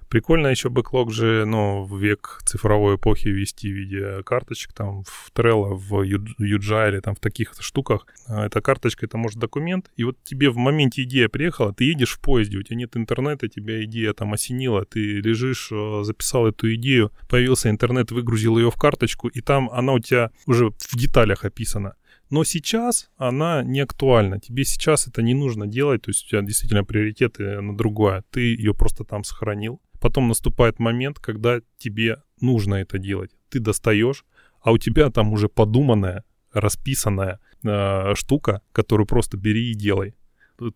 Прикольно 0.09 0.47
еще 0.47 0.71
бэклог 0.71 1.13
же, 1.13 1.45
ну, 1.45 1.85
в 1.85 1.99
век 1.99 2.41
цифровой 2.47 2.97
эпохи 2.97 3.29
вести 3.29 3.69
в 3.71 3.77
виде 3.77 4.23
карточек, 4.23 4.73
там, 4.73 5.03
в 5.05 5.31
Trello, 5.35 5.75
в 5.75 6.03
Юджайле, 6.03 7.03
там, 7.03 7.15
в 7.15 7.21
таких 7.21 7.53
штуках. 7.61 8.07
А 8.27 8.47
эта 8.47 8.63
карточка, 8.63 9.05
это, 9.05 9.19
может, 9.19 9.39
документ, 9.39 9.91
и 9.97 10.05
вот 10.05 10.17
тебе 10.25 10.49
в 10.49 10.57
моменте 10.57 11.03
идея 11.03 11.29
приехала, 11.29 11.75
ты 11.75 11.85
едешь 11.85 12.15
в 12.15 12.21
поезде, 12.21 12.57
у 12.57 12.63
тебя 12.63 12.77
нет 12.77 12.97
интернета, 12.97 13.49
тебя 13.49 13.85
идея 13.85 14.15
там 14.15 14.33
осенила, 14.33 14.87
ты 14.87 15.21
лежишь, 15.21 15.69
э, 15.73 16.01
записал 16.05 16.47
эту 16.47 16.75
идею, 16.77 17.13
появился 17.29 17.69
интернет, 17.69 18.11
выгрузил 18.11 18.57
ее 18.57 18.71
в 18.71 18.77
карточку, 18.77 19.29
и 19.29 19.43
там 19.43 19.69
она 19.69 19.93
у 19.93 19.99
тебя 19.99 20.31
уже 20.47 20.71
в 20.71 20.97
деталях 20.97 21.45
описана. 21.45 21.97
Но 22.31 22.45
сейчас 22.45 23.11
она 23.17 23.63
не 23.63 23.81
актуальна. 23.81 24.39
Тебе 24.39 24.65
сейчас 24.65 25.07
это 25.07 25.23
не 25.23 25.35
нужно 25.35 25.67
делать, 25.67 26.03
то 26.03 26.11
есть 26.11 26.27
у 26.27 26.29
тебя 26.29 26.43
действительно 26.43 26.85
приоритеты 26.85 27.61
на 27.61 27.77
другое. 27.77 28.25
Ты 28.31 28.55
ее 28.55 28.75
просто 28.75 29.05
там 29.05 29.25
сохранил. 29.25 29.81
Потом 30.01 30.29
наступает 30.29 30.79
момент, 30.79 31.19
когда 31.19 31.61
тебе 31.79 32.23
нужно 32.41 32.77
это 32.77 32.99
делать. 32.99 33.31
Ты 33.49 33.61
достаешь, 33.61 34.25
а 34.61 34.73
у 34.73 34.79
тебя 34.79 35.11
там 35.11 35.33
уже 35.33 35.49
подуманная, 35.49 36.25
расписанная 36.53 37.41
э, 37.65 38.15
штука, 38.15 38.63
которую 38.73 39.07
просто 39.07 39.37
бери 39.37 39.71
и 39.71 39.75
делай. 39.75 40.15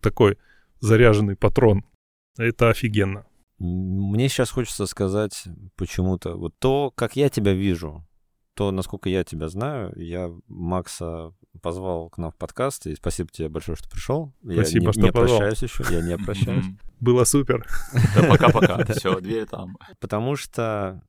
Такой 0.01 0.37
заряженный 0.79 1.35
патрон. 1.35 1.85
Это 2.37 2.69
офигенно. 2.69 3.25
Мне 3.59 4.27
сейчас 4.27 4.49
хочется 4.49 4.87
сказать 4.87 5.43
почему-то 5.75 6.35
вот 6.35 6.53
то, 6.59 6.91
как 6.95 7.15
я 7.15 7.29
тебя 7.29 7.53
вижу, 7.53 8.05
то, 8.55 8.71
насколько 8.71 9.09
я 9.09 9.23
тебя 9.23 9.47
знаю, 9.47 9.93
я 9.95 10.31
Макса 10.47 11.33
позвал 11.61 12.09
к 12.09 12.17
нам 12.17 12.31
в 12.31 12.35
подкаст, 12.35 12.87
и 12.87 12.95
спасибо 12.95 13.29
тебе 13.29 13.49
большое, 13.49 13.75
что 13.75 13.89
пришел. 13.89 14.33
Спасибо, 14.43 14.85
я 14.85 14.91
что 14.91 15.01
не, 15.01 15.05
не 15.07 15.11
позвал. 15.11 15.39
прощаюсь 15.39 15.63
еще, 15.63 15.83
я 15.93 16.01
не 16.01 16.17
прощаюсь. 16.17 16.65
Было 16.99 17.23
супер. 17.23 17.67
Да 18.15 18.27
пока-пока, 18.29 18.85
все, 18.93 19.19
двери 19.19 19.45
там. 19.45 19.77
Потому 19.99 20.35
что 20.35 21.01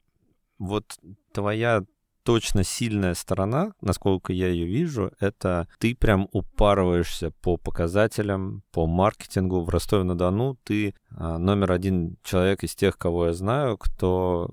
вот 0.58 0.98
твоя 1.32 1.84
точно 2.24 2.64
сильная 2.64 3.14
сторона, 3.14 3.72
насколько 3.80 4.32
я 4.32 4.48
ее 4.48 4.66
вижу, 4.66 5.12
это 5.20 5.68
ты 5.78 5.94
прям 5.94 6.28
упарываешься 6.32 7.30
по 7.42 7.56
показателям, 7.56 8.62
по 8.72 8.86
маркетингу. 8.86 9.60
В 9.60 9.68
Ростове-на-Дону 9.68 10.58
ты 10.64 10.94
а, 11.10 11.38
номер 11.38 11.72
один 11.72 12.16
человек 12.24 12.64
из 12.64 12.74
тех, 12.74 12.98
кого 12.98 13.26
я 13.26 13.34
знаю, 13.34 13.76
кто 13.76 14.50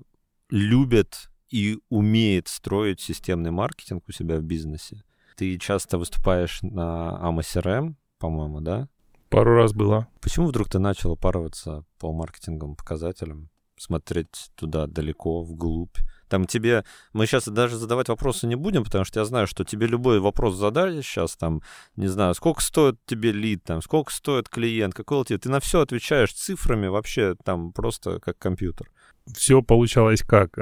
любит 0.50 1.30
и 1.50 1.78
умеет 1.88 2.48
строить 2.48 3.00
системный 3.00 3.50
маркетинг 3.50 4.04
у 4.06 4.12
себя 4.12 4.36
в 4.36 4.42
бизнесе. 4.42 5.02
Ты 5.36 5.58
часто 5.58 5.98
выступаешь 5.98 6.60
на 6.62 7.18
AMA 7.22 7.94
по-моему, 8.18 8.60
да? 8.60 8.88
Пару 9.28 9.56
раз 9.56 9.72
было. 9.72 10.06
Почему 10.20 10.46
вдруг 10.46 10.68
ты 10.68 10.78
начал 10.78 11.12
упарываться 11.12 11.84
по 11.98 12.12
маркетинговым 12.12 12.76
показателям, 12.76 13.48
смотреть 13.76 14.50
туда 14.54 14.86
далеко, 14.86 15.42
вглубь? 15.42 15.96
Там 16.28 16.46
тебе... 16.46 16.84
Мы 17.12 17.26
сейчас 17.26 17.48
даже 17.48 17.76
задавать 17.76 18.08
вопросы 18.08 18.46
не 18.46 18.54
будем, 18.54 18.84
потому 18.84 19.04
что 19.04 19.20
я 19.20 19.24
знаю, 19.24 19.46
что 19.46 19.64
тебе 19.64 19.86
любой 19.86 20.20
вопрос 20.20 20.54
задали 20.54 21.00
сейчас, 21.00 21.36
там, 21.36 21.62
не 21.96 22.06
знаю, 22.06 22.34
сколько 22.34 22.62
стоит 22.62 22.96
тебе 23.06 23.32
лид, 23.32 23.64
там, 23.64 23.82
сколько 23.82 24.12
стоит 24.12 24.48
клиент, 24.48 24.94
какой 24.94 25.24
тебе... 25.24 25.38
Ты 25.38 25.48
на 25.48 25.60
все 25.60 25.80
отвечаешь 25.80 26.32
цифрами 26.32 26.86
вообще 26.86 27.34
там 27.44 27.72
просто 27.72 28.20
как 28.20 28.38
компьютер 28.38 28.90
все 29.32 29.62
получалось 29.62 30.22
как? 30.22 30.58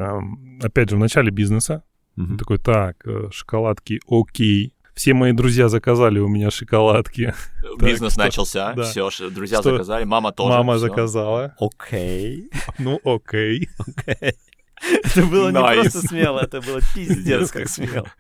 Опять 0.62 0.90
же, 0.90 0.96
в 0.96 0.98
начале 0.98 1.30
бизнеса. 1.30 1.82
Угу. 2.22 2.36
Такой, 2.38 2.58
так, 2.58 2.96
э, 3.06 3.28
шоколадки, 3.32 4.00
окей. 4.08 4.74
Все 4.94 5.14
мои 5.14 5.32
друзья 5.32 5.68
заказали 5.68 6.18
у 6.18 6.28
меня 6.28 6.50
шоколадки. 6.50 7.32
Бизнес 7.78 8.16
начался, 8.16 8.74
все, 8.82 9.10
друзья 9.30 9.62
заказали, 9.62 10.04
мама 10.04 10.32
тоже. 10.32 10.50
Мама 10.50 10.78
заказала. 10.78 11.54
Окей. 11.58 12.50
Ну, 12.78 13.00
окей. 13.04 13.68
Окей. 13.78 14.34
Это 15.04 15.22
было 15.26 15.48
не 15.48 15.82
просто 15.82 16.08
смело, 16.08 16.40
это 16.40 16.60
было 16.62 16.80
пиздец 16.94 17.50
как 17.50 17.68
смело. 17.68 18.10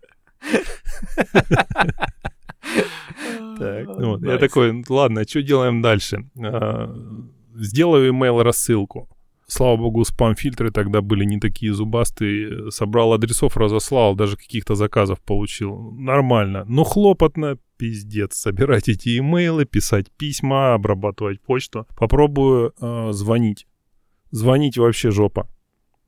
Так, 3.58 3.86
вот, 3.86 4.22
я 4.22 4.38
такой, 4.38 4.84
ладно, 4.88 5.26
что 5.26 5.42
делаем 5.42 5.82
дальше? 5.82 6.28
А, 6.42 6.94
сделаю 7.54 8.12
email 8.12 8.42
рассылку. 8.42 9.08
Слава 9.50 9.76
богу, 9.76 10.04
спам-фильтры 10.04 10.70
тогда 10.70 11.00
были 11.00 11.24
не 11.24 11.40
такие 11.40 11.74
зубастые. 11.74 12.70
Собрал 12.70 13.14
адресов, 13.14 13.56
разослал, 13.56 14.14
даже 14.14 14.36
каких-то 14.36 14.76
заказов 14.76 15.20
получил. 15.20 15.90
Нормально. 15.90 16.64
Но 16.68 16.84
хлопотно, 16.84 17.58
пиздец. 17.76 18.36
Собирать 18.36 18.88
эти 18.88 19.18
имейлы, 19.18 19.64
писать 19.64 20.06
письма, 20.16 20.74
обрабатывать 20.74 21.40
почту. 21.40 21.88
Попробую 21.98 22.74
э, 22.80 23.08
звонить. 23.10 23.66
Звонить 24.30 24.78
вообще 24.78 25.10
жопа. 25.10 25.48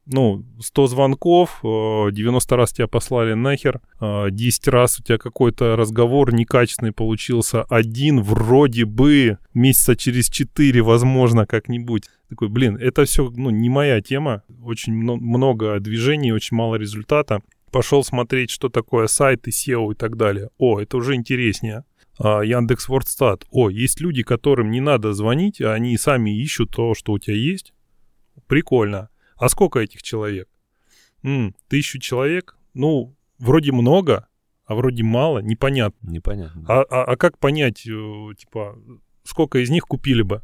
Ну, 0.07 0.45
100 0.61 0.87
звонков, 0.89 1.61
90 1.63 2.57
раз 2.57 2.73
тебя 2.73 2.89
послали 2.89 3.35
нахер, 3.35 3.81
10 4.01 4.69
раз 4.69 4.99
у 4.99 5.03
тебя 5.03 5.19
какой-то 5.19 5.77
разговор 5.77 6.35
некачественный 6.35 6.93
получился, 6.93 7.63
один 7.63 8.23
вроде 8.23 8.85
бы 8.85 9.39
месяца 9.55 9.95
через 9.97 10.29
4, 10.29 10.83
возможно, 10.83 11.47
как-нибудь. 11.47 12.09
Такой, 12.29 12.49
блин, 12.49 12.77
это 12.77 13.05
все, 13.05 13.31
ну, 13.31 13.51
не 13.51 13.69
моя 13.69 14.01
тема, 14.01 14.43
очень 14.63 14.95
много 14.95 15.79
движений, 15.81 16.33
очень 16.33 16.57
мало 16.57 16.77
результата. 16.77 17.43
Пошел 17.71 18.05
смотреть, 18.05 18.51
что 18.51 18.69
такое 18.69 19.07
сайт 19.07 19.49
и 19.49 19.51
SEO 19.51 19.93
и 19.93 19.95
так 19.95 20.17
далее. 20.17 20.51
О, 20.59 20.81
это 20.81 20.97
уже 20.97 21.15
интереснее. 21.15 21.85
Яндекс 22.19 22.89
Вордстат. 22.89 23.47
О, 23.51 23.71
есть 23.71 24.01
люди, 24.01 24.23
которым 24.23 24.71
не 24.71 24.81
надо 24.81 25.15
звонить, 25.15 25.61
а 25.63 25.73
они 25.73 25.97
сами 25.97 26.39
ищут 26.39 26.71
то, 26.73 26.95
что 26.95 27.13
у 27.13 27.19
тебя 27.19 27.37
есть. 27.37 27.73
Прикольно. 28.47 29.09
А 29.37 29.49
сколько 29.49 29.79
этих 29.81 30.03
человек? 30.03 30.49
М, 31.23 31.55
тысячу 31.69 31.99
человек? 31.99 32.57
Ну, 32.75 33.17
вроде 33.39 33.73
много, 33.73 34.29
а 34.65 34.75
вроде 34.75 35.03
мало, 35.03 35.41
непонятно. 35.41 36.11
Непонятно. 36.11 36.65
А, 36.69 36.83
а, 36.83 37.05
а 37.05 37.17
как 37.17 37.39
понять, 37.39 37.87
э, 37.87 38.35
типа, 38.39 38.79
сколько 39.25 39.59
из 39.59 39.71
них 39.71 39.85
купили 39.85 40.23
бы? 40.23 40.43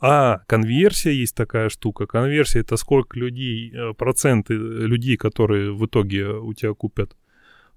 А, 0.00 0.40
конверсия 0.46 1.12
есть 1.12 1.34
такая 1.36 1.68
штука. 1.68 2.06
Конверсия 2.06 2.60
это 2.60 2.76
сколько 2.76 3.18
людей, 3.18 3.72
э, 3.72 3.94
проценты 3.94 4.54
людей, 4.54 5.16
которые 5.16 5.72
в 5.72 5.86
итоге 5.86 6.26
у 6.28 6.52
тебя 6.54 6.74
купят. 6.74 7.16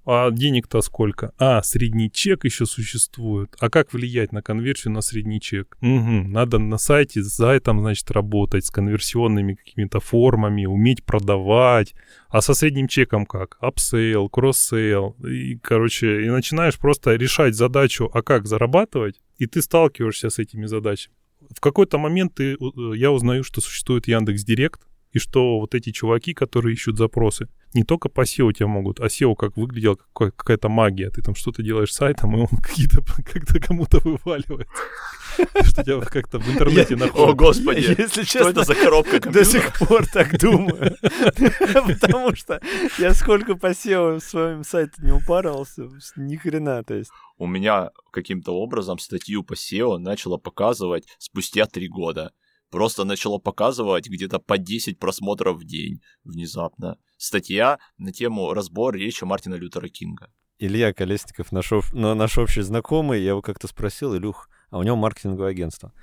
А 0.05 0.29
денег-то 0.29 0.81
сколько? 0.81 1.33
А, 1.39 1.63
средний 1.63 2.11
чек 2.11 2.45
еще 2.45 2.65
существует. 2.65 3.55
А 3.59 3.69
как 3.69 3.93
влиять 3.93 4.31
на 4.31 4.41
конверсию 4.41 4.93
на 4.93 5.01
средний 5.01 5.41
чек? 5.41 5.77
Угу, 5.81 6.27
надо 6.27 6.59
на 6.59 6.77
сайте 6.77 7.23
с 7.23 7.33
сайтом, 7.33 7.79
значит, 7.79 8.11
работать, 8.11 8.65
с 8.65 8.71
конверсионными 8.71 9.55
какими-то 9.55 9.99
формами, 9.99 10.65
уметь 10.65 11.03
продавать. 11.03 11.93
А 12.29 12.41
со 12.41 12.53
средним 12.53 12.87
чеком 12.87 13.25
как? 13.25 13.57
Upsell, 13.59 14.29
cross-sell. 14.29 15.15
И, 15.25 15.57
короче, 15.57 16.25
и 16.25 16.29
начинаешь 16.29 16.77
просто 16.77 17.15
решать 17.15 17.55
задачу, 17.55 18.09
а 18.13 18.21
как 18.21 18.45
зарабатывать, 18.45 19.19
и 19.37 19.47
ты 19.47 19.61
сталкиваешься 19.61 20.29
с 20.29 20.37
этими 20.37 20.67
задачами. 20.67 21.15
В 21.55 21.59
какой-то 21.59 21.97
момент 21.97 22.35
ты, 22.35 22.57
я 22.95 23.11
узнаю, 23.11 23.43
что 23.43 23.61
существует 23.61 24.07
Яндекс 24.07 24.43
Директ, 24.43 24.81
и 25.15 25.19
что 25.19 25.59
вот 25.59 25.73
эти 25.73 25.91
чуваки, 25.91 26.33
которые 26.33 26.73
ищут 26.73 26.97
запросы, 26.97 27.47
не 27.73 27.83
только 27.83 28.09
по 28.09 28.21
SEO 28.21 28.51
тебя 28.51 28.67
могут, 28.67 28.99
а 28.99 29.05
SEO 29.05 29.33
как 29.35 29.55
выглядел, 29.55 29.97
как 30.13 30.35
какая-то 30.35 30.67
магия. 30.67 31.09
Ты 31.09 31.21
там 31.21 31.35
что-то 31.35 31.63
делаешь 31.63 31.93
сайтом, 31.93 32.35
и 32.35 32.41
он 32.41 32.47
какие-то 32.61 33.01
как-то 33.01 33.61
кому-то 33.61 33.99
вываливает. 34.03 34.67
Что 35.63 35.83
тебя 35.83 36.01
как-то 36.01 36.39
в 36.39 36.49
интернете 36.49 36.97
находит. 36.97 37.29
О, 37.29 37.33
господи, 37.33 37.95
если 37.97 38.23
честно, 38.23 38.49
это 38.49 38.65
за 38.65 38.75
коробка 38.75 39.21
До 39.21 39.45
сих 39.45 39.79
пор 39.79 40.05
так 40.05 40.37
думаю. 40.39 40.97
Потому 42.01 42.35
что 42.35 42.59
я 42.99 43.13
сколько 43.13 43.55
по 43.55 43.67
SEO 43.67 44.19
в 44.19 44.23
своем 44.23 44.65
сайте 44.65 45.01
не 45.01 45.13
упарывался, 45.13 45.89
ни 46.17 46.35
хрена, 46.35 46.83
то 46.83 46.93
есть. 46.93 47.11
У 47.37 47.47
меня 47.47 47.91
каким-то 48.11 48.51
образом 48.51 48.99
статью 48.99 49.43
по 49.43 49.53
SEO 49.53 49.97
начало 49.97 50.35
показывать 50.35 51.05
спустя 51.19 51.67
три 51.67 51.87
года 51.87 52.33
просто 52.69 53.03
начало 53.03 53.37
показывать 53.37 54.07
где-то 54.07 54.39
по 54.39 54.57
10 54.57 54.99
просмотров 54.99 55.57
в 55.57 55.65
день 55.65 56.01
внезапно. 56.23 56.97
Статья 57.17 57.79
на 57.97 58.11
тему 58.11 58.53
разбор 58.53 58.95
речи 58.95 59.23
Мартина 59.23 59.55
Лютера 59.55 59.87
Кинга. 59.87 60.31
Илья 60.57 60.93
Колесников, 60.93 61.51
наш, 61.51 61.71
наш 61.91 62.37
общий 62.37 62.61
знакомый, 62.61 63.21
я 63.21 63.29
его 63.29 63.41
как-то 63.41 63.67
спросил, 63.67 64.15
Илюх, 64.15 64.49
а 64.69 64.77
у 64.77 64.83
него 64.83 64.95
маркетинговое 64.95 65.49
агентство. 65.49 65.93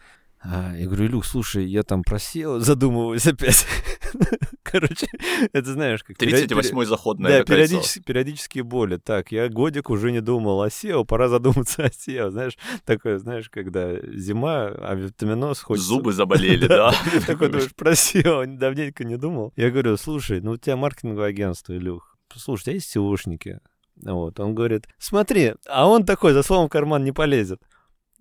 А, 0.41 0.75
я 0.77 0.87
говорю, 0.87 1.07
Илюх, 1.07 1.25
слушай, 1.25 1.65
я 1.65 1.83
там 1.83 2.03
просел, 2.03 2.61
задумываюсь 2.61 3.27
опять. 3.27 3.67
Короче, 4.63 5.07
это 5.53 5.73
знаешь, 5.73 6.03
как... 6.03 6.17
38-й 6.17 6.87
заход 6.87 7.19
на 7.19 7.29
Да, 7.29 7.45
периодически, 7.45 8.01
периодические 8.01 8.65
боли. 8.65 8.97
Так, 8.97 9.33
я 9.33 9.49
годик 9.49 9.91
уже 9.91 10.13
не 10.13 10.21
думал 10.21 10.63
о 10.63 10.69
SEO, 10.69 11.05
пора 11.05 11.29
задуматься 11.29 11.85
о 11.85 11.89
SEO. 11.89 12.31
Знаешь, 12.31 12.57
такое, 12.85 13.19
знаешь, 13.19 13.51
когда 13.51 13.95
зима, 14.13 14.67
а 14.67 14.95
витаминоз 14.95 15.61
хочется... 15.61 15.89
Зубы 15.89 16.13
заболели, 16.13 16.67
да? 16.69 16.93
Такой 17.27 17.49
думаешь, 17.49 17.75
про 17.75 17.93
SEO 17.93 18.47
давненько 18.47 19.05
не 19.05 19.17
думал. 19.17 19.53
Я 19.57 19.71
говорю, 19.71 19.97
слушай, 19.97 20.41
ну 20.41 20.53
у 20.53 20.57
тебя 20.57 20.77
маркетинговое 20.77 21.29
агентство, 21.29 21.77
Илюх. 21.77 22.17
Слушай, 22.35 22.61
у 22.61 22.65
тебя 22.65 22.75
есть 22.75 22.97
SEOшники? 22.97 23.59
Вот, 23.97 24.41
он 24.41 24.55
говорит, 24.55 24.89
смотри, 24.99 25.55
а 25.69 25.89
он 25.89 26.05
такой, 26.05 26.33
за 26.33 26.43
словом 26.43 26.67
в 26.67 26.71
карман 26.71 27.05
не 27.05 27.13
полезет. 27.13 27.61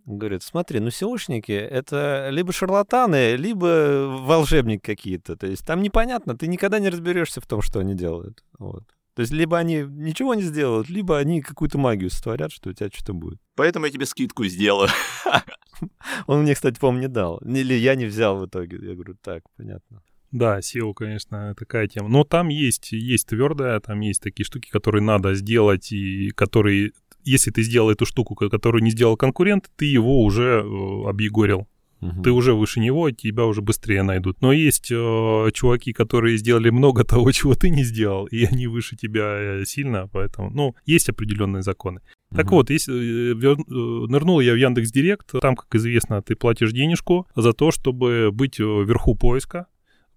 Говорит, 0.05 0.43
смотри, 0.43 0.79
ну 0.79 0.87
SEOшники— 0.87 1.51
это 1.51 2.29
либо 2.31 2.51
шарлатаны, 2.51 3.35
либо 3.35 4.07
волшебники 4.21 4.81
какие-то. 4.81 5.35
То 5.35 5.47
есть 5.47 5.65
там 5.65 5.81
непонятно, 5.81 6.35
ты 6.35 6.47
никогда 6.47 6.79
не 6.79 6.89
разберешься 6.89 7.41
в 7.41 7.47
том, 7.47 7.61
что 7.61 7.79
они 7.79 7.93
делают. 7.93 8.43
Вот. 8.57 8.83
То 9.13 9.21
есть 9.21 9.33
либо 9.33 9.57
они 9.57 9.85
ничего 9.87 10.33
не 10.33 10.41
сделают, 10.41 10.89
либо 10.89 11.17
они 11.17 11.41
какую-то 11.41 11.77
магию 11.77 12.09
сотворят, 12.09 12.51
что 12.51 12.69
у 12.69 12.73
тебя 12.73 12.89
что-то 12.91 13.13
будет. 13.13 13.39
Поэтому 13.55 13.85
я 13.85 13.91
тебе 13.91 14.05
скидку 14.05 14.45
сделаю. 14.45 14.89
Он 16.27 16.43
мне, 16.43 16.55
кстати, 16.55 16.79
по-моему, 16.79 17.01
не 17.01 17.07
дал. 17.07 17.37
Или 17.39 17.73
я 17.73 17.95
не 17.95 18.05
взял 18.05 18.37
в 18.37 18.45
итоге. 18.45 18.77
Я 18.77 18.93
говорю, 18.93 19.15
так, 19.21 19.43
понятно. 19.57 20.01
Да, 20.31 20.59
SEO, 20.59 20.93
конечно, 20.93 21.53
такая 21.55 21.87
тема. 21.87 22.07
Но 22.07 22.23
там 22.23 22.47
есть, 22.47 22.93
есть 22.93 23.27
твердая, 23.27 23.81
там 23.81 23.99
есть 23.99 24.23
такие 24.23 24.45
штуки, 24.45 24.69
которые 24.69 25.03
надо 25.03 25.33
сделать 25.35 25.91
и 25.91 26.29
которые 26.29 26.93
если 27.23 27.51
ты 27.51 27.63
сделал 27.63 27.89
эту 27.89 28.05
штуку, 28.05 28.35
которую 28.35 28.83
не 28.83 28.91
сделал 28.91 29.17
конкурент, 29.17 29.69
ты 29.75 29.85
его 29.85 30.23
уже 30.23 30.63
э, 30.63 31.09
объегорил. 31.09 31.67
Угу. 32.01 32.23
Ты 32.23 32.31
уже 32.31 32.53
выше 32.53 32.79
него, 32.79 33.11
тебя 33.11 33.45
уже 33.45 33.61
быстрее 33.61 34.01
найдут. 34.03 34.41
Но 34.41 34.51
есть 34.51 34.91
э, 34.91 35.49
чуваки, 35.53 35.93
которые 35.93 36.37
сделали 36.37 36.69
много 36.71 37.03
того, 37.05 37.31
чего 37.31 37.53
ты 37.53 37.69
не 37.69 37.83
сделал, 37.83 38.25
и 38.25 38.43
они 38.45 38.67
выше 38.67 38.95
тебя 38.95 39.37
э, 39.37 39.65
сильно, 39.65 40.07
поэтому, 40.11 40.49
ну, 40.49 40.75
есть 40.85 41.09
определенные 41.09 41.61
законы. 41.61 42.01
Угу. 42.31 42.37
Так 42.37 42.51
вот, 42.51 42.69
если, 42.69 42.93
э, 42.93 43.33
вер, 43.35 43.57
нырнул 43.67 44.39
я 44.39 44.53
в 44.53 44.57
Яндекс 44.57 44.91
Директ, 44.91 45.31
там, 45.41 45.55
как 45.55 45.73
известно, 45.75 46.21
ты 46.21 46.35
платишь 46.35 46.71
денежку 46.71 47.27
за 47.35 47.53
то, 47.53 47.71
чтобы 47.71 48.31
быть 48.31 48.59
вверху 48.59 49.15
поиска 49.15 49.67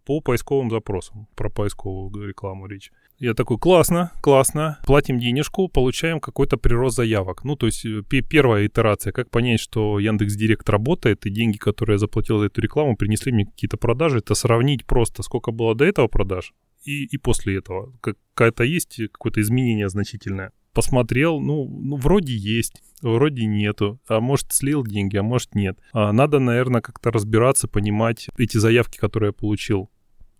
по 0.06 0.20
поисковым 0.20 0.70
запросам. 0.70 1.28
Про 1.34 1.50
поисковую 1.50 2.28
рекламу 2.28 2.66
речь. 2.66 2.90
Я 3.24 3.32
такой, 3.32 3.56
классно, 3.56 4.12
классно, 4.20 4.78
платим 4.84 5.18
денежку, 5.18 5.68
получаем 5.68 6.20
какой-то 6.20 6.58
прирост 6.58 6.96
заявок. 6.96 7.42
Ну, 7.42 7.56
то 7.56 7.64
есть 7.64 7.82
э, 7.86 8.02
первая 8.02 8.66
итерация, 8.66 9.14
как 9.14 9.30
понять, 9.30 9.60
что 9.60 9.98
Яндекс 9.98 10.34
Директ 10.34 10.68
работает, 10.68 11.24
и 11.24 11.30
деньги, 11.30 11.56
которые 11.56 11.94
я 11.94 11.98
заплатил 11.98 12.38
за 12.38 12.46
эту 12.46 12.60
рекламу, 12.60 12.98
принесли 12.98 13.32
мне 13.32 13.46
какие-то 13.46 13.78
продажи, 13.78 14.18
это 14.18 14.34
сравнить 14.34 14.84
просто, 14.84 15.22
сколько 15.22 15.52
было 15.52 15.74
до 15.74 15.86
этого 15.86 16.06
продаж 16.06 16.52
и, 16.84 17.06
и 17.06 17.16
после 17.16 17.56
этого. 17.56 17.94
Какая-то 18.02 18.62
есть 18.62 19.00
какое-то 19.12 19.40
изменение 19.40 19.88
значительное. 19.88 20.52
Посмотрел, 20.74 21.40
ну, 21.40 21.66
ну, 21.66 21.96
вроде 21.96 22.36
есть, 22.36 22.82
вроде 23.00 23.46
нету, 23.46 24.00
а 24.06 24.20
может 24.20 24.52
слил 24.52 24.84
деньги, 24.84 25.16
а 25.16 25.22
может 25.22 25.54
нет. 25.54 25.78
А 25.94 26.12
надо, 26.12 26.40
наверное, 26.40 26.82
как-то 26.82 27.10
разбираться, 27.10 27.68
понимать 27.68 28.28
эти 28.36 28.58
заявки, 28.58 28.98
которые 28.98 29.28
я 29.28 29.32
получил, 29.32 29.88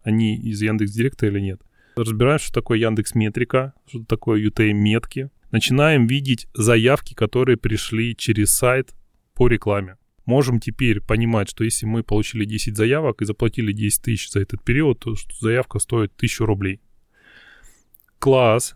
они 0.02 0.36
из 0.36 0.60
Яндекс 0.60 0.92
Директа 0.92 1.28
или 1.28 1.40
нет. 1.40 1.62
Разбираем, 1.96 2.38
что 2.38 2.52
такое 2.52 2.78
Яндекс 2.78 3.14
Метрика, 3.14 3.74
что 3.86 4.04
такое 4.04 4.44
UTM 4.44 4.72
метки. 4.72 5.30
Начинаем 5.52 6.06
видеть 6.06 6.48
заявки, 6.54 7.14
которые 7.14 7.56
пришли 7.56 8.16
через 8.16 8.52
сайт 8.52 8.94
по 9.34 9.46
рекламе. 9.46 9.96
Можем 10.26 10.58
теперь 10.58 11.00
понимать, 11.00 11.50
что 11.50 11.64
если 11.64 11.86
мы 11.86 12.02
получили 12.02 12.44
10 12.44 12.76
заявок 12.76 13.20
и 13.22 13.26
заплатили 13.26 13.72
10 13.72 14.02
тысяч 14.02 14.30
за 14.30 14.40
этот 14.40 14.62
период, 14.64 15.00
то 15.00 15.14
заявка 15.40 15.78
стоит 15.78 16.12
1000 16.16 16.46
рублей. 16.46 16.80
Класс. 18.18 18.74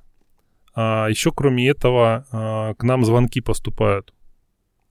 А 0.74 1.09
еще 1.09 1.33
кроме 1.33 1.68
этого 1.68 2.26
а, 2.31 2.74
к 2.74 2.85
нам 2.85 3.04
звонки 3.04 3.40
поступают. 3.40 4.12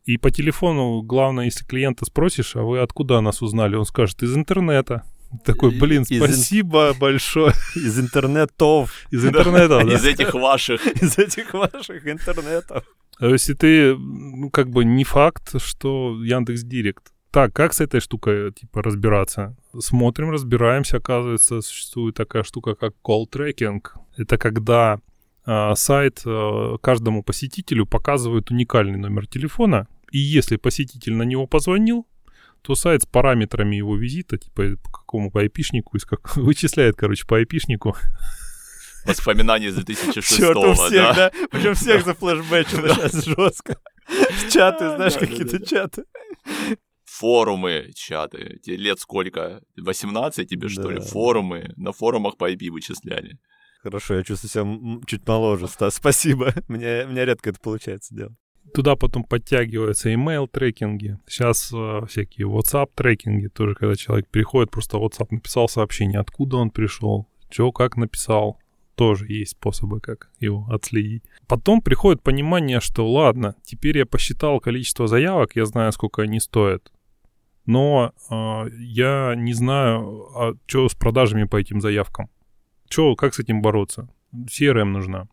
И 0.03 0.17
по 0.17 0.31
телефону, 0.31 1.01
главное, 1.01 1.45
если 1.45 1.63
клиента 1.63 2.05
спросишь, 2.05 2.55
а 2.55 2.63
вы 2.63 2.79
откуда 2.79 3.21
нас 3.21 3.41
узнали, 3.41 3.75
он 3.75 3.85
скажет 3.85 4.23
из 4.23 4.35
интернета. 4.35 5.03
Такой, 5.43 5.71
блин, 5.77 6.05
спасибо 6.05 6.91
из... 6.91 6.97
большое. 6.97 7.53
Из 7.75 7.99
интернетов. 7.99 9.07
Из 9.11 9.25
интернета, 9.25 9.83
да. 9.83 9.93
Из 9.93 10.05
этих 10.05 10.33
ваших. 10.33 10.85
Из 11.01 11.17
этих 11.17 11.53
ваших 11.53 12.07
интернетов. 12.07 12.83
А 13.19 13.27
если 13.27 13.53
ты, 13.53 13.95
ну, 13.95 14.49
как 14.49 14.69
бы 14.69 14.85
не 14.85 15.03
факт, 15.03 15.61
что 15.61 16.17
Яндекс 16.23 16.63
Директ. 16.63 17.11
Так, 17.31 17.53
как 17.53 17.73
с 17.73 17.81
этой 17.81 17.99
штукой, 17.99 18.53
типа, 18.53 18.81
разбираться? 18.81 19.55
Смотрим, 19.77 20.31
разбираемся, 20.31 20.97
оказывается, 20.97 21.61
существует 21.61 22.15
такая 22.15 22.43
штука, 22.43 22.75
как 22.75 22.93
call 23.03 23.25
tracking. 23.29 23.81
Это 24.17 24.37
когда 24.37 24.99
э, 25.45 25.75
сайт 25.75 26.21
э, 26.25 26.77
каждому 26.81 27.23
посетителю 27.23 27.85
показывает 27.85 28.49
уникальный 28.49 28.97
номер 28.97 29.27
телефона, 29.27 29.87
и 30.11 30.19
если 30.19 30.55
посетитель 30.55 31.15
на 31.15 31.23
него 31.23 31.47
позвонил, 31.47 32.07
то 32.61 32.75
сайт 32.75 33.03
с 33.03 33.05
параметрами 33.05 33.75
его 33.75 33.95
визита, 33.95 34.37
типа 34.37 34.77
по 34.83 34.91
какому 34.91 35.31
по 35.31 35.41
айпишнику, 35.41 35.97
из 35.97 36.05
как... 36.05 36.35
вычисляет, 36.35 36.95
короче, 36.95 37.25
по 37.25 37.37
айпишнику. 37.37 37.95
Воспоминания 39.05 39.67
из 39.67 39.75
2006 39.75 40.37
Черт, 40.37 40.57
у 40.57 40.73
всех, 40.73 40.91
да? 40.91 41.13
да? 41.15 41.47
Причем 41.49 41.75
всех 41.75 42.05
за 42.05 42.13
флешбэчило 42.13 42.89
сейчас 42.89 43.25
жестко. 43.25 43.77
Чаты, 44.51 44.95
знаешь, 44.95 45.13
какие-то 45.13 45.65
чаты. 45.65 46.03
форумы, 47.05 47.91
чаты. 47.95 48.59
Тебе 48.63 48.77
лет 48.77 48.99
сколько? 48.99 49.61
18 49.77 50.49
тебе, 50.49 50.67
что 50.67 50.91
ли? 50.91 50.99
Форумы. 50.99 51.71
На 51.77 51.93
форумах 51.93 52.37
по 52.37 52.51
IP 52.51 52.69
вычисляли. 52.69 53.37
Хорошо, 53.81 54.15
я 54.15 54.23
чувствую 54.23 54.49
себя 54.49 55.05
чуть 55.05 55.25
моложе, 55.27 55.67
Стас, 55.67 55.95
спасибо. 55.95 56.53
Мне, 56.67 57.05
мне 57.07 57.25
редко 57.25 57.51
это 57.51 57.59
получается 57.59 58.13
делать. 58.13 58.35
Туда 58.77 58.95
потом 58.95 59.23
подтягиваются 59.23 60.13
email 60.13 60.47
трекинги. 60.47 61.17
Сейчас 61.25 61.73
э, 61.73 62.01
всякие 62.07 62.45
WhatsApp 62.45 62.91
трекинги. 62.93 63.47
Тоже 63.47 63.73
когда 63.73 63.95
человек 63.95 64.27
приходит, 64.27 64.69
просто 64.69 64.97
WhatsApp 64.97 65.29
написал 65.31 65.67
сообщение, 65.67 66.19
откуда 66.19 66.57
он 66.57 66.69
пришел, 66.69 67.27
что, 67.49 67.71
как 67.71 67.97
написал. 67.97 68.59
Тоже 68.93 69.25
есть 69.29 69.53
способы, 69.53 69.99
как 69.99 70.29
его 70.39 70.67
отследить. 70.69 71.23
Потом 71.47 71.81
приходит 71.81 72.21
понимание, 72.21 72.79
что 72.79 73.11
ладно, 73.11 73.55
теперь 73.63 73.97
я 73.97 74.05
посчитал 74.05 74.59
количество 74.59 75.07
заявок, 75.07 75.55
я 75.55 75.65
знаю, 75.65 75.91
сколько 75.91 76.21
они 76.21 76.39
стоят. 76.39 76.91
Но 77.65 78.13
э, 78.29 78.69
я 78.77 79.33
не 79.35 79.53
знаю, 79.53 80.27
а 80.35 80.53
что 80.67 80.87
с 80.87 80.93
продажами 80.93 81.45
по 81.45 81.55
этим 81.55 81.81
заявкам. 81.81 82.29
Что, 82.87 83.15
как 83.15 83.33
с 83.33 83.39
этим 83.39 83.63
бороться? 83.63 84.07
CRM 84.35 84.83
нужна. 84.83 85.27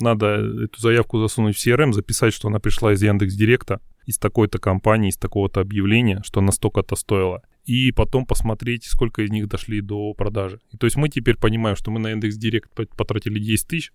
Надо 0.00 0.26
эту 0.64 0.80
заявку 0.80 1.18
засунуть 1.20 1.56
в 1.56 1.66
CRM, 1.66 1.92
записать, 1.92 2.32
что 2.34 2.48
она 2.48 2.58
пришла 2.58 2.92
из 2.92 3.02
Яндекс 3.02 3.34
Директа, 3.34 3.80
из 4.06 4.18
такой-то 4.18 4.58
компании, 4.58 5.10
из 5.10 5.16
такого-то 5.16 5.60
объявления, 5.60 6.22
что 6.24 6.40
она 6.40 6.52
столько-то 6.52 6.96
стоила. 6.96 7.42
И 7.64 7.92
потом 7.92 8.26
посмотреть, 8.26 8.84
сколько 8.84 9.22
из 9.22 9.30
них 9.30 9.48
дошли 9.48 9.80
до 9.80 10.14
продажи. 10.14 10.60
И 10.72 10.76
то 10.76 10.86
есть 10.86 10.96
мы 10.96 11.08
теперь 11.08 11.36
понимаем, 11.36 11.76
что 11.76 11.90
мы 11.90 12.00
на 12.00 12.08
Яндекс 12.08 12.36
Директ 12.36 12.70
пот- 12.74 12.94
потратили 12.96 13.38
10 13.38 13.68
тысяч, 13.68 13.92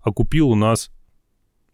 а 0.00 0.10
купил 0.12 0.48
у 0.48 0.54
нас 0.56 0.90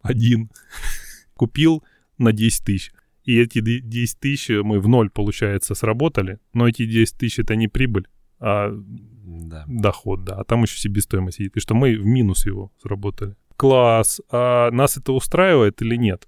один. 0.02 0.50
Купил 1.34 1.82
на 2.18 2.32
10 2.32 2.64
тысяч. 2.64 2.92
И 3.24 3.38
эти 3.38 3.60
де- 3.60 3.80
10 3.80 4.18
тысяч 4.18 4.48
мы 4.62 4.80
в 4.80 4.88
ноль, 4.88 5.08
получается, 5.10 5.74
сработали. 5.74 6.38
Но 6.52 6.68
эти 6.68 6.84
10 6.86 7.16
тысяч 7.16 7.38
это 7.38 7.54
не 7.56 7.68
прибыль, 7.68 8.06
а 8.38 8.70
Да. 8.72 9.64
доход, 9.68 10.24
да. 10.24 10.34
А 10.36 10.44
там 10.44 10.62
еще 10.62 10.76
себестоимость 10.78 11.38
сидит. 11.38 11.56
И 11.56 11.60
что 11.60 11.74
мы 11.74 11.96
в 11.96 12.04
минус 12.04 12.44
его 12.46 12.72
сработали. 12.82 13.36
Класс. 13.60 14.20
А 14.30 14.70
нас 14.70 14.96
это 14.96 15.12
устраивает 15.12 15.82
или 15.82 15.96
нет? 15.96 16.26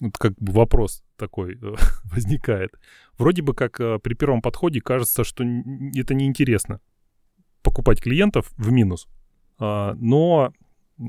Вот 0.00 0.16
как 0.16 0.34
бы 0.38 0.52
вопрос 0.52 1.02
такой 1.16 1.58
э, 1.60 1.74
возникает. 2.04 2.70
Вроде 3.18 3.42
бы 3.42 3.52
как 3.54 3.80
э, 3.80 3.98
при 3.98 4.14
первом 4.14 4.42
подходе 4.42 4.80
кажется, 4.80 5.24
что 5.24 5.42
это 5.42 6.14
неинтересно 6.14 6.80
покупать 7.62 8.00
клиентов 8.00 8.52
в 8.56 8.70
минус. 8.70 9.08
А, 9.58 9.94
но 9.98 10.52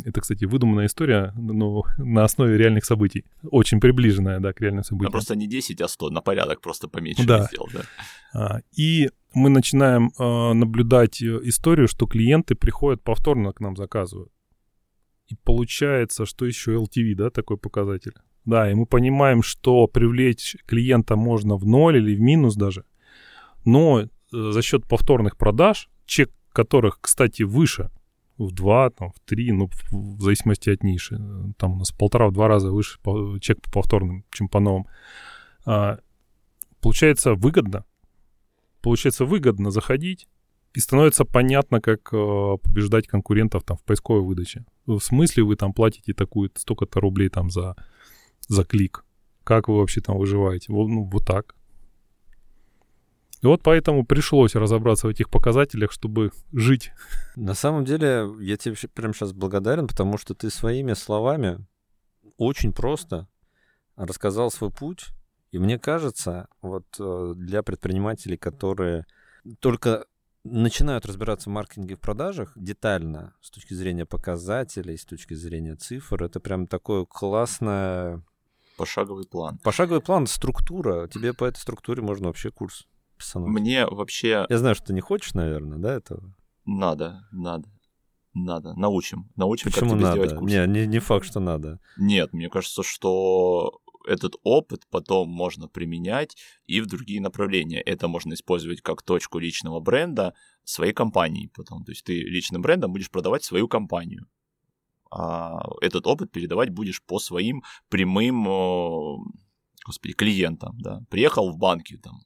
это, 0.06 0.22
кстати, 0.22 0.46
выдуманная 0.46 0.88
история, 0.88 1.34
но 1.38 1.84
на 2.00 2.24
основе 2.24 2.58
реальных 2.58 2.84
событий. 2.86 3.26
Очень 3.44 3.80
приближенная, 3.80 4.40
да, 4.40 4.54
к 4.54 4.62
реальным 4.62 4.80
Ну, 4.80 4.84
событиям. 4.84 5.12
просто 5.12 5.36
не 5.36 5.48
10, 5.48 5.82
а 5.82 5.88
100, 5.88 6.10
на 6.10 6.22
порядок 6.22 6.62
просто 6.62 6.88
поменьше 6.88 7.28
Да. 7.28 7.44
сделал, 7.46 7.70
да. 7.72 7.82
А, 8.34 8.60
И 8.76 9.12
мы 9.36 9.50
начинаем 9.50 10.12
э, 10.18 10.54
наблюдать 10.54 11.22
историю, 11.22 11.88
что 11.88 12.08
клиенты 12.08 12.56
приходят 12.56 13.04
повторно 13.04 13.54
к 13.54 13.60
нам 13.60 13.76
заказывают. 13.76 14.32
И 15.28 15.36
получается, 15.44 16.26
что 16.26 16.46
еще 16.46 16.76
LTV, 16.76 17.16
да, 17.16 17.30
такой 17.30 17.58
показатель. 17.58 18.14
Да, 18.46 18.72
и 18.72 18.74
мы 18.74 18.86
понимаем, 18.86 19.44
что 19.44 19.88
привлечь 19.88 20.56
клиента 20.66 21.16
можно 21.18 21.58
в 21.58 21.66
ноль 21.66 21.98
или 21.98 22.16
в 22.16 22.22
минус 22.22 22.56
даже, 22.56 22.86
но 23.66 24.02
э, 24.02 24.08
за 24.32 24.62
счет 24.62 24.88
повторных 24.88 25.36
продаж, 25.36 25.90
чек 26.06 26.32
которых, 26.54 27.00
кстати, 27.02 27.44
выше 27.44 27.92
в 28.38 28.52
два, 28.52 28.90
там, 28.90 29.12
в 29.12 29.20
три, 29.26 29.52
ну, 29.52 29.70
в, 29.92 30.22
зависимости 30.22 30.70
от 30.70 30.84
ниши. 30.84 31.16
Э, 31.16 31.52
Там 31.58 31.74
у 31.74 31.76
нас 31.80 31.92
полтора-в 31.92 32.32
два 32.32 32.48
раза 32.48 32.72
выше 32.72 33.00
чек 33.42 33.62
по 33.62 33.72
повторным, 33.72 34.24
чем 34.32 34.48
по 34.48 34.60
новым. 34.60 34.88
А, 35.66 36.00
получается 36.82 37.34
выгодно. 37.34 37.84
Получается 38.82 39.26
выгодно 39.26 39.72
заходить, 39.72 40.28
и 40.78 40.80
становится 40.80 41.26
понятно, 41.26 41.82
как 41.82 42.14
э, 42.14 42.58
побеждать 42.62 43.08
конкурентов 43.08 43.64
там 43.64 43.78
в 43.78 43.84
поисковой 43.84 44.22
выдаче. 44.22 44.64
В 44.86 45.00
смысле 45.00 45.42
вы 45.42 45.56
там 45.56 45.74
платите 45.74 46.14
такую 46.14 46.52
столько-то 46.56 47.00
рублей 47.00 47.30
там 47.30 47.50
за, 47.50 47.76
за 48.48 48.64
клик? 48.64 49.04
Как 49.44 49.70
вы 49.70 49.80
вообще 49.80 50.02
там 50.02 50.20
выживаете? 50.20 50.72
Вот, 50.72 50.88
ну, 50.88 51.04
вот 51.06 51.26
так. 51.26 51.56
И 53.42 53.48
вот 53.48 53.64
поэтому 53.64 54.06
пришлось 54.06 54.54
разобраться 54.54 55.08
в 55.08 55.10
этих 55.10 55.32
показателях, 55.32 55.92
чтобы 55.92 56.30
жить. 56.54 56.92
На 57.36 57.56
самом 57.56 57.84
деле, 57.84 58.30
я 58.40 58.56
тебе 58.56 58.76
прям 58.94 59.16
сейчас 59.16 59.34
благодарен, 59.34 59.88
потому 59.88 60.20
что 60.20 60.36
ты 60.36 60.52
своими 60.52 60.94
словами 60.94 61.66
очень 62.38 62.72
просто 62.72 63.28
рассказал 63.96 64.52
свой 64.52 64.70
путь. 64.70 65.08
И 65.50 65.58
мне 65.58 65.80
кажется, 65.80 66.50
вот 66.62 66.86
э, 67.00 67.34
для 67.36 67.64
предпринимателей, 67.64 68.38
которые 68.38 69.08
только 69.60 70.06
начинают 70.52 71.06
разбираться 71.06 71.50
в 71.50 71.54
маркетинге 71.54 71.94
и 71.94 71.98
в 71.98 72.00
продажах 72.00 72.54
детально, 72.56 73.34
с 73.42 73.50
точки 73.52 73.74
зрения 73.74 74.06
показателей, 74.06 74.98
с 74.98 75.06
точки 75.06 75.34
зрения 75.34 75.76
цифр, 75.76 76.24
это 76.24 76.40
прям 76.40 76.68
такое 76.68 77.06
классное 77.06 78.24
Пошаговый 78.78 79.26
план. 79.26 79.58
пошаговый 79.64 80.02
план, 80.02 80.28
структура. 80.28 81.08
Тебе 81.08 81.34
по 81.34 81.46
этой 81.46 81.58
структуре 81.60 82.02
можно 82.04 82.28
вообще 82.28 82.52
курс 82.52 82.88
писануть. 83.18 83.50
Мне 83.50 83.86
вообще 83.88 84.46
Я 84.50 84.58
знаю, 84.60 84.76
что 84.76 84.86
ты 84.88 84.94
не 84.94 85.02
хочешь, 85.02 85.34
наверное, 85.34 85.80
да, 85.80 85.94
этого? 85.96 86.34
надо, 86.66 87.28
надо, 87.32 87.68
надо. 88.36 88.74
Научим. 88.76 89.30
Научим, 89.36 89.72
Почему 89.72 89.90
как 89.92 89.98
тебе 89.98 90.06
надо? 90.08 90.18
сделать 90.22 90.40
курс. 90.40 90.52
Не, 90.54 90.68
не, 90.68 90.86
не 90.86 91.00
факт, 91.00 91.26
что 91.26 91.40
надо. 91.40 91.80
Нет, 91.98 92.34
мне 92.34 92.50
кажется, 92.50 92.84
что 92.84 93.80
этот 94.08 94.36
опыт 94.44 94.84
потом 94.90 95.30
можно 95.30 95.68
применять 95.68 96.36
и 96.66 96.82
в 96.82 96.88
другие 96.88 97.22
направления. 97.22 97.82
Это 97.82 98.08
можно 98.08 98.34
использовать 98.34 98.82
как 98.82 99.02
точку 99.02 99.40
личного 99.40 99.80
бренда 99.80 100.34
своей 100.64 100.94
компании 100.94 101.52
потом. 101.56 101.84
То 101.84 101.92
есть 101.92 102.04
ты 102.04 102.22
личным 102.22 102.62
брендом 102.62 102.92
будешь 102.92 103.12
продавать 103.12 103.44
свою 103.44 103.68
компанию. 103.68 104.28
А 105.10 105.64
этот 105.82 106.08
опыт 106.08 106.32
передавать 106.32 106.70
будешь 106.70 107.02
по 107.02 107.20
своим 107.20 107.64
прямым, 107.90 108.44
господи, 109.86 110.14
клиентам, 110.14 110.78
да. 110.80 111.02
Приехал 111.10 111.52
в 111.52 111.58
банки 111.58 111.98
там, 111.98 112.20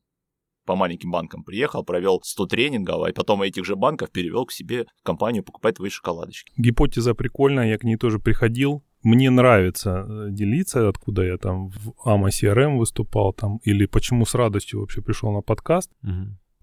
по 0.65 0.75
маленьким 0.75 1.11
банкам 1.11 1.43
приехал, 1.43 1.83
провел 1.83 2.21
100 2.23 2.47
тренингов, 2.47 3.03
а 3.03 3.13
потом 3.13 3.41
этих 3.41 3.65
же 3.65 3.75
банков 3.75 4.11
перевел 4.11 4.45
к 4.45 4.51
себе 4.51 4.85
в 4.99 5.03
компанию 5.03 5.43
покупать 5.43 5.75
твои 5.75 5.89
шоколадочки. 5.89 6.53
Гипотеза 6.57 7.13
прикольная, 7.13 7.69
я 7.69 7.77
к 7.77 7.83
ней 7.83 7.97
тоже 7.97 8.19
приходил. 8.19 8.83
Мне 9.03 9.29
нравится 9.29 10.05
э, 10.07 10.27
делиться, 10.31 10.87
откуда 10.89 11.23
я 11.23 11.37
там 11.37 11.69
в 11.69 11.93
AMA 12.05 12.29
CRM 12.29 12.77
выступал 12.77 13.33
там, 13.33 13.59
или 13.63 13.87
почему 13.87 14.25
с 14.25 14.35
радостью 14.35 14.79
вообще 14.79 15.01
пришел 15.01 15.31
на 15.33 15.41
подкаст. 15.41 15.91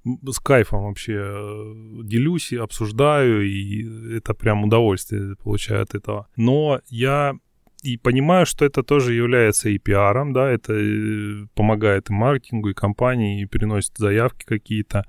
М, 0.06 0.20
С 0.32 0.38
кайфом 0.38 0.84
вообще 0.84 1.12
э, 1.12 1.74
делюсь 2.04 2.52
и 2.52 2.56
обсуждаю, 2.56 3.42
и 3.42 4.16
это 4.16 4.34
прям 4.34 4.64
удовольствие 4.64 5.34
получаю 5.42 5.82
от 5.82 5.94
этого. 5.94 6.26
Но 6.36 6.80
я 6.88 7.34
и 7.82 7.96
понимаю, 7.96 8.46
что 8.46 8.64
это 8.64 8.82
тоже 8.82 9.14
является 9.14 9.68
и 9.68 9.78
пиаром, 9.78 10.32
да, 10.32 10.50
это 10.50 10.72
э, 10.74 11.46
помогает 11.54 12.10
и 12.10 12.12
маркетингу, 12.12 12.70
и 12.70 12.74
компании, 12.74 13.42
и 13.42 13.46
переносит 13.46 13.98
заявки 13.98 14.44
какие-то. 14.46 15.04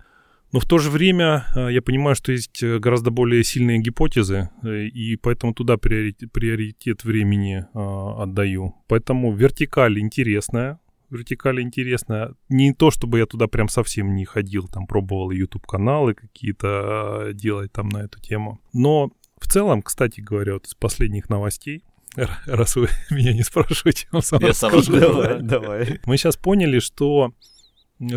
Но 0.51 0.59
в 0.59 0.65
то 0.65 0.79
же 0.79 0.89
время 0.89 1.45
э, 1.55 1.71
я 1.71 1.81
понимаю, 1.81 2.15
что 2.15 2.31
есть 2.31 2.63
э, 2.63 2.79
гораздо 2.79 3.11
более 3.11 3.43
сильные 3.43 3.79
гипотезы, 3.79 4.49
э, 4.63 4.85
и 4.85 5.15
поэтому 5.15 5.53
туда 5.53 5.77
приоритет, 5.77 6.31
приоритет 6.31 7.03
времени 7.03 7.65
отдаю. 7.73 8.75
Поэтому 8.87 9.31
вертикаль 9.33 9.99
интересная, 9.99 10.79
вертикаль 11.11 11.61
интересная. 11.61 12.33
Не 12.49 12.73
то, 12.73 12.89
чтобы 12.89 13.19
я 13.19 13.27
туда 13.27 13.47
прям 13.47 13.69
совсем 13.69 14.15
не 14.15 14.25
ходил, 14.25 14.67
там 14.67 14.87
пробовал 14.87 15.29
YouTube-каналы 15.31 16.15
какие-то 16.15 17.29
делать 17.33 17.71
там 17.71 17.89
на 17.89 17.99
эту 17.99 18.19
тему. 18.19 18.59
Но 18.73 19.11
в 19.39 19.47
целом, 19.47 19.83
кстати 19.83 20.19
говоря, 20.19 20.53
вот 20.53 20.65
из 20.65 20.73
последних 20.73 21.29
новостей, 21.29 21.83
раз 22.47 22.75
вы 22.75 22.87
меня 23.11 23.33
не 23.33 23.43
спрашиваете, 23.43 24.05
я 24.05 24.09
вам 24.13 24.21
сам 24.23 24.39
Я 24.41 24.53
сам 24.53 24.73
расскажу. 24.73 24.97
расскажу, 24.97 25.21
Давай, 25.21 25.41
да. 25.41 25.59
давай. 25.59 25.99
Мы 26.05 26.17
сейчас 26.17 26.37
поняли, 26.37 26.79
что 26.79 27.33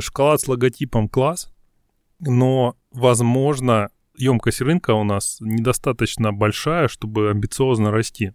шоколад 0.01 0.41
с 0.41 0.49
логотипом 0.49 1.09
класс, 1.09 1.53
но, 2.23 2.77
возможно, 2.93 3.91
емкость 4.17 4.61
рынка 4.61 4.93
у 4.95 5.05
нас 5.05 5.39
недостаточно 5.41 6.33
большая, 6.33 6.89
чтобы 6.89 7.31
амбициозно 7.31 7.91
расти. 7.91 8.33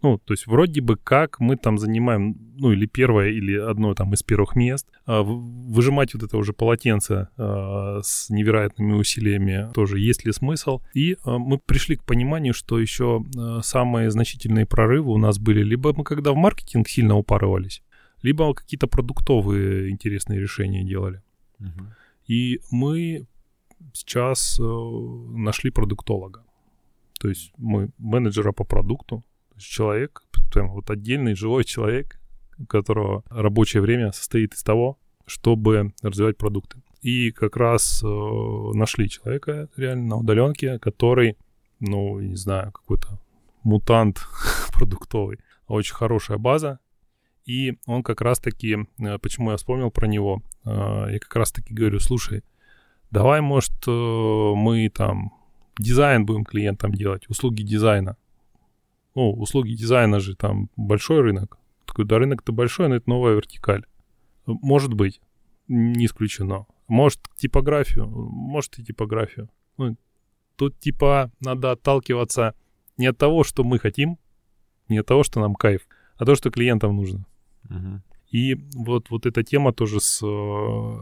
Ну, 0.00 0.18
то 0.18 0.32
есть 0.32 0.46
вроде 0.46 0.80
бы 0.80 0.96
как 0.96 1.40
мы 1.40 1.56
там 1.56 1.76
занимаем, 1.76 2.36
ну, 2.56 2.70
или 2.70 2.86
первое, 2.86 3.30
или 3.30 3.58
одно 3.58 3.94
там 3.94 4.14
из 4.14 4.22
первых 4.22 4.54
мест. 4.54 4.86
А 5.06 5.22
выжимать 5.22 6.14
вот 6.14 6.22
это 6.22 6.36
уже 6.36 6.52
полотенце 6.52 7.28
а, 7.36 8.00
с 8.04 8.30
невероятными 8.30 8.92
усилиями 8.92 9.72
тоже 9.74 9.98
есть 9.98 10.24
ли 10.24 10.32
смысл? 10.32 10.82
И 10.94 11.16
а, 11.24 11.38
мы 11.38 11.58
пришли 11.58 11.96
к 11.96 12.04
пониманию, 12.04 12.54
что 12.54 12.78
еще 12.78 13.24
самые 13.62 14.12
значительные 14.12 14.66
прорывы 14.66 15.10
у 15.10 15.18
нас 15.18 15.40
были 15.40 15.64
либо 15.64 15.92
мы 15.92 16.04
когда 16.04 16.30
в 16.30 16.36
маркетинг 16.36 16.88
сильно 16.88 17.16
упарывались, 17.16 17.82
либо 18.22 18.54
какие-то 18.54 18.86
продуктовые 18.86 19.90
интересные 19.90 20.38
решения 20.40 20.84
делали. 20.84 21.22
Мгм. 21.58 21.94
И 22.28 22.60
мы 22.70 23.26
сейчас 23.92 24.58
э, 24.60 24.62
нашли 24.62 25.70
продуктолога. 25.70 26.44
То 27.18 27.28
есть 27.28 27.52
мы 27.56 27.90
менеджера 27.98 28.52
по 28.52 28.64
продукту, 28.64 29.24
человек, 29.56 30.22
прям 30.52 30.70
вот 30.70 30.90
отдельный 30.90 31.34
живой 31.34 31.64
человек, 31.64 32.20
у 32.58 32.66
которого 32.66 33.24
рабочее 33.28 33.82
время 33.82 34.12
состоит 34.12 34.54
из 34.54 34.62
того, 34.62 34.98
чтобы 35.26 35.92
развивать 36.02 36.36
продукты. 36.36 36.80
И 37.02 37.30
как 37.30 37.56
раз 37.56 38.02
э, 38.02 38.06
нашли 38.06 39.08
человека 39.08 39.68
реально 39.76 40.06
на 40.06 40.16
удаленке, 40.16 40.78
который, 40.78 41.36
ну, 41.80 42.20
не 42.20 42.36
знаю, 42.36 42.72
какой-то 42.72 43.20
мутант 43.62 44.20
продуктовый. 44.72 45.38
Очень 45.66 45.94
хорошая 45.94 46.38
база. 46.38 46.80
И 47.48 47.78
он 47.86 48.02
как 48.02 48.20
раз-таки, 48.20 48.76
э, 48.98 49.18
почему 49.18 49.52
я 49.52 49.56
вспомнил 49.56 49.90
про 49.90 50.06
него, 50.06 50.42
э, 50.66 51.12
я 51.12 51.18
как 51.18 51.34
раз-таки 51.34 51.72
говорю, 51.72 51.98
слушай, 51.98 52.44
давай, 53.10 53.40
может, 53.40 53.72
э, 53.86 53.90
мы 53.90 54.90
там 54.90 55.32
дизайн 55.78 56.26
будем 56.26 56.44
клиентам 56.44 56.92
делать, 56.92 57.26
услуги 57.30 57.62
дизайна. 57.62 58.18
Ну, 59.14 59.32
услуги 59.32 59.72
дизайна 59.72 60.20
же 60.20 60.36
там 60.36 60.68
большой 60.76 61.22
рынок. 61.22 61.56
Такой, 61.86 62.04
да, 62.04 62.18
рынок-то 62.18 62.52
большой, 62.52 62.88
но 62.88 62.96
это 62.96 63.08
новая 63.08 63.34
вертикаль. 63.36 63.86
Может 64.44 64.92
быть, 64.92 65.22
не 65.68 66.04
исключено. 66.04 66.66
Может, 66.86 67.30
типографию, 67.34 68.06
может 68.08 68.78
и 68.78 68.84
типографию. 68.84 69.48
Ну, 69.78 69.96
тут 70.56 70.78
типа 70.80 71.32
надо 71.40 71.70
отталкиваться 71.70 72.54
не 72.98 73.06
от 73.06 73.16
того, 73.16 73.42
что 73.42 73.64
мы 73.64 73.78
хотим, 73.78 74.18
не 74.90 74.98
от 74.98 75.06
того, 75.06 75.22
что 75.22 75.40
нам 75.40 75.54
кайф, 75.54 75.88
а 76.18 76.26
то, 76.26 76.34
что 76.34 76.50
клиентам 76.50 76.94
нужно. 76.94 77.24
И 78.30 78.56
вот, 78.74 79.10
вот 79.10 79.26
эта 79.26 79.42
тема 79.42 79.72
тоже 79.72 80.00
с... 80.00 80.20
э, 80.22 80.98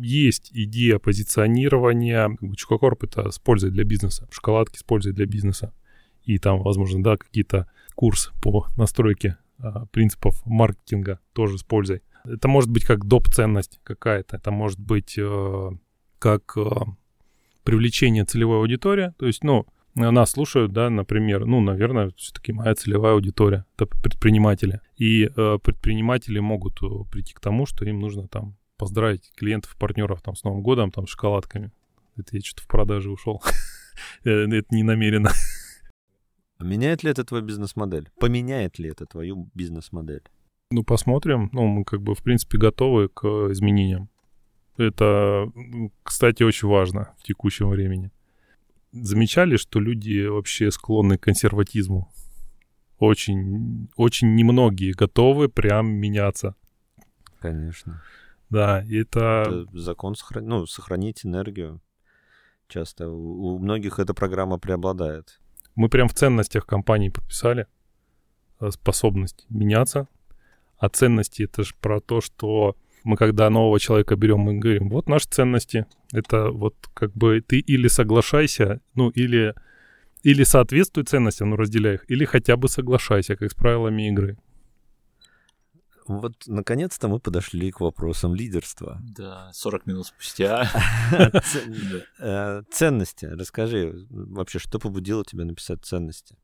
Есть 0.00 0.50
идея 0.54 0.98
позиционирования. 0.98 2.36
Чукакорп— 2.56 3.04
это 3.04 3.30
с 3.30 3.38
пользой 3.38 3.70
для 3.70 3.84
бизнеса. 3.84 4.28
Шоколадки 4.30 4.78
с 4.78 4.82
пользой 4.82 5.12
для 5.12 5.26
бизнеса. 5.26 5.72
И 6.24 6.38
там, 6.38 6.62
возможно, 6.62 7.02
да, 7.02 7.16
какие-то 7.16 7.68
курс 7.94 8.30
по 8.42 8.66
настройке 8.76 9.36
а, 9.58 9.86
принципов 9.86 10.40
маркетинга 10.46 11.18
тоже 11.32 11.58
с 11.58 11.62
пользой. 11.62 12.02
Это 12.24 12.48
может 12.48 12.70
быть 12.70 12.84
как 12.84 13.06
доп. 13.06 13.28
ценность 13.28 13.80
какая-то. 13.82 14.36
Это 14.36 14.50
может 14.50 14.78
быть 14.78 15.16
э, 15.18 15.70
как 16.18 16.56
э, 16.56 16.62
привлечение 17.64 18.24
целевой 18.24 18.58
аудитории. 18.58 19.12
То 19.18 19.26
есть, 19.26 19.42
ну, 19.42 19.66
нас 19.94 20.30
слушают, 20.30 20.72
да, 20.72 20.88
например, 20.88 21.46
ну, 21.46 21.60
наверное, 21.60 22.12
все-таки 22.16 22.52
моя 22.52 22.74
целевая 22.74 23.14
аудитория— 23.14 23.64
это 23.76 23.86
предприниматели. 23.86 24.80
И 24.96 25.24
э, 25.24 25.58
предприниматели 25.62 26.38
могут 26.38 26.82
э, 26.82 26.86
прийти 27.10 27.34
к 27.34 27.40
тому, 27.40 27.66
что 27.66 27.84
им 27.84 27.98
нужно 27.98 28.28
там 28.28 28.56
поздравить 28.76 29.32
клиентов 29.36 29.76
партнеров 29.76 30.22
там 30.22 30.36
с 30.36 30.44
Новым 30.44 30.62
годом, 30.62 30.90
там, 30.90 31.06
с 31.06 31.10
шоколадками. 31.10 31.72
Это 32.16 32.36
я 32.36 32.40
что-то 32.40 32.62
в 32.62 32.68
продаже 32.68 33.10
ушел. 33.10 33.42
Э, 34.24 34.30
Это 34.30 34.74
не 34.74 34.82
намеренно. 34.82 35.30
А 36.58 36.64
Меняет 36.64 37.02
ли 37.02 37.10
это 37.10 37.22
твою 37.22 37.44
бизнес-модель? 37.44 38.08
Поменяет 38.18 38.78
ли 38.78 38.88
это 38.88 39.04
твою 39.04 39.50
бизнес-модель? 39.54 40.22
Ну, 40.70 40.84
посмотрим. 40.84 41.50
Ну, 41.52 41.66
мы 41.66 41.84
как 41.84 42.00
бы, 42.00 42.14
в 42.14 42.22
принципе, 42.22 42.56
готовы 42.56 43.08
к 43.08 43.24
изменениям. 43.50 44.08
Это, 44.78 45.52
кстати, 46.02 46.42
очень 46.42 46.68
важно 46.68 47.14
в 47.18 47.24
текущем 47.24 47.68
времени. 47.68 48.10
Замечали, 48.92 49.56
что 49.56 49.80
люди 49.80 50.26
вообще 50.26 50.70
склонны 50.70 51.16
к 51.16 51.22
консерватизму? 51.22 52.10
Очень, 52.98 53.88
очень 53.96 54.34
немногие 54.34 54.92
готовы 54.92 55.48
прям 55.48 55.90
меняться. 55.92 56.54
Конечно. 57.40 58.02
Да, 58.50 58.84
это... 58.84 59.44
Это 59.46 59.66
закон 59.72 60.16
сохранить, 60.16 60.48
ну, 60.48 60.66
сохранить 60.66 61.24
энергию. 61.24 61.80
Часто 62.68 63.08
у, 63.08 63.58
многих 63.58 63.98
эта 63.98 64.12
программа 64.12 64.58
преобладает. 64.58 65.40
Мы 65.76 65.88
прям 65.88 66.08
в 66.08 66.14
ценностях 66.14 66.66
компании 66.66 67.08
прописали 67.08 67.66
э, 68.60 68.70
способность 68.70 69.46
меняться. 69.48 70.08
А 70.76 70.88
ценности 70.88 71.44
это 71.44 71.62
же 71.62 71.74
про 71.80 72.00
то, 72.00 72.20
что 72.20 72.76
мы 73.04 73.16
когда 73.16 73.50
нового 73.50 73.78
человека 73.80 74.16
берем, 74.16 74.40
мы 74.40 74.58
говорим, 74.58 74.88
вот 74.88 75.08
наши 75.08 75.26
ценности. 75.28 75.86
Это 76.12 76.50
вот 76.50 76.74
как 76.94 77.12
бы 77.12 77.40
ты 77.40 77.58
или 77.58 77.88
соглашайся, 77.88 78.80
ну 78.94 79.10
или, 79.10 79.54
или 80.22 80.44
соответствуй 80.44 81.04
ценностям, 81.04 81.50
ну 81.50 81.56
разделяй 81.56 81.94
их, 81.94 82.04
или 82.08 82.24
хотя 82.24 82.56
бы 82.56 82.68
соглашайся, 82.68 83.36
как 83.36 83.50
с 83.50 83.54
правилами 83.54 84.08
игры. 84.08 84.36
Вот, 86.06 86.34
наконец-то 86.46 87.06
мы 87.06 87.20
подошли 87.20 87.70
к 87.70 87.80
вопросам 87.80 88.34
лидерства. 88.34 88.98
Да, 89.00 89.50
40 89.52 89.86
минут 89.86 90.06
спустя. 90.06 90.68
Э, 92.18 92.62
Ценности. 92.70 93.26
Расскажи 93.26 94.06
вообще, 94.10 94.58
что 94.58 94.80
побудило 94.80 95.24
тебя 95.24 95.44
написать 95.44 95.84
ценности 95.84 96.36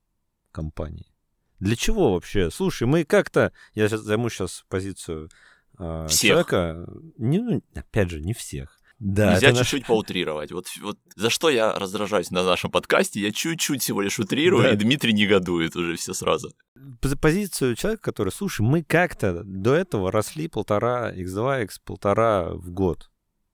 компании? 0.52 1.12
Для 1.58 1.74
чего 1.74 2.12
вообще? 2.12 2.50
Слушай, 2.50 2.86
мы 2.86 3.04
как-то... 3.04 3.52
Я 3.74 3.88
сейчас 3.88 4.02
займу 4.02 4.28
сейчас 4.28 4.64
позицию 4.68 5.30
э, 5.78 6.06
Всех. 6.08 6.28
человека. 6.30 6.86
Не, 7.18 7.38
ну, 7.38 7.62
опять 7.74 8.10
же, 8.10 8.20
не 8.20 8.32
всех. 8.34 8.78
Да, 8.98 9.32
Нельзя 9.34 9.48
это 9.48 9.58
наш- 9.58 9.68
чуть-чуть 9.68 9.86
поутрировать. 9.86 10.52
Вот, 10.52 10.66
вот 10.80 10.98
за 11.16 11.28
что 11.28 11.50
я 11.50 11.74
раздражаюсь 11.78 12.30
на 12.30 12.42
нашем 12.44 12.70
подкасте, 12.70 13.20
я 13.20 13.30
чуть-чуть 13.30 13.82
всего 13.82 14.00
лишь 14.00 14.18
утрирую, 14.18 14.62
Да. 14.62 14.72
и 14.72 14.76
Дмитрий 14.76 15.12
негодует 15.12 15.76
уже 15.76 15.96
все 15.96 16.14
сразу. 16.14 16.50
пози- 17.02 17.18
позицию 17.20 17.74
человека, 17.76 18.02
который, 18.02 18.32
слушай, 18.32 18.62
мы 18.62 18.82
как-то 18.82 19.42
до 19.44 19.74
этого 19.74 20.10
росли 20.10 20.48
полтора, 20.48 21.12
x2, 21.12 21.64
x 21.64 21.78
полтора 21.80 22.54
в 22.54 22.70
год. 22.70 23.10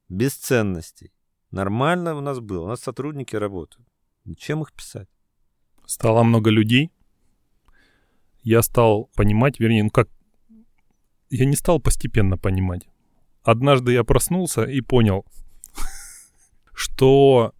Без 0.08 0.34
ценностей. 0.34 1.12
Нормально 1.50 2.14
у 2.14 2.20
нас 2.20 2.38
было. 2.38 2.64
У 2.64 2.68
нас 2.68 2.80
сотрудники 2.80 3.34
работают. 3.34 3.88
Чем 4.38 4.62
их 4.62 4.72
писать? 4.72 5.08
Стало 5.86 6.22
много 6.22 6.50
людей. 6.50 6.92
Я 8.44 8.62
стал 8.62 9.10
понимать, 9.16 9.58
вернее, 9.60 9.84
ну 9.84 9.90
как... 9.90 10.08
Я 11.32 11.46
не 11.46 11.56
стал 11.56 11.80
постепенно 11.80 12.36
понимать. 12.36 12.86
Однажды 13.42 13.92
я 13.92 14.04
проснулся 14.04 14.64
и 14.64 14.82
понял, 14.82 15.24
что 16.74 17.54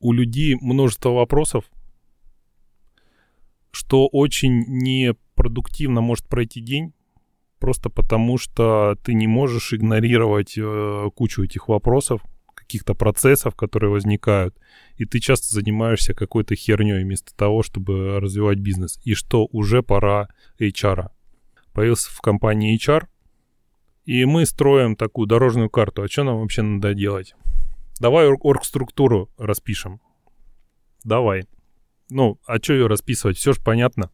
у 0.00 0.12
людей 0.12 0.56
множество 0.58 1.10
вопросов, 1.10 1.66
что 3.72 4.06
очень 4.06 4.64
непродуктивно 4.68 6.00
может 6.00 6.26
пройти 6.28 6.62
день, 6.62 6.94
просто 7.58 7.90
потому 7.90 8.38
что 8.38 8.96
ты 9.04 9.12
не 9.12 9.26
можешь 9.26 9.74
игнорировать 9.74 10.56
э, 10.56 11.10
кучу 11.14 11.44
этих 11.44 11.68
вопросов, 11.68 12.22
каких-то 12.54 12.94
процессов, 12.94 13.54
которые 13.54 13.90
возникают, 13.90 14.56
и 14.96 15.04
ты 15.04 15.20
часто 15.20 15.52
занимаешься 15.54 16.14
какой-то 16.14 16.54
херней 16.54 17.04
вместо 17.04 17.36
того, 17.36 17.62
чтобы 17.62 18.18
развивать 18.18 18.60
бизнес. 18.60 18.98
И 19.04 19.12
что 19.12 19.46
уже 19.52 19.82
пора 19.82 20.28
HR. 20.58 21.10
Появился 21.78 22.10
в 22.10 22.20
компании 22.22 22.76
HR, 22.76 23.06
и 24.04 24.24
мы 24.24 24.46
строим 24.46 24.96
такую 24.96 25.28
дорожную 25.28 25.70
карту. 25.70 26.02
А 26.02 26.08
что 26.08 26.24
нам 26.24 26.40
вообще 26.40 26.62
надо 26.62 26.92
делать? 26.92 27.36
Давай 28.00 28.26
ор- 28.26 28.36
оргструктуру 28.40 29.30
распишем. 29.38 30.00
Давай. 31.04 31.46
Ну, 32.10 32.40
а 32.46 32.56
что 32.60 32.72
ее 32.72 32.88
расписывать? 32.88 33.36
Все 33.36 33.52
же 33.52 33.60
понятно. 33.64 34.10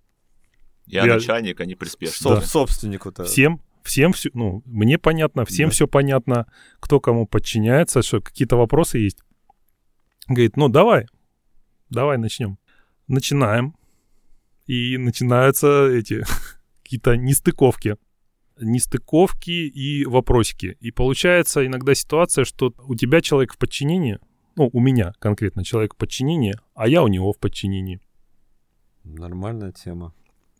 Я, 0.85 1.07
Я- 1.07 1.15
начальник, 1.15 1.59
а 1.59 1.65
не 1.65 1.75
приспешник. 1.75 2.45
Собственнику-то. 2.45 3.25
Всем, 3.25 3.62
всем 3.83 4.12
все, 4.12 4.29
ну, 4.35 4.62
мне 4.67 4.99
понятно, 4.99 5.47
всем 5.47 5.71
Да. 5.71 5.73
все 5.73 5.89
понятно, 5.89 6.47
кто 6.81 7.01
кому 7.01 7.27
подчиняется, 7.27 8.03
что 8.03 8.21
какие-то 8.21 8.57
вопросы 8.57 8.99
есть. 8.99 9.21
Говорит, 10.27 10.59
ну 10.59 10.69
давай, 10.69 11.07
давай 11.89 12.19
начнем. 12.19 12.59
Начинаем. 13.09 13.75
И 14.67 14.99
начинаются 14.99 15.87
эти 15.89 16.27
какие-то 16.85 17.16
нестыковки. 17.16 17.97
Нестыковки 18.61 19.51
и 19.51 20.05
вопросики. 20.05 20.76
И 20.80 20.93
получается 20.93 21.66
иногда 21.66 21.95
ситуация, 21.95 22.45
что 22.45 22.72
у 22.87 22.95
тебя 22.95 23.20
человек 23.20 23.55
в 23.55 23.59
подчинении, 23.59 24.18
ну, 24.57 24.70
у 24.72 24.80
меня 24.80 25.12
конкретно 25.18 25.64
человек 25.64 25.95
в 25.95 25.97
подчинении, 25.97 26.55
а 26.74 26.87
я 26.87 27.03
у 27.03 27.09
него 27.09 27.32
в 27.32 27.39
подчинении. 27.39 28.01
Нормальная 29.05 29.72
тема. 29.72 30.12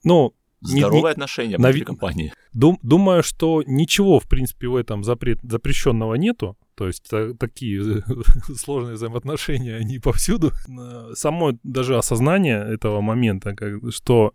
Ну, 0.03 0.35
не- 0.61 0.81
Здоровые 0.81 1.13
отношения 1.13 1.57
на 1.59 1.69
внутри 1.69 1.85
компании. 1.85 2.33
Дум- 2.53 2.79
думаю, 2.83 3.23
что 3.23 3.63
ничего, 3.67 4.19
в 4.19 4.29
принципе, 4.29 4.67
в 4.69 4.77
этом 4.77 5.05
запрет, 5.05 5.39
запрещенного 5.43 6.15
нету. 6.15 6.57
То 6.75 6.87
есть 6.89 7.09
та- 7.09 7.33
такие 7.35 8.03
сложные 8.57 8.95
взаимоотношения, 8.95 9.77
они 9.77 9.99
повсюду. 9.99 10.53
Э, 10.69 11.13
Само 11.15 11.53
даже 11.63 11.97
осознание 11.97 12.59
этого 12.59 13.01
момента, 13.01 13.55
как- 13.55 13.93
что 13.93 14.33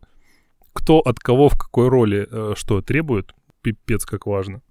кто 0.73 0.99
от 0.99 1.19
кого 1.19 1.49
в 1.49 1.57
какой 1.57 1.89
роли 1.89 2.27
э, 2.29 2.53
что 2.55 2.81
требует, 2.81 3.33
пипец 3.61 4.05
как 4.05 4.25
важно. 4.25 4.61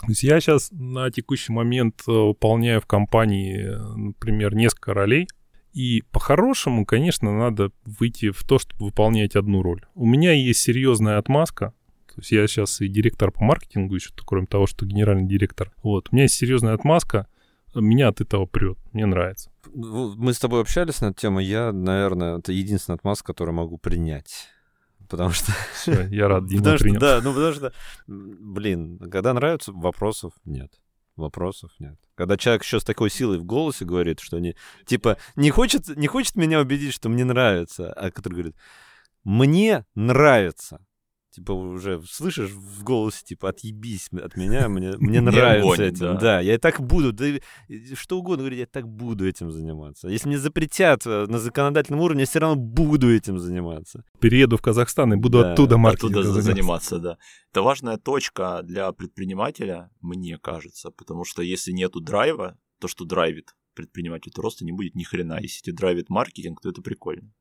То 0.00 0.08
есть 0.08 0.22
я 0.22 0.40
сейчас 0.40 0.70
на 0.70 1.10
текущий 1.10 1.52
момент 1.52 2.02
э, 2.06 2.12
выполняю 2.12 2.80
в 2.80 2.86
компании, 2.86 3.66
э, 3.66 3.96
например, 3.96 4.54
несколько 4.54 4.94
ролей. 4.94 5.26
И 5.72 6.02
по-хорошему, 6.12 6.86
конечно, 6.86 7.36
надо 7.36 7.70
выйти 7.84 8.30
в 8.30 8.42
то, 8.44 8.58
чтобы 8.58 8.86
выполнять 8.86 9.36
одну 9.36 9.62
роль. 9.62 9.84
У 9.94 10.06
меня 10.06 10.32
есть 10.32 10.60
серьезная 10.60 11.18
отмазка, 11.18 11.72
то 12.06 12.20
есть 12.20 12.32
я 12.32 12.46
сейчас 12.48 12.80
и 12.80 12.88
директор 12.88 13.30
по 13.30 13.44
маркетингу 13.44 13.94
еще, 13.94 14.10
кроме 14.26 14.46
того, 14.46 14.66
что 14.66 14.86
генеральный 14.86 15.28
директор. 15.28 15.72
Вот. 15.82 16.08
У 16.10 16.16
меня 16.16 16.24
есть 16.24 16.34
серьезная 16.34 16.74
отмазка, 16.74 17.28
меня 17.74 18.08
от 18.08 18.20
этого 18.20 18.46
прет, 18.46 18.78
мне 18.92 19.06
нравится. 19.06 19.50
Мы 19.72 20.32
с 20.32 20.38
тобой 20.38 20.62
общались 20.62 21.00
на 21.00 21.06
эту 21.06 21.20
тему. 21.20 21.38
Я, 21.38 21.72
наверное, 21.72 22.38
это 22.38 22.52
единственная 22.52 22.96
отмазка, 22.96 23.26
которую 23.28 23.54
могу 23.54 23.78
принять. 23.78 24.48
Потому 25.08 25.30
что... 25.30 25.52
Всё, 25.74 26.06
я 26.08 26.28
рад, 26.28 26.46
Дима 26.48 26.60
Потому 26.60 26.78
что, 26.78 26.84
принял. 26.84 27.00
да, 27.00 27.20
ну 27.22 27.32
потому 27.34 27.52
что, 27.54 27.72
блин, 28.06 28.98
когда 29.10 29.32
нравится, 29.34 29.72
вопросов 29.72 30.32
нет. 30.44 30.72
Вопросов 31.16 31.72
нет. 31.80 31.98
Когда 32.14 32.36
человек 32.36 32.62
еще 32.62 32.78
с 32.78 32.84
такой 32.84 33.10
силой 33.10 33.38
в 33.38 33.44
голосе 33.44 33.84
говорит, 33.84 34.20
что 34.20 34.38
не, 34.38 34.54
типа, 34.86 35.18
не 35.34 35.50
хочет, 35.50 35.88
не 35.96 36.06
хочет 36.06 36.36
меня 36.36 36.60
убедить, 36.60 36.94
что 36.94 37.08
мне 37.08 37.24
нравится, 37.24 37.92
а 37.92 38.10
который 38.10 38.34
говорит, 38.34 38.56
мне 39.24 39.84
нравится. 39.94 40.86
Типа 41.38 41.52
уже 41.52 42.02
слышишь 42.08 42.50
в 42.50 42.82
голосе, 42.82 43.24
типа, 43.24 43.50
отъебись 43.50 44.08
от 44.12 44.36
меня, 44.36 44.68
мне, 44.68 44.96
мне 44.98 45.18
Не 45.18 45.20
нравится 45.20 45.84
этим. 45.84 45.98
да. 45.98 46.14
Да. 46.14 46.40
я 46.40 46.54
и 46.54 46.58
так 46.58 46.80
буду, 46.80 47.12
да, 47.12 47.26
что 47.94 48.18
угодно 48.18 48.42
говорить, 48.42 48.58
я 48.58 48.66
так 48.66 48.88
буду 48.88 49.26
этим 49.26 49.52
заниматься. 49.52 50.08
Если 50.08 50.28
мне 50.28 50.38
запретят 50.38 51.06
э, 51.06 51.26
на 51.28 51.38
законодательном 51.38 52.00
уровне, 52.00 52.22
я 52.22 52.26
все 52.26 52.40
равно 52.40 52.56
буду 52.56 53.08
этим 53.14 53.38
заниматься. 53.38 54.04
Перееду 54.18 54.56
в 54.56 54.62
Казахстан 54.62 55.12
и 55.12 55.16
буду 55.16 55.42
Да, 55.42 55.52
оттуда 55.52 55.76
маркетингом 55.78 56.20
Оттуда 56.20 56.32
заниматься. 56.42 56.52
заниматься, 56.52 56.98
да. 56.98 57.18
Это 57.52 57.62
важная 57.62 57.96
точка 57.96 58.60
для 58.64 58.90
предпринимателя, 58.92 59.90
мне 60.00 60.38
кажется, 60.38 60.90
потому 60.90 61.24
что 61.24 61.42
если 61.42 61.72
нету 61.72 62.00
драйва, 62.00 62.58
то, 62.80 62.88
что 62.88 63.04
драйвит 63.04 63.54
предприниматель, 63.74 64.32
то 64.32 64.42
роста 64.42 64.64
не 64.64 64.72
будет 64.72 64.96
ни 64.96 65.04
хрена. 65.04 65.38
Если 65.40 65.62
тебе 65.62 65.76
драйвит 65.76 66.08
маркетинг, 66.10 66.60
то 66.60 66.68
это 66.68 66.82
прикольно. 66.82 67.32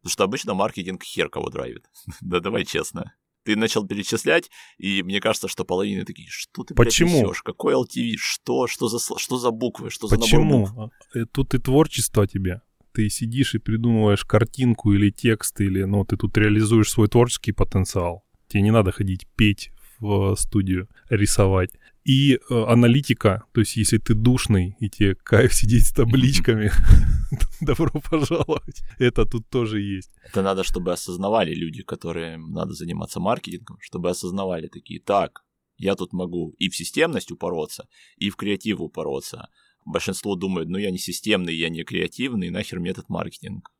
Потому 0.00 0.12
что 0.12 0.24
обычно 0.24 0.54
маркетинг 0.54 1.02
хер 1.02 1.28
кого 1.28 1.50
драйвит. 1.50 1.90
да 2.20 2.40
давай 2.40 2.64
честно. 2.64 3.14
Ты 3.44 3.56
начал 3.56 3.86
перечислять, 3.86 4.50
и 4.76 5.02
мне 5.02 5.20
кажется, 5.20 5.48
что 5.48 5.64
половина 5.64 6.04
такие, 6.04 6.28
что 6.30 6.62
ты, 6.62 6.74
Почему? 6.74 7.18
несёшь? 7.20 7.42
Какой 7.42 7.74
LTV? 7.74 8.14
Что? 8.18 8.66
Что 8.66 8.88
за, 8.88 8.98
что 9.18 9.38
за 9.38 9.50
буквы? 9.50 9.90
Что 9.90 10.08
за 10.08 10.14
набор 10.16 10.26
Почему? 10.26 10.66
букв? 10.66 10.94
Э, 11.14 11.24
Тут 11.32 11.54
и 11.54 11.58
творчество 11.58 12.26
тебе. 12.26 12.60
Ты 12.92 13.08
сидишь 13.08 13.54
и 13.54 13.58
придумываешь 13.58 14.24
картинку 14.24 14.92
или 14.92 15.10
текст, 15.10 15.60
или, 15.60 15.84
ну, 15.84 16.04
ты 16.04 16.16
тут 16.16 16.36
реализуешь 16.36 16.90
свой 16.90 17.08
творческий 17.08 17.52
потенциал. 17.52 18.24
Тебе 18.48 18.62
не 18.62 18.72
надо 18.72 18.90
ходить 18.92 19.26
петь 19.36 19.70
в 20.00 20.34
студию, 20.36 20.88
рисовать. 21.08 21.70
И 22.04 22.34
э, 22.34 22.64
аналитика, 22.66 23.44
то 23.52 23.60
есть 23.60 23.76
если 23.76 23.98
ты 23.98 24.14
душный 24.14 24.74
и 24.80 24.88
тебе 24.88 25.14
кайф 25.14 25.52
сидеть 25.54 25.86
с 25.86 25.92
табличками, 25.92 26.72
добро 27.60 28.00
пожаловать. 28.10 28.82
Это 28.98 29.26
тут 29.26 29.48
тоже 29.48 29.80
есть. 29.80 30.10
Это 30.24 30.42
надо, 30.42 30.64
чтобы 30.64 30.92
осознавали 30.92 31.54
люди, 31.54 31.82
которые 31.82 32.38
надо 32.38 32.72
заниматься 32.72 33.20
маркетингом, 33.20 33.76
чтобы 33.80 34.10
осознавали 34.10 34.68
такие, 34.68 35.00
так, 35.00 35.44
я 35.76 35.94
тут 35.94 36.12
могу 36.12 36.54
и 36.58 36.68
в 36.68 36.76
системность 36.76 37.30
упороться, 37.30 37.86
и 38.16 38.30
в 38.30 38.36
креатив 38.36 38.80
упороться. 38.80 39.48
Большинство 39.84 40.36
думает, 40.36 40.68
ну 40.68 40.78
я 40.78 40.90
не 40.90 40.98
системный, 40.98 41.54
я 41.54 41.68
не 41.68 41.84
креативный, 41.84 42.50
нахер 42.50 42.80
мне 42.80 42.90
этот 42.90 43.08
маркетинг. 43.08 43.70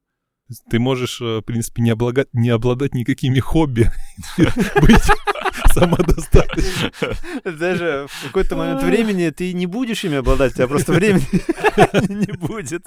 Ты 0.68 0.78
можешь, 0.78 1.20
э, 1.20 1.38
в 1.38 1.42
принципе, 1.42 1.82
не, 1.82 1.90
облага- 1.90 2.28
не 2.32 2.50
обладать 2.50 2.94
никакими 2.94 3.38
хобби, 3.38 3.90
быть 4.80 5.02
самодостаточным. 5.72 6.92
Даже 7.44 8.06
в 8.08 8.26
какой-то 8.26 8.56
момент 8.56 8.82
времени 8.82 9.30
ты 9.30 9.52
не 9.52 9.66
будешь 9.66 10.04
ими 10.04 10.16
обладать, 10.16 10.52
у 10.52 10.54
тебя 10.56 10.68
просто 10.68 10.92
времени 10.92 11.26
не 12.08 12.32
будет. 12.32 12.86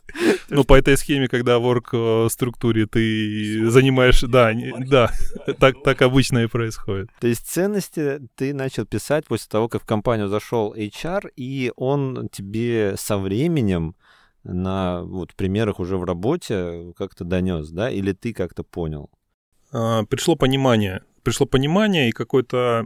Ну, 0.50 0.64
по 0.64 0.76
этой 0.76 0.98
схеме, 0.98 1.28
когда 1.28 1.60
в 1.60 1.66
орг-структуре 1.66 2.86
ты 2.86 3.70
занимаешь... 3.70 4.22
Да, 4.22 4.54
да, 4.80 5.12
так, 5.60 5.84
так 5.84 6.02
обычно 6.02 6.40
и 6.40 6.48
происходит. 6.48 7.10
То 7.20 7.28
есть 7.28 7.48
ценности 7.48 8.20
ты 8.36 8.54
начал 8.54 8.86
писать 8.86 9.26
после 9.26 9.48
того, 9.50 9.68
как 9.68 9.84
в 9.84 9.86
компанию 9.86 10.28
зашел 10.28 10.74
HR, 10.74 11.32
и 11.36 11.72
он 11.76 12.30
тебе 12.32 12.96
со 12.98 13.18
временем 13.18 13.96
на 14.44 15.04
вот 15.04 15.34
примерах 15.36 15.80
уже 15.80 15.98
в 15.98 16.04
работе 16.04 16.94
как-то 16.98 17.24
донес, 17.24 17.70
да? 17.70 17.90
Или 17.90 18.14
ты 18.14 18.34
как-то 18.34 18.64
понял? 18.64 19.10
А, 19.72 20.04
Пришло 20.06 20.36
понимание. 20.36 21.02
Пришло 21.24 21.46
понимание, 21.46 22.10
и 22.10 22.12
какой-то 22.12 22.86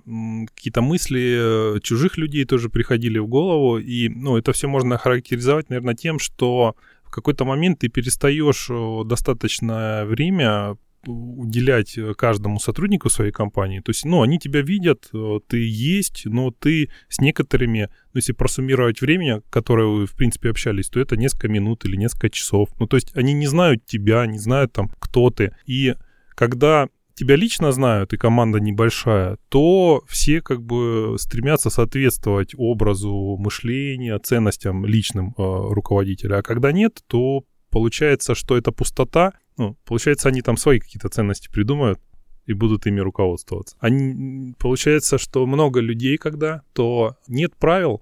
какие-то 0.53 0.81
мысли 0.81 1.75
э, 1.75 1.79
чужих 1.81 2.17
людей 2.17 2.45
тоже 2.45 2.69
приходили 2.69 3.17
в 3.17 3.27
голову. 3.27 3.79
И, 3.79 4.09
ну, 4.09 4.37
это 4.37 4.53
все 4.53 4.67
можно 4.67 4.97
характеризовать, 4.97 5.69
наверное, 5.69 5.95
тем, 5.95 6.19
что 6.19 6.75
в 7.03 7.11
какой-то 7.11 7.45
момент 7.45 7.79
ты 7.79 7.87
перестаешь 7.87 8.69
достаточное 9.07 10.05
время 10.05 10.77
уделять 11.05 11.97
э, 11.97 12.13
каждому 12.15 12.59
сотруднику 12.59 13.09
своей 13.09 13.31
компании. 13.31 13.79
То 13.79 13.91
есть, 13.91 14.05
ну, 14.05 14.21
они 14.21 14.39
тебя 14.39 14.61
видят, 14.61 15.09
э, 15.13 15.39
ты 15.47 15.67
есть, 15.67 16.25
но 16.25 16.51
ты 16.51 16.89
с 17.09 17.19
некоторыми, 17.19 17.89
ну, 18.13 18.17
если 18.17 18.33
просуммировать 18.33 19.01
время, 19.01 19.41
которое 19.49 19.87
вы, 19.87 20.05
в 20.05 20.15
принципе, 20.15 20.49
общались, 20.49 20.89
то 20.89 20.99
это 20.99 21.15
несколько 21.15 21.47
минут 21.47 21.85
или 21.85 21.95
несколько 21.95 22.29
часов. 22.29 22.69
Ну, 22.79 22.87
то 22.87 22.97
есть, 22.97 23.15
они 23.15 23.33
не 23.33 23.47
знают 23.47 23.85
тебя, 23.85 24.25
не 24.25 24.39
знают 24.39 24.73
там, 24.73 24.89
кто 24.99 25.29
ты. 25.29 25.55
И 25.65 25.95
когда 26.35 26.87
тебя 27.17 27.35
лично 27.35 27.71
знают, 27.71 28.13
и 28.13 28.17
команда 28.17 28.59
небольшая, 28.59 29.37
то 29.49 30.03
все 30.07 30.41
как 30.41 30.61
бы 30.61 31.15
стремятся 31.17 31.69
соответствовать 31.69 32.53
образу 32.55 33.37
мышления, 33.39 34.19
ценностям 34.19 34.85
личным 34.85 35.29
э, 35.29 35.33
руководителя. 35.37 36.37
А 36.37 36.43
когда 36.43 36.71
нет, 36.71 36.99
то 37.07 37.43
получается, 37.71 38.35
что 38.35 38.55
это 38.55 38.71
пустота. 38.71 39.33
Ну, 39.57 39.75
получается, 39.85 40.29
они 40.29 40.41
там 40.41 40.57
свои 40.57 40.79
какие-то 40.79 41.09
ценности 41.09 41.49
придумают 41.49 41.99
и 42.45 42.53
будут 42.53 42.85
ими 42.85 42.99
руководствоваться. 42.99 43.75
Они, 43.79 44.53
получается, 44.57 45.17
что 45.17 45.45
много 45.45 45.79
людей, 45.79 46.17
когда, 46.17 46.61
то 46.73 47.17
нет 47.27 47.55
правил, 47.55 48.01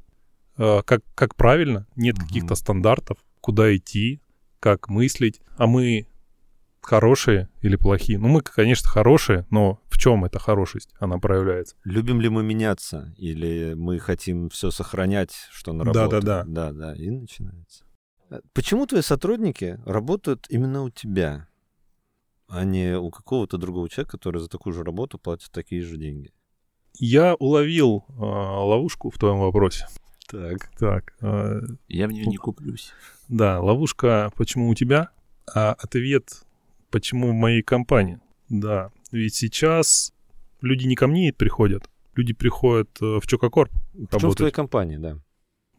э, 0.57 0.81
как, 0.85 1.01
как 1.15 1.35
правильно, 1.35 1.87
нет 1.95 2.17
Мгм. 2.17 2.27
каких-то 2.27 2.55
стандартов, 2.55 3.17
куда 3.41 3.75
идти, 3.75 4.21
как 4.59 4.89
мыслить, 4.89 5.41
а 5.57 5.65
мы 5.67 6.07
хорошие 6.81 7.49
или 7.61 7.75
плохие. 7.75 8.19
Ну, 8.19 8.27
мы, 8.27 8.41
конечно, 8.41 8.87
хорошие, 8.87 9.45
но 9.49 9.79
в 9.87 9.97
чем 9.97 10.25
эта 10.25 10.37
хорошесть, 10.39 10.89
она 10.99 11.17
проявляется? 11.17 11.75
Любим 11.83 12.21
ли 12.21 12.29
мы 12.29 12.43
меняться? 12.43 13.13
Или 13.17 13.73
мы 13.75 13.97
хотим 13.97 14.49
все 14.49 14.69
сохранять, 14.71 15.33
что 15.51 15.73
наработано? 15.73 16.21
Да-да-да. 16.21 16.43
Да-да, 16.71 16.95
и 16.95 17.09
начинается. 17.09 17.84
Э, 18.29 18.39
Почему 18.53 18.85
твои 18.85 19.01
сотрудники 19.01 19.79
работают 19.85 20.45
именно 20.49 20.83
у 20.83 20.89
тебя, 20.89 21.47
а 22.47 22.63
не 22.63 22.97
у 22.97 23.09
какого-то 23.09 23.57
другого 23.57 23.89
человека, 23.89 24.17
который 24.17 24.39
за 24.41 24.47
такую 24.49 24.73
же 24.73 24.83
работу 24.83 25.17
платит 25.17 25.51
такие 25.51 25.81
же 25.81 25.97
деньги? 25.97 26.31
Я 26.97 27.35
уловил 27.35 28.05
э, 28.09 28.13
ловушку 28.13 29.09
в 29.09 29.17
твоем 29.17 29.39
вопросе. 29.39 29.87
Так. 30.27 30.69
Так, 30.79 31.13
э, 31.21 31.61
Я 31.87 32.07
в 32.07 32.11
нее 32.11 32.25
не 32.25 32.37
куплюсь. 32.37 32.93
да, 33.27 33.59
ловушка 33.61 34.31
«почему 34.35 34.69
у 34.69 34.75
тебя?», 34.75 35.09
а 35.53 35.73
ответ 35.73 36.43
«почему 36.89 37.29
в 37.31 37.33
моей 37.33 37.61
компании?». 37.61 38.19
Да, 38.49 38.91
ведь 39.11 39.35
сейчас 39.35 40.13
люди 40.61 40.87
не 40.87 40.95
ко 40.95 41.07
мне 41.07 41.31
приходят, 41.33 41.89
люди 42.15 42.33
приходят 42.33 42.89
э, 43.01 43.19
в 43.19 43.27
Чококорп 43.27 43.71
В 43.93 44.19
чем 44.19 44.31
в 44.31 44.35
твоей 44.35 44.53
компании, 44.53 44.97
да? 44.97 45.19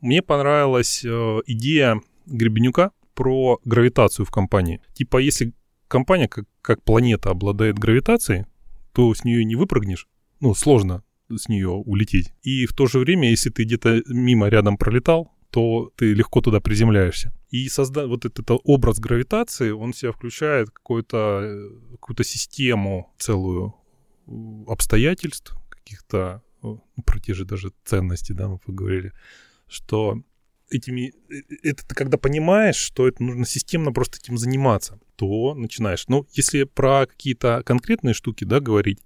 Мне 0.01 0.23
понравилась 0.23 1.05
э, 1.05 1.41
идея 1.47 2.01
Гребенюка 2.27 2.93
про 3.15 3.59
гравитацию 3.65 4.27
в 4.27 4.31
компании. 4.31 4.81
Типа, 4.93 5.19
если 5.19 5.55
компания 5.89 6.29
как, 6.29 6.45
как 6.61 6.83
планета 6.83 7.31
обладает 7.31 7.79
гравитацией, 7.79 8.45
то 8.93 9.15
с 9.15 9.25
нее 9.25 9.45
не 9.45 9.57
выпрыгнешь. 9.57 10.09
Ну, 10.41 10.55
сложно 10.55 11.03
с 11.35 11.49
нее 11.49 11.71
улететь. 11.71 12.33
И 12.43 12.67
в 12.67 12.73
то 12.73 12.87
же 12.87 12.99
время, 12.99 13.31
если 13.31 13.51
ты 13.51 13.65
где-то 13.65 14.03
мимо 14.07 14.49
рядом 14.49 14.77
пролетал, 14.77 15.33
то 15.51 15.91
ты 15.97 16.13
легко 16.13 16.41
туда 16.41 16.61
приземляешься. 16.61 17.33
И 17.51 17.69
созда... 17.69 18.07
вот 18.07 18.25
этот, 18.25 18.41
этот 18.41 18.61
образ 18.65 18.99
гравитации, 18.99 19.71
он 19.71 19.93
в 19.93 19.97
себя 19.97 20.13
включает 20.13 20.71
какую-то, 20.71 21.71
какую-то 21.93 22.25
систему 22.25 23.15
целую 23.19 23.75
обстоятельств, 24.67 25.57
каких-то, 25.69 26.43
про 26.61 27.21
те 27.21 27.35
же 27.35 27.45
даже 27.45 27.73
ценности, 27.85 28.33
да, 28.33 28.49
мы 28.49 28.59
поговорили, 28.59 29.13
что 29.69 30.21
этими, 30.71 31.15
э, 31.31 31.43
это 31.63 31.87
ты 31.87 31.95
когда 31.95 32.19
понимаешь, 32.19 32.77
что 32.77 33.07
это 33.09 33.23
нужно 33.23 33.47
системно 33.47 33.93
просто 33.93 34.19
этим 34.19 34.39
заниматься, 34.39 34.99
то 35.17 35.55
начинаешь. 35.55 36.07
Ну, 36.09 36.27
если 36.33 36.65
про 36.65 37.07
какие-то 37.07 37.63
конкретные 37.65 38.15
штуки, 38.15 38.45
да, 38.45 38.61
говорить, 38.61 39.01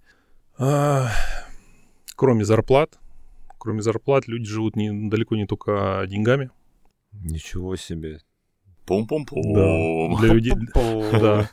а, 0.58 1.10
кроме 2.16 2.44
зарплат, 2.44 2.98
кроме 3.58 3.82
зарплат 3.82 4.26
люди 4.28 4.46
живут 4.46 4.76
не, 4.76 5.08
далеко 5.08 5.36
не 5.36 5.46
только 5.46 6.04
деньгами. 6.08 6.50
Ничего 7.12 7.76
себе. 7.76 8.20
Пум-пум-пум. 8.86 9.54
Да. 9.54 10.20
Для 10.20 10.34
людей, 10.34 10.52
да. 10.74 11.50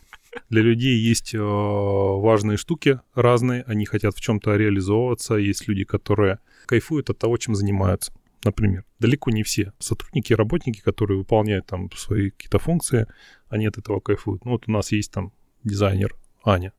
Для 0.50 0.62
людей 0.62 0.98
есть 0.98 1.34
э, 1.34 1.40
важные 1.40 2.58
штуки 2.58 3.00
разные, 3.16 3.64
они 3.64 3.86
хотят 3.86 4.16
в 4.16 4.22
чем-то 4.22 4.56
реализовываться. 4.56 5.36
Есть 5.36 5.68
люди, 5.68 5.84
которые 5.84 6.40
кайфуют 6.66 7.10
от 7.10 7.18
того, 7.18 7.38
чем 7.38 7.56
занимаются. 7.56 8.14
Например, 8.44 8.86
далеко 9.00 9.32
не 9.32 9.44
все 9.44 9.74
сотрудники 9.80 10.32
и 10.32 10.36
работники, 10.36 10.82
которые 10.82 11.18
выполняют 11.18 11.66
там 11.66 11.92
свои 11.92 12.30
какие-то 12.30 12.60
функции, 12.60 13.08
они 13.50 13.66
от 13.66 13.78
этого 13.78 14.00
кайфуют. 14.00 14.46
Ну 14.46 14.52
вот 14.52 14.68
у 14.68 14.72
нас 14.72 14.92
есть 14.92 15.12
там 15.12 15.34
дизайнер 15.64 16.16
Аня. 16.44 16.74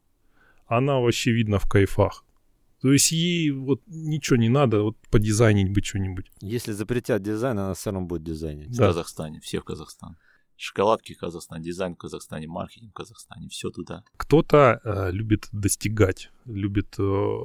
Она 0.67 0.99
вообще 1.01 1.33
видно 1.33 1.59
в 1.59 1.69
кайфах. 1.69 2.25
То 2.81 2.93
есть 2.93 3.11
ей 3.11 3.51
вот 3.51 3.83
ничего 3.87 4.37
не 4.37 4.49
надо, 4.49 4.83
вот 4.83 4.97
подизайнить 5.11 5.73
бы 5.73 5.83
что-нибудь. 5.83 6.31
Если 6.41 6.73
запретят 6.73 7.23
дизайн, 7.23 7.59
она 7.59 7.75
все 7.75 7.91
равно 7.91 8.07
будет 8.07 8.23
дизайнить. 8.23 8.69
В 8.69 8.77
Да. 8.77 8.89
Казахстане, 8.89 9.41
все 9.41 9.61
в 9.61 9.65
Казахстан. 9.65 10.17
Шоколадки 10.57 11.15
в 11.15 11.19
Казахстане, 11.19 11.65
дизайн 11.65 11.95
в 11.95 11.99
Казахстане, 11.99 12.47
маркетинг 12.49 12.91
в 12.91 12.95
Казахстане, 12.95 13.49
все 13.49 13.71
туда. 13.71 14.05
Кто-то 14.17 14.81
э, 14.85 15.11
любит 15.13 15.49
достигать, 15.53 16.31
любит 16.45 16.95
э, 16.99 17.41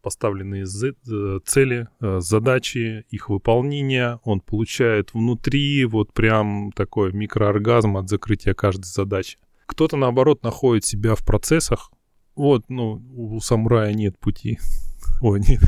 поставленные 0.00 0.64
э, 0.64 1.40
цели, 1.44 1.88
э, 2.00 2.20
задачи, 2.20 3.04
их 3.10 3.28
выполнение. 3.28 4.18
Он 4.24 4.40
получает 4.40 5.14
внутри 5.14 5.84
вот 5.84 6.12
прям 6.12 6.72
такой 6.72 7.12
микрооргазм 7.12 7.96
от 7.96 8.08
закрытия 8.08 8.54
каждой 8.54 8.86
задачи. 8.86 9.38
Кто-то, 9.66 9.96
наоборот, 9.96 10.42
находит 10.42 10.84
себя 10.84 11.14
в 11.14 11.24
процессах. 11.24 11.90
Вот, 12.34 12.64
ну, 12.68 13.02
у 13.14 13.40
самурая 13.40 13.92
нет 13.94 14.18
пути. 14.18 14.58
Ой, 15.20 15.40
нет. 15.40 15.60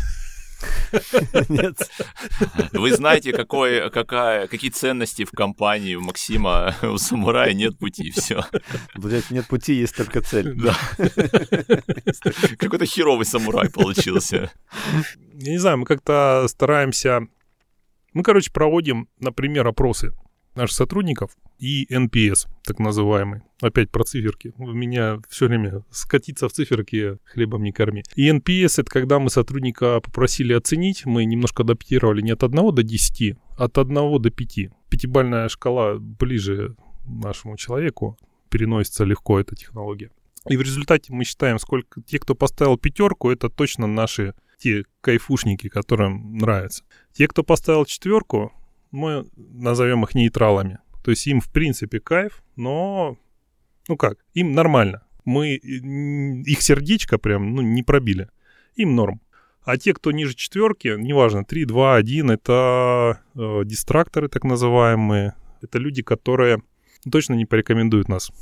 Нет. 1.48 1.90
Вы 2.72 2.92
знаете, 2.94 3.32
какой, 3.32 3.90
какая, 3.90 4.46
какие 4.46 4.70
ценности 4.70 5.24
в 5.24 5.30
компании 5.30 5.94
у 5.94 6.00
Максима, 6.00 6.74
у 6.82 6.98
самурая 6.98 7.52
нет 7.52 7.78
пути, 7.78 8.10
все. 8.10 8.44
Блять, 8.94 9.30
нет 9.30 9.46
пути, 9.46 9.74
есть 9.74 9.96
только 9.96 10.20
цель. 10.20 10.54
Да. 10.54 10.76
Какой-то 12.58 12.86
херовый 12.86 13.26
самурай 13.26 13.70
получился. 13.70 14.50
Я 15.34 15.52
не 15.52 15.58
знаю, 15.58 15.78
мы 15.78 15.86
как-то 15.86 16.46
стараемся... 16.48 17.26
Мы, 18.12 18.22
короче, 18.22 18.50
проводим, 18.52 19.08
например, 19.18 19.66
опросы 19.66 20.12
наших 20.55 20.76
сотрудников 20.76 21.36
и 21.59 21.86
NPS, 21.92 22.48
так 22.64 22.78
называемый. 22.78 23.42
Опять 23.61 23.90
про 23.90 24.05
циферки. 24.05 24.53
У 24.59 24.72
меня 24.72 25.20
все 25.28 25.46
время 25.46 25.84
скатиться 25.90 26.48
в 26.48 26.53
циферки 26.53 27.18
хлебом 27.24 27.62
не 27.62 27.72
корми. 27.72 28.03
И 28.16 28.30
NPS— 28.30 28.74
это 28.80 28.90
когда 28.90 29.18
мы 29.18 29.30
сотрудника 29.30 30.00
попросили 30.00 30.53
оценить, 30.53 31.07
мы 31.07 31.24
немножко 31.24 31.62
адаптировали 31.62 32.20
не 32.20 32.32
от 32.32 32.42
1 32.42 32.74
до 32.74 32.82
10, 32.82 33.36
а 33.57 33.64
от 33.64 33.78
1 33.78 33.94
до 34.20 34.30
5. 34.30 34.70
Пятибальная 34.88 35.48
шкала 35.48 35.96
ближе 35.98 36.76
нашему 37.05 37.57
человеку, 37.57 38.18
переносится 38.48 39.05
легко 39.05 39.40
эта 39.40 39.57
технология. 39.57 40.11
И 40.48 40.57
в 40.57 40.62
результате 40.62 41.12
мы 41.12 41.24
считаем, 41.24 41.59
сколько 41.59 42.03
те, 42.03 42.18
кто 42.18 42.34
поставил 42.34 42.76
пятерку, 42.76 43.30
это 43.30 43.48
точно 43.48 43.86
наши 43.86 44.34
те 44.59 44.84
кайфушники, 45.00 45.68
которым 45.68 46.36
нравится. 46.38 46.84
Те, 47.12 47.28
кто 47.28 47.42
поставил 47.42 47.84
четверку, 47.84 48.53
мы 48.93 49.26
назовем 49.36 50.05
их 50.05 50.14
нейтралами. 50.14 50.78
То 51.03 51.11
есть 51.11 51.26
им, 51.26 51.40
в 51.40 51.51
принципе, 51.51 51.99
кайф, 51.99 52.43
но, 52.55 53.16
ну 53.88 53.97
как, 53.97 54.18
им 54.34 54.53
нормально. 54.53 55.03
Мы 55.24 55.55
их 55.57 56.62
сердечко 56.62 57.18
прям 57.18 57.55
ну, 57.55 57.62
не 57.62 57.82
пробили. 57.82 58.28
Им 58.76 58.95
норм. 58.95 59.20
А 59.64 59.76
те, 59.76 59.95
кто 59.95 60.11
ниже 60.11 60.34
четверки, 60.34 60.97
неважно, 60.99 61.45
3, 61.45 61.64
2, 61.64 61.97
1, 61.97 62.30
это 62.30 63.20
э, 63.34 63.62
дистракторы 63.64 64.28
так 64.28 64.45
называемые. 64.45 65.34
Это 65.61 65.78
люди, 65.78 66.03
которые 66.03 66.62
точно 67.11 67.34
не 67.34 67.47
порекомендуют 67.47 68.09
нас 68.09 68.32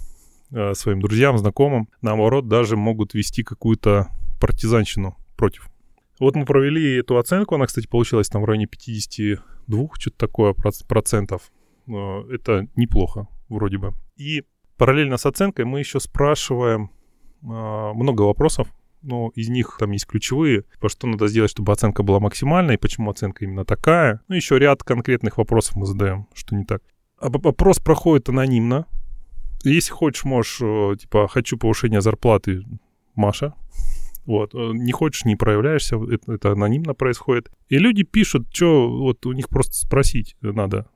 э, 0.50 0.74
своим 0.74 1.00
друзьям, 1.00 1.36
знакомым. 1.36 1.88
Наоборот, 2.00 2.48
даже 2.48 2.76
могут 2.76 3.12
вести 3.12 3.42
какую-то 3.42 4.08
партизанщину 4.40 5.16
против. 5.36 5.68
Вот 6.20 6.36
мы 6.36 6.44
провели 6.44 6.98
эту 6.98 7.16
оценку, 7.16 7.54
она, 7.54 7.66
кстати, 7.66 7.86
получилась 7.86 8.28
там 8.28 8.42
в 8.42 8.44
районе 8.44 8.66
52, 8.66 9.88
что-то 9.98 10.16
такое 10.18 10.54
процентов. 10.86 11.50
Э, 11.88 12.22
это 12.30 12.68
неплохо, 12.76 13.26
вроде 13.48 13.78
бы. 13.78 13.94
И 14.16 14.44
параллельно 14.76 15.16
с 15.16 15.24
оценкой 15.24 15.64
мы 15.64 15.78
еще 15.78 15.98
спрашиваем 15.98 16.90
а, 17.42 17.92
много 17.94 18.22
вопросов, 18.22 18.68
но 19.02 19.30
из 19.34 19.48
них 19.48 19.76
там 19.78 19.92
есть 19.92 20.06
ключевые, 20.06 20.64
по 20.78 20.90
что 20.90 21.06
надо 21.06 21.26
сделать, 21.26 21.50
чтобы 21.50 21.72
оценка 21.72 22.02
была 22.02 22.20
максимальной, 22.20 22.78
почему 22.78 23.10
оценка 23.10 23.44
именно 23.44 23.64
такая. 23.64 24.20
Ну, 24.28 24.36
еще 24.36 24.58
ряд 24.58 24.82
конкретных 24.82 25.38
вопросов 25.38 25.76
мы 25.76 25.86
задаем, 25.86 26.26
что 26.34 26.54
не 26.54 26.64
так. 26.64 26.82
А 27.18 27.26
опрос 27.26 27.78
проходит 27.78 28.28
анонимно. 28.28 28.86
Если 29.64 29.92
хочешь, 29.92 30.24
можешь, 30.24 30.58
э, 30.60 30.96
типа, 30.98 31.28
хочу 31.28 31.56
повышения 31.56 32.00
зарплаты, 32.02 32.62
Маша. 33.14 33.54
Вот, 34.24 34.54
э, 34.54 34.70
не 34.74 34.92
хочешь, 34.92 35.24
не 35.24 35.36
проявляешься, 35.36 35.96
это, 35.96 36.32
это 36.32 36.52
анонимно 36.52 36.94
происходит. 36.94 37.50
И 37.68 37.78
люди 37.78 38.02
пишут, 38.02 38.48
что 38.52 38.88
вот 38.88 39.24
у 39.26 39.32
них 39.32 39.48
просто 39.48 39.74
спросить 39.74 40.36
надо, 40.40 40.86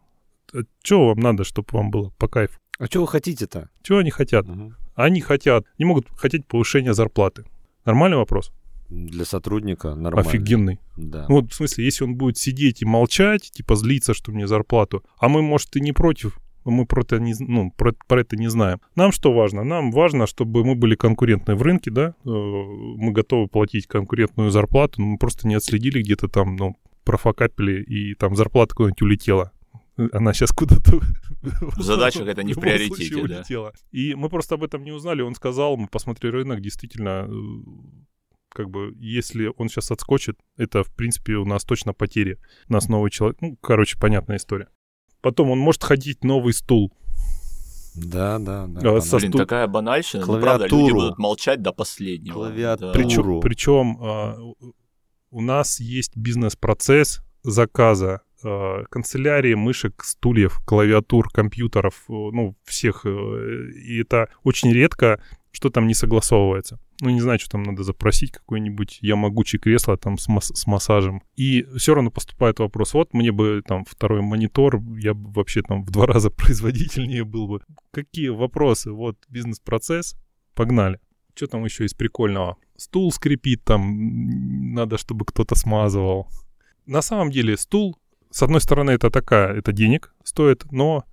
«А 0.53 0.59
что 0.83 1.09
вам 1.09 1.21
надо, 1.21 1.45
чтобы 1.45 1.69
вам 1.73 1.91
было 1.91 2.11
по 2.19 2.29
кайфу? 2.29 2.59
А 2.79 2.87
что 2.87 3.01
вы 3.01 3.09
хотите-то? 3.09 3.71
Чего 3.83 3.99
они 3.99 4.11
хотят? 4.11 4.49
Угу. 4.49 4.75
Они 4.95 5.21
хотят, 5.21 5.65
не 5.79 5.85
могут 5.85 6.07
хотеть 6.17 6.47
повышения 6.47 6.95
зарплаты. 6.95 7.45
Нормальный 7.85 8.17
вопрос? 8.17 8.53
Для 8.89 9.25
сотрудника 9.25 9.95
нормально. 9.95 10.29
Офигенный. 10.29 10.81
Да. 10.97 11.27
Ну, 11.29 11.41
вот 11.41 11.53
в 11.53 11.55
смысле, 11.55 11.85
если 11.85 12.05
он 12.05 12.17
будет 12.17 12.39
сидеть 12.39 12.83
и 12.83 12.85
молчать, 12.85 13.51
типа 13.51 13.77
злиться, 13.77 14.15
что 14.15 14.31
мне 14.31 14.47
зарплату, 14.47 15.03
а 15.19 15.29
мы, 15.29 15.43
может, 15.43 15.75
и 15.77 15.81
не 15.81 15.93
против, 15.93 16.39
мы 16.65 16.87
про 16.87 17.03
это 17.03 17.19
не, 17.19 17.35
ну, 17.39 17.71
про, 17.71 17.93
про 18.07 18.21
это 18.21 18.37
не 18.37 18.49
знаем. 18.49 18.81
Нам 18.97 19.13
что 19.13 19.33
важно? 19.33 19.65
Нам 19.65 19.91
важно, 19.91 20.27
чтобы 20.27 20.65
мы 20.65 20.75
были 20.75 20.95
конкурентны 20.95 21.55
в 21.55 21.63
рынке, 21.63 21.91
да, 21.91 22.15
э, 22.25 22.29
мы 22.29 23.13
готовы 23.13 23.49
платить 23.49 23.87
конкурентную 23.87 24.51
зарплату, 24.51 25.01
но 25.01 25.07
мы 25.09 25.19
просто 25.19 25.47
не 25.47 25.55
отследили 25.55 26.03
где-то 26.03 26.29
там, 26.29 26.57
ну, 26.57 26.77
профокапили, 27.05 27.83
и 27.83 28.15
там 28.15 28.35
зарплата 28.35 28.75
куда-нибудь 28.75 29.03
улетела. 29.03 29.53
Она 30.13 30.33
сейчас 30.33 30.51
куда-то... 30.51 31.01
Задача 31.77 32.25
это 32.25 32.43
не 32.43 32.55
в 32.55 32.57
приоритете, 32.61 33.15
да. 33.15 33.21
Улетела. 33.23 33.73
И 33.93 34.15
мы 34.15 34.29
просто 34.29 34.57
об 34.57 34.65
этом 34.65 34.83
не 34.83 34.93
узнали. 34.93 35.23
Он 35.23 35.35
сказал, 35.35 35.77
мы 35.77 35.87
посмотрели 35.87 36.33
рынок, 36.33 36.61
действительно, 36.61 37.29
э, 37.29 37.35
как 38.49 38.71
бы, 38.71 38.95
если 38.99 39.53
он 39.57 39.69
сейчас 39.69 39.91
отскочит, 39.91 40.39
это, 40.57 40.83
в 40.83 40.93
принципе, 40.95 41.35
у 41.35 41.45
нас 41.45 41.65
точно 41.65 41.93
потери. 41.93 42.39
У 42.69 42.73
нас 42.73 42.89
новый 42.89 43.11
человек. 43.11 43.39
Ну, 43.41 43.57
короче, 43.61 43.99
понятная 43.99 44.39
история. 44.39 44.69
Потом 45.25 45.51
он 45.51 45.59
может 45.59 45.83
ходить 45.83 46.23
новый 46.23 46.53
стул. 46.53 46.93
Да, 47.95 48.39
да, 48.39 48.67
да. 48.67 48.97
А, 48.97 49.01
со 49.01 49.17
Блин, 49.17 49.31
стул... 49.31 49.41
такая 49.41 49.67
банальщина. 49.67 50.27
Ну, 50.27 50.39
правда, 50.39 50.67
люди 50.67 50.93
будут 50.93 51.19
молчать 51.19 51.63
до 51.63 51.73
последнего. 51.73 52.35
Клавиатуру. 52.35 52.93
Да. 52.93 52.99
Причем, 52.99 53.41
причем 53.41 53.99
а, 54.03 54.37
у 55.31 55.41
нас 55.41 55.81
есть 55.81 56.15
бизнес-процесс 56.15 57.23
заказа 57.43 58.21
а, 58.45 58.85
канцелярии, 58.91 59.55
мышек, 59.55 60.05
стульев, 60.05 60.61
клавиатур, 60.67 61.31
компьютеров, 61.31 62.05
ну, 62.09 62.55
всех. 62.65 63.07
Э, 63.07 63.71
и 63.71 64.03
это 64.03 64.29
очень 64.43 64.73
редко, 64.73 65.23
что 65.55 65.71
там 65.71 65.87
не 65.87 65.95
согласовывается 65.95 66.79
ну, 67.01 67.11
не 67.11 67.21
знаю, 67.21 67.39
что 67.39 67.51
там 67.51 67.63
надо 67.63 67.83
запросить, 67.83 68.33
какое-нибудь 68.33 68.99
я 69.01 69.17
могучее 69.17 69.61
кресло 69.61 69.97
там 69.97 70.17
с, 70.17 70.29
масс- 70.29 70.53
с 70.55 70.67
массажем. 70.67 71.23
И 71.37 71.67
все 71.77 71.95
равно 71.95 72.11
поступает 72.11 72.59
вопрос, 72.61 72.95
вот 72.95 73.13
мне 73.15 73.33
бы 73.33 73.63
там 73.67 73.85
второй 73.85 74.23
монитор, 74.23 74.81
я 74.99 75.15
бы 75.15 75.31
вообще 75.33 75.63
там 75.63 75.85
в 75.85 75.91
два 75.91 76.07
раза 76.07 76.31
производительнее 76.31 77.25
был 77.25 77.49
бы. 77.49 77.61
Какие 77.91 78.29
вопросы? 78.29 78.93
Вот 78.93 79.17
бизнес-процесс, 79.29 80.17
погнали. 80.55 81.01
Что 81.35 81.49
там 81.49 81.65
еще 81.65 81.85
из 81.85 81.95
прикольного? 81.95 82.57
Стул 82.77 83.11
скрипит 83.13 83.65
там, 83.65 84.73
надо, 84.73 84.99
чтобы 84.99 85.25
кто-то 85.25 85.55
смазывал. 85.57 86.29
На 86.87 87.03
самом 87.03 87.31
деле 87.31 87.57
стул, 87.57 87.99
с 88.31 88.43
одной 88.43 88.61
стороны, 88.61 88.93
это 88.93 89.11
такая, 89.11 89.55
это 89.55 89.73
денег 89.73 90.15
стоит, 90.23 90.65
но... 90.71 91.05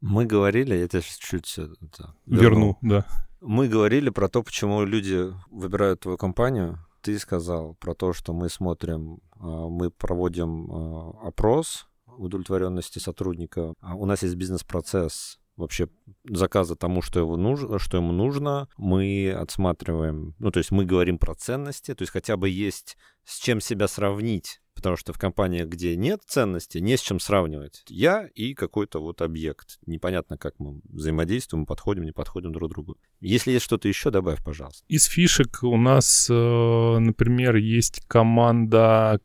Мы 0.00 0.26
говорили, 0.26 0.74
я 0.74 0.86
тебя 0.86 1.00
чуть-чуть 1.00 1.58
это, 1.58 2.14
верну. 2.26 2.40
верну, 2.40 2.78
да. 2.82 3.06
Мы 3.46 3.68
говорили 3.68 4.08
про 4.08 4.30
то, 4.30 4.42
почему 4.42 4.84
люди 4.84 5.30
выбирают 5.50 6.00
твою 6.00 6.16
компанию. 6.16 6.78
Ты 7.02 7.18
сказал 7.18 7.74
про 7.74 7.94
то, 7.94 8.14
что 8.14 8.32
мы 8.32 8.48
смотрим, 8.48 9.18
а, 9.32 9.68
мы 9.68 9.90
проводим 9.90 10.70
а, 10.72 11.10
опрос 11.28 11.86
удовлетворенности 12.06 12.98
сотрудника. 13.00 13.74
А 13.80 13.96
у 13.96 14.06
нас 14.06 14.22
есть 14.22 14.36
бизнес-процесс 14.36 15.38
вообще 15.56 15.88
заказа 16.24 16.74
тому, 16.74 17.02
что, 17.02 17.20
его 17.20 17.36
нужно, 17.36 17.78
что 17.78 17.98
ему 17.98 18.12
нужно. 18.12 18.66
Мы 18.78 19.30
отсматриваем, 19.30 20.34
ну, 20.38 20.50
то 20.50 20.58
есть 20.58 20.70
мы 20.70 20.86
говорим 20.86 21.18
про 21.18 21.34
ценности, 21.34 21.94
то 21.94 22.00
есть 22.00 22.12
хотя 22.12 22.38
бы 22.38 22.48
есть 22.48 22.96
с 23.24 23.38
чем 23.38 23.60
себя 23.60 23.88
сравнить 23.88 24.62
потому 24.74 24.96
что 24.96 25.12
в 25.12 25.18
компаниях, 25.18 25.68
где 25.68 25.96
нет 25.96 26.22
ценности, 26.26 26.78
не 26.78 26.96
с 26.96 27.00
чем 27.00 27.20
сравнивать. 27.20 27.82
Я 27.88 28.28
и 28.34 28.54
какой-то 28.54 29.00
вот 29.00 29.22
объект. 29.22 29.78
Непонятно, 29.86 30.36
как 30.36 30.54
мы 30.58 30.80
взаимодействуем, 30.84 31.66
подходим, 31.66 32.04
не 32.04 32.12
подходим 32.12 32.52
друг 32.52 32.70
к 32.70 32.74
другу. 32.74 32.96
Если 33.20 33.52
есть 33.52 33.64
что-то 33.64 33.88
еще, 33.88 34.10
добавь, 34.10 34.42
пожалуйста. 34.44 34.84
Из 34.88 35.04
фишек 35.04 35.62
у 35.62 35.76
нас, 35.76 36.28
э, 36.30 36.98
например, 36.98 37.56
есть 37.56 38.04
команда 38.06 39.20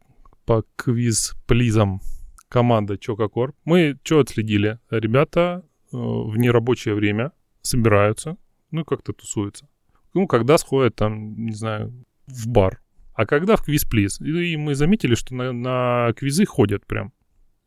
по 0.46 0.64
квиз-плизам. 0.76 2.02
Команда 2.48 2.98
Чококор. 2.98 3.54
Мы 3.66 4.00
что 4.04 4.20
отследили? 4.20 4.80
Ребята 4.90 5.64
э, 5.92 5.98
в 5.98 6.36
нерабочее 6.38 6.96
время 6.96 7.32
собираются, 7.62 8.38
ну, 8.72 8.84
как-то 8.84 9.14
тусуются. 9.14 9.68
Ну, 10.14 10.28
когда 10.28 10.58
сходят 10.58 10.96
там, 10.96 11.46
не 11.46 11.54
знаю, 11.54 11.94
в 12.26 12.48
бар, 12.48 12.82
а 13.20 13.26
когда 13.26 13.58
в 13.58 13.64
квиз-плиз? 13.64 14.22
И 14.22 14.56
мы 14.56 14.76
заметили, 14.76 15.14
что 15.14 15.36
на, 15.36 15.52
на 15.52 16.14
квизы 16.14 16.46
ходят 16.46 16.86
прям. 16.86 17.12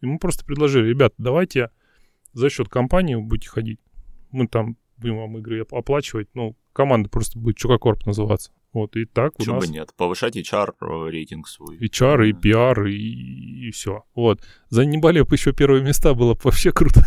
И 0.00 0.06
мы 0.06 0.18
просто 0.18 0.46
предложили, 0.46 0.88
ребят, 0.88 1.12
давайте 1.18 1.68
за 2.32 2.48
счет 2.48 2.70
компании 2.70 3.16
будете 3.16 3.50
ходить. 3.50 3.78
Мы 4.30 4.48
там 4.48 4.78
будем 4.96 5.18
вам 5.18 5.36
игры 5.36 5.60
оплачивать. 5.70 6.28
Ну, 6.32 6.56
команда 6.72 7.10
просто 7.10 7.38
будет 7.38 7.58
Чукакорп 7.58 8.06
называться. 8.06 8.50
Вот, 8.72 8.96
и 8.96 9.04
так 9.04 9.34
Чего 9.38 9.56
у 9.56 9.60
нас... 9.60 9.66
бы 9.66 9.74
нет, 9.74 9.90
повышать 9.94 10.38
HR 10.38 10.72
э, 10.80 11.10
рейтинг 11.10 11.46
свой. 11.46 11.76
HR 11.76 12.30
и 12.30 12.32
PR 12.32 12.88
и, 12.90 13.68
и 13.68 13.70
все. 13.72 14.06
Вот. 14.14 14.40
За 14.70 14.86
Небалеп 14.86 15.30
еще 15.32 15.52
первые 15.52 15.84
места 15.84 16.14
было 16.14 16.34
вообще 16.42 16.72
круто. 16.72 17.02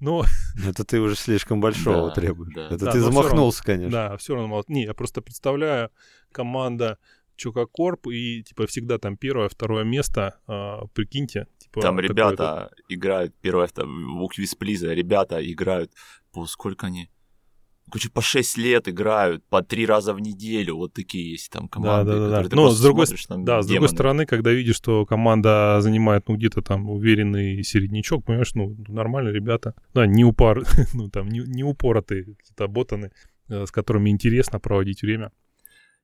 Но 0.00 0.24
Это 0.66 0.84
ты 0.84 1.00
уже 1.00 1.16
слишком 1.16 1.60
большого 1.60 2.08
Да, 2.08 2.14
требуешь. 2.14 2.54
да. 2.54 2.66
Это 2.66 2.84
Да, 2.86 2.92
ты 2.92 3.00
замахнулся, 3.00 3.62
конечно. 3.62 3.90
Да, 3.90 4.16
все 4.16 4.34
равно 4.34 4.48
мало. 4.48 4.64
Не, 4.68 4.84
я 4.84 4.94
просто 4.94 5.20
представляю 5.22 5.90
команда 6.32 6.98
Чукакорп 7.36 8.06
и 8.08 8.42
типа 8.42 8.66
всегда 8.66 8.98
там 8.98 9.16
первое, 9.16 9.48
второе 9.48 9.84
место. 9.84 10.40
а, 10.46 10.86
прикиньте, 10.94 11.48
типа 11.58 11.80
Там 11.80 11.98
ребята 12.00 12.70
играют, 12.88 13.34
первое, 13.40 13.66
это 13.66 13.84
в 13.86 14.28
Квизплиза, 14.28 14.92
ребята 14.92 15.38
играют 15.40 15.92
по 16.32 16.46
сколько 16.46 16.86
они? 16.86 17.10
Короче, 17.90 18.10
по 18.10 18.22
6 18.22 18.56
лет 18.56 18.88
играют, 18.88 19.44
по 19.48 19.62
3 19.62 19.86
раза 19.86 20.14
в 20.14 20.20
неделю, 20.20 20.76
вот 20.76 20.94
такие 20.94 21.32
есть 21.32 21.50
там 21.50 21.68
команды, 21.68 22.12
Да-да-да. 22.12 22.26
которые 22.26 22.50
ты 22.50 22.56
Но 22.56 22.70
с 22.70 22.80
другой 22.80 23.06
смотришь, 23.06 23.26
там 23.26 23.44
Да, 23.44 23.62
с 23.62 23.66
другой 23.66 23.88
стороны, 23.88 24.26
когда 24.26 24.52
видишь, 24.52 24.76
что 24.76 25.04
команда 25.04 25.80
занимает, 25.80 26.28
ну, 26.28 26.36
где-то 26.36 26.62
там 26.62 26.88
уверенный 26.88 27.62
середнячок, 27.62 28.24
понимаешь, 28.24 28.54
ну, 28.54 28.74
нормально 28.88 29.28
ребята. 29.28 29.74
Да, 29.92 30.06
не 30.06 30.24
упар, 30.24 30.62
ну, 30.94 31.10
там, 31.10 31.28
не, 31.28 31.40
не 31.40 31.62
упоротые 31.62 32.24
какие-то 32.24 32.68
ботаны, 32.68 33.12
э, 33.48 33.66
с 33.66 33.70
которыми 33.70 34.08
интересно 34.08 34.58
проводить 34.58 35.02
время. 35.02 35.30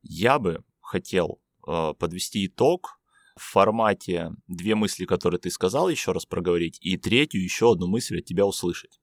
Я 0.02 0.38
бы 0.38 0.62
хотел 0.80 1.40
э, 1.66 1.94
подвести 1.98 2.46
итог 2.46 3.00
в 3.36 3.42
формате 3.42 4.32
две 4.48 4.74
мысли, 4.74 5.06
которые 5.06 5.40
ты 5.40 5.50
сказал, 5.50 5.88
еще 5.88 6.12
раз 6.12 6.26
проговорить, 6.26 6.78
и 6.82 6.98
третью 6.98 7.42
еще 7.42 7.72
одну 7.72 7.86
мысль 7.86 8.18
от 8.18 8.26
тебя 8.26 8.44
услышать. 8.44 9.00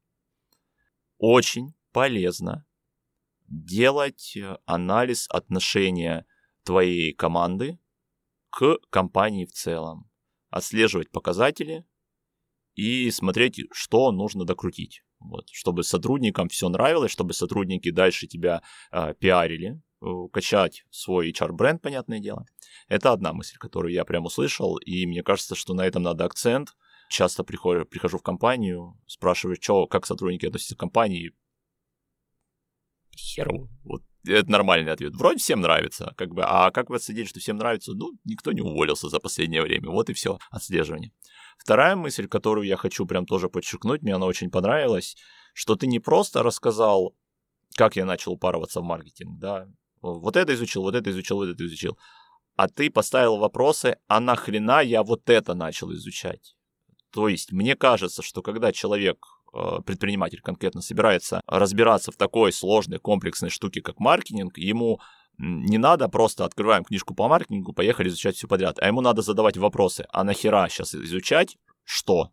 Очень 1.17 1.73
полезно 1.91 2.66
делать 3.47 4.35
э, 4.35 4.57
анализ 4.65 5.27
отношения 5.29 6.25
твоей 6.63 7.13
команды 7.13 7.79
к 8.49 8.77
компании 8.89 9.45
в 9.45 9.51
целом, 9.51 10.09
отслеживать 10.49 11.11
показатели 11.11 11.85
и 12.75 13.09
смотреть, 13.11 13.61
что 13.71 14.11
нужно 14.11 14.45
докрутить. 14.45 15.03
Вот, 15.19 15.49
чтобы 15.51 15.83
сотрудникам 15.83 16.47
все 16.47 16.69
нравилось, 16.69 17.11
чтобы 17.11 17.33
сотрудники 17.33 17.89
дальше 17.89 18.27
тебя 18.27 18.61
э, 18.91 19.15
пиарили, 19.15 19.81
э, 20.01 20.05
качать 20.31 20.83
свой 20.91 21.31
HR-бренд, 21.31 21.81
понятное 21.81 22.19
дело. 22.19 22.45
Это 22.87 23.11
одна 23.11 23.33
мысль, 23.33 23.57
которую 23.57 23.93
я 23.93 24.05
прям 24.05 24.25
услышал, 24.25 24.77
и 24.77 25.07
мне 25.07 25.23
кажется, 25.23 25.55
что 25.55 25.73
на 25.73 25.85
этом 25.85 26.03
надо 26.03 26.25
акцент. 26.25 26.75
Часто 27.09 27.43
прихожу, 27.43 27.85
прихожу 27.85 28.17
в 28.17 28.21
компанию, 28.21 28.99
спрашиваю, 29.07 29.57
что, 29.59 29.87
как 29.87 30.05
сотрудники 30.05 30.45
относятся 30.45 30.75
к 30.75 30.79
компании. 30.79 31.33
Херу. 33.17 33.69
Вот 33.83 34.03
это 34.25 34.51
нормальный 34.51 34.91
ответ. 34.91 35.15
Вроде 35.15 35.39
всем 35.39 35.61
нравится, 35.61 36.13
как 36.17 36.33
бы. 36.33 36.43
А 36.45 36.71
как 36.71 36.89
вы 36.89 36.97
отследили, 36.97 37.25
что 37.25 37.39
всем 37.39 37.57
нравится? 37.57 37.93
Ну, 37.93 38.11
никто 38.25 38.51
не 38.51 38.61
уволился 38.61 39.09
за 39.09 39.19
последнее 39.19 39.61
время. 39.61 39.89
Вот 39.89 40.09
и 40.09 40.13
все 40.13 40.37
отслеживание. 40.51 41.11
Вторая 41.57 41.95
мысль, 41.95 42.27
которую 42.27 42.67
я 42.67 42.77
хочу 42.77 43.05
прям 43.05 43.25
тоже 43.25 43.49
подчеркнуть, 43.49 44.01
мне 44.01 44.15
она 44.15 44.25
очень 44.25 44.51
понравилась, 44.51 45.15
что 45.53 45.75
ты 45.75 45.87
не 45.87 45.99
просто 45.99 46.43
рассказал, 46.43 47.15
как 47.75 47.95
я 47.95 48.05
начал 48.05 48.33
упарываться 48.33 48.81
в 48.81 48.83
маркетинг, 48.83 49.39
да, 49.39 49.67
вот 50.01 50.35
это 50.35 50.53
изучил, 50.53 50.83
вот 50.83 50.95
это 50.95 51.09
изучил, 51.09 51.37
вот 51.37 51.49
это 51.49 51.65
изучил, 51.65 51.97
а 52.55 52.67
ты 52.67 52.89
поставил 52.89 53.37
вопросы, 53.37 53.97
а 54.07 54.19
нахрена 54.19 54.81
я 54.81 55.03
вот 55.03 55.29
это 55.29 55.53
начал 55.55 55.91
изучать? 55.93 56.55
То 57.11 57.27
есть 57.27 57.51
мне 57.51 57.75
кажется, 57.75 58.21
что 58.21 58.41
когда 58.41 58.71
человек, 58.71 59.25
предприниматель 59.85 60.41
конкретно, 60.41 60.81
собирается 60.81 61.41
разбираться 61.47 62.11
в 62.11 62.15
такой 62.15 62.51
сложной, 62.53 62.99
комплексной 62.99 63.49
штуке, 63.49 63.81
как 63.81 63.99
маркетинг, 63.99 64.57
ему 64.57 64.99
не 65.37 65.77
надо 65.77 66.09
просто 66.09 66.45
открываем 66.45 66.83
книжку 66.83 67.13
по 67.13 67.27
маркетингу, 67.27 67.73
поехали 67.73 68.09
изучать 68.09 68.35
все 68.35 68.47
подряд, 68.47 68.79
а 68.79 68.87
ему 68.87 69.01
надо 69.01 69.21
задавать 69.21 69.57
вопросы, 69.57 70.05
а 70.11 70.23
нахера 70.23 70.67
сейчас 70.69 70.95
изучать, 70.95 71.57
что? 71.83 72.31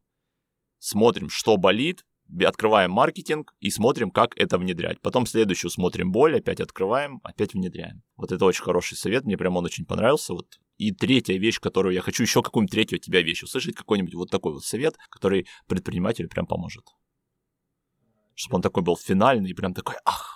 Смотрим, 0.78 1.28
что 1.28 1.56
болит, 1.56 2.04
открываем 2.44 2.90
маркетинг 2.90 3.54
и 3.60 3.70
смотрим, 3.70 4.10
как 4.10 4.36
это 4.36 4.58
внедрять. 4.58 5.00
Потом 5.02 5.26
следующую 5.26 5.70
смотрим 5.70 6.10
боль, 6.10 6.38
опять 6.38 6.60
открываем, 6.60 7.20
опять 7.22 7.52
внедряем. 7.52 8.02
Вот 8.16 8.32
это 8.32 8.44
очень 8.44 8.64
хороший 8.64 8.96
совет, 8.96 9.24
мне 9.24 9.36
прям 9.36 9.56
он 9.56 9.64
очень 9.66 9.84
понравился. 9.84 10.32
Вот. 10.32 10.58
И 10.78 10.90
третья 10.92 11.38
вещь, 11.38 11.60
которую 11.60 11.94
я 11.94 12.00
хочу 12.00 12.22
еще 12.22 12.42
какую-нибудь 12.42 12.72
третью 12.72 12.96
от 12.96 13.02
тебя 13.02 13.22
вещь 13.22 13.42
услышать, 13.42 13.76
какой-нибудь 13.76 14.14
вот 14.14 14.30
такой 14.30 14.52
вот 14.52 14.64
совет, 14.64 14.96
который 15.10 15.46
предпринимателю 15.68 16.28
прям 16.28 16.46
поможет. 16.46 16.84
Чтобы 18.34 18.56
он 18.56 18.62
такой 18.62 18.82
был 18.82 18.96
финальный 18.96 19.50
и 19.50 19.54
прям 19.54 19.74
такой, 19.74 19.96
ах, 20.04 20.34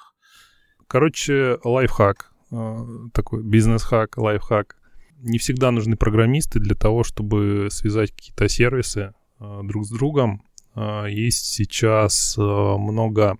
Короче, 0.88 1.59
лайфхак, 1.64 2.32
э, 2.51 2.76
такой 3.12 3.42
бизнес-хак, 3.42 4.16
лайфхак. 4.16 4.78
Не 5.18 5.36
всегда 5.36 5.70
нужны 5.70 5.96
программисты 5.96 6.61
для 6.61 6.74
того, 6.74 7.05
чтобы 7.05 7.68
связать 7.70 8.11
какие-то 8.12 8.49
сервисы 8.49 9.12
э, 9.38 9.61
друг 9.64 9.84
с 9.84 9.90
другом. 9.90 10.42
Э, 10.74 11.05
Есть 11.11 11.44
сейчас 11.44 12.36
много 12.38 13.36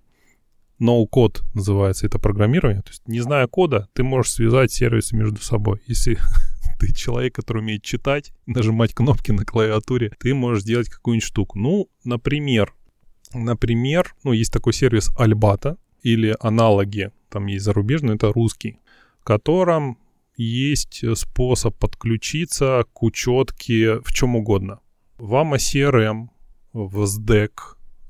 ноу-код 0.77 1.41
называется 1.55 2.05
это 2.05 2.19
программирование. 2.19 2.83
То 2.83 2.89
есть, 2.89 3.07
не 3.07 3.19
зная 3.19 3.47
кода, 3.47 3.89
ты 3.93 4.03
можешь 4.03 4.33
связать 4.33 4.71
сервисы 4.71 5.15
между 5.15 5.41
собой. 5.41 5.81
Если 5.87 6.19
ты 6.79 6.93
человек, 6.93 7.33
который 7.33 7.63
умеет 7.63 7.81
читать, 7.81 8.31
нажимать 8.45 8.93
кнопки 8.93 9.31
на 9.31 9.43
клавиатуре, 9.43 10.11
ты 10.19 10.35
можешь 10.35 10.61
сделать 10.61 10.87
какую-нибудь 10.87 11.25
штуку. 11.25 11.57
Ну, 11.57 11.89
например, 12.03 12.75
например, 13.33 14.15
ну, 14.23 14.33
есть 14.33 14.51
такой 14.51 14.73
сервис 14.73 15.11
Альбата 15.17 15.77
или 16.01 16.35
аналоги, 16.39 17.11
там 17.29 17.47
есть 17.47 17.65
зарубежный, 17.65 18.15
это 18.15 18.31
русский, 18.31 18.79
в 19.19 19.23
котором 19.23 19.97
есть 20.35 21.03
способ 21.17 21.75
подключиться 21.77 22.85
к 22.93 23.03
учетке 23.03 23.99
в 23.99 24.13
чем 24.13 24.35
угодно. 24.35 24.79
В 25.17 25.33
AMA 25.33 25.57
CRM, 25.57 26.29
в 26.71 27.03
SDEC, 27.03 27.51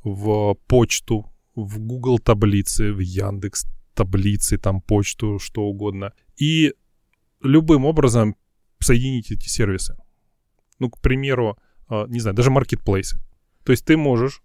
в 0.04 0.56
почту, 0.68 1.26
в 1.56 1.80
Google 1.80 2.20
таблицы, 2.20 2.94
в 2.94 3.00
Яндекс 3.00 3.66
таблицы, 3.96 4.58
там 4.58 4.82
почту, 4.82 5.40
что 5.40 5.64
угодно. 5.64 6.14
И 6.38 6.74
любым 7.42 7.86
образом 7.86 8.36
соединить 8.80 9.32
эти 9.32 9.50
сервисы. 9.50 9.98
Ну, 10.80 10.90
к 10.90 11.00
примеру, 11.00 11.58
э, 11.90 12.06
не 12.08 12.20
знаю, 12.20 12.36
даже 12.36 12.52
маркетплейсы. 12.52 13.20
То 13.64 13.72
есть 13.72 13.86
ты 13.86 13.98
можешь... 13.98 14.42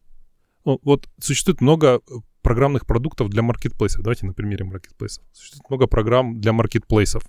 ну, 0.65 0.81
вот 0.83 1.09
существует 1.21 1.61
много 1.61 1.97
э, 1.97 1.99
программных 2.43 2.87
продуктов 2.87 3.29
для 3.29 3.43
маркетплейсов. 3.43 4.03
Давайте 4.03 4.27
на 4.27 4.33
примере 4.33 4.65
маркетплейсов. 4.65 5.25
Существует 5.33 5.69
много 5.71 5.87
программ 5.87 6.41
для 6.41 6.53
маркетплейсов, 6.53 7.25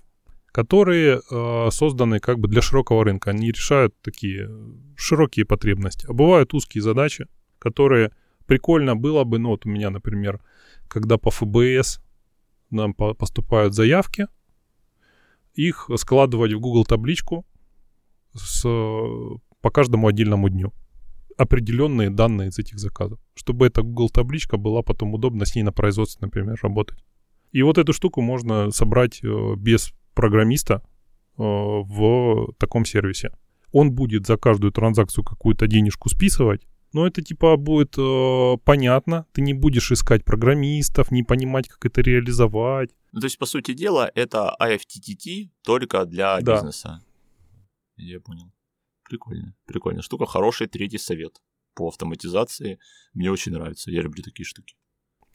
которые 0.46 1.20
э, 1.30 1.70
созданы 1.70 2.18
как 2.18 2.38
бы 2.38 2.48
для 2.48 2.62
широкого 2.62 3.04
рынка. 3.04 3.30
Они 3.30 3.50
решают 3.50 3.94
такие 4.00 4.46
э, 4.48 4.72
широкие 4.96 5.44
потребности. 5.44 6.06
А 6.06 6.12
бывают 6.12 6.54
узкие 6.54 6.82
задачи, 6.82 7.26
которые 7.58 8.12
прикольно 8.46 8.96
было 8.96 9.24
бы, 9.24 9.38
ну 9.38 9.50
вот 9.50 9.66
у 9.66 9.68
меня, 9.68 9.90
например, 9.90 10.40
когда 10.88 11.18
по 11.18 11.30
ФБС 11.30 12.00
нам 12.70 12.94
по- 12.94 13.14
поступают 13.14 13.74
заявки, 13.74 14.28
их 15.54 15.90
складывать 15.96 16.52
в 16.52 16.60
Google 16.60 16.84
табличку 16.84 17.46
с, 18.34 18.62
по 18.62 19.70
каждому 19.70 20.08
отдельному 20.08 20.48
дню 20.48 20.72
определенные 21.36 22.10
данные 22.10 22.48
из 22.48 22.58
этих 22.58 22.78
заказов, 22.78 23.18
чтобы 23.34 23.66
эта 23.66 23.82
Google 23.82 24.10
табличка 24.10 24.56
была 24.56 24.82
потом 24.82 25.14
удобно 25.14 25.44
с 25.44 25.54
ней 25.54 25.62
на 25.62 25.72
производстве, 25.72 26.24
например, 26.26 26.58
работать. 26.62 27.04
И 27.52 27.62
вот 27.62 27.78
эту 27.78 27.92
штуку 27.92 28.20
можно 28.22 28.70
собрать 28.70 29.22
э, 29.22 29.54
без 29.56 29.92
программиста 30.14 30.82
э, 31.38 31.42
в 31.42 32.52
таком 32.58 32.84
сервисе. 32.84 33.30
Он 33.72 33.92
будет 33.92 34.26
за 34.26 34.36
каждую 34.36 34.72
транзакцию 34.72 35.24
какую-то 35.24 35.66
денежку 35.66 36.08
списывать, 36.08 36.66
но 36.92 37.06
это 37.06 37.22
типа 37.22 37.56
будет 37.56 37.94
э, 37.98 38.56
понятно. 38.64 39.26
Ты 39.32 39.42
не 39.42 39.54
будешь 39.54 39.92
искать 39.92 40.24
программистов, 40.24 41.10
не 41.10 41.22
понимать, 41.22 41.68
как 41.68 41.84
это 41.84 42.00
реализовать. 42.00 42.90
Ну, 43.12 43.20
то 43.20 43.26
есть, 43.26 43.38
по 43.38 43.46
сути 43.46 43.74
дела, 43.74 44.10
это 44.14 44.54
IFTTT 44.60 45.50
только 45.62 46.04
для 46.06 46.40
Да. 46.40 46.54
бизнеса. 46.54 47.02
Я 47.96 48.20
понял. 48.20 48.52
Прикольно. 49.08 49.54
Прикольно. 49.66 50.02
Штука. 50.02 50.26
Хороший 50.26 50.66
третий 50.66 50.98
совет 50.98 51.40
по 51.74 51.88
автоматизации. 51.88 52.78
Мне 53.14 53.30
очень 53.30 53.52
нравится. 53.52 53.90
Я 53.90 54.02
люблю 54.02 54.22
такие 54.22 54.44
штуки. 54.46 54.74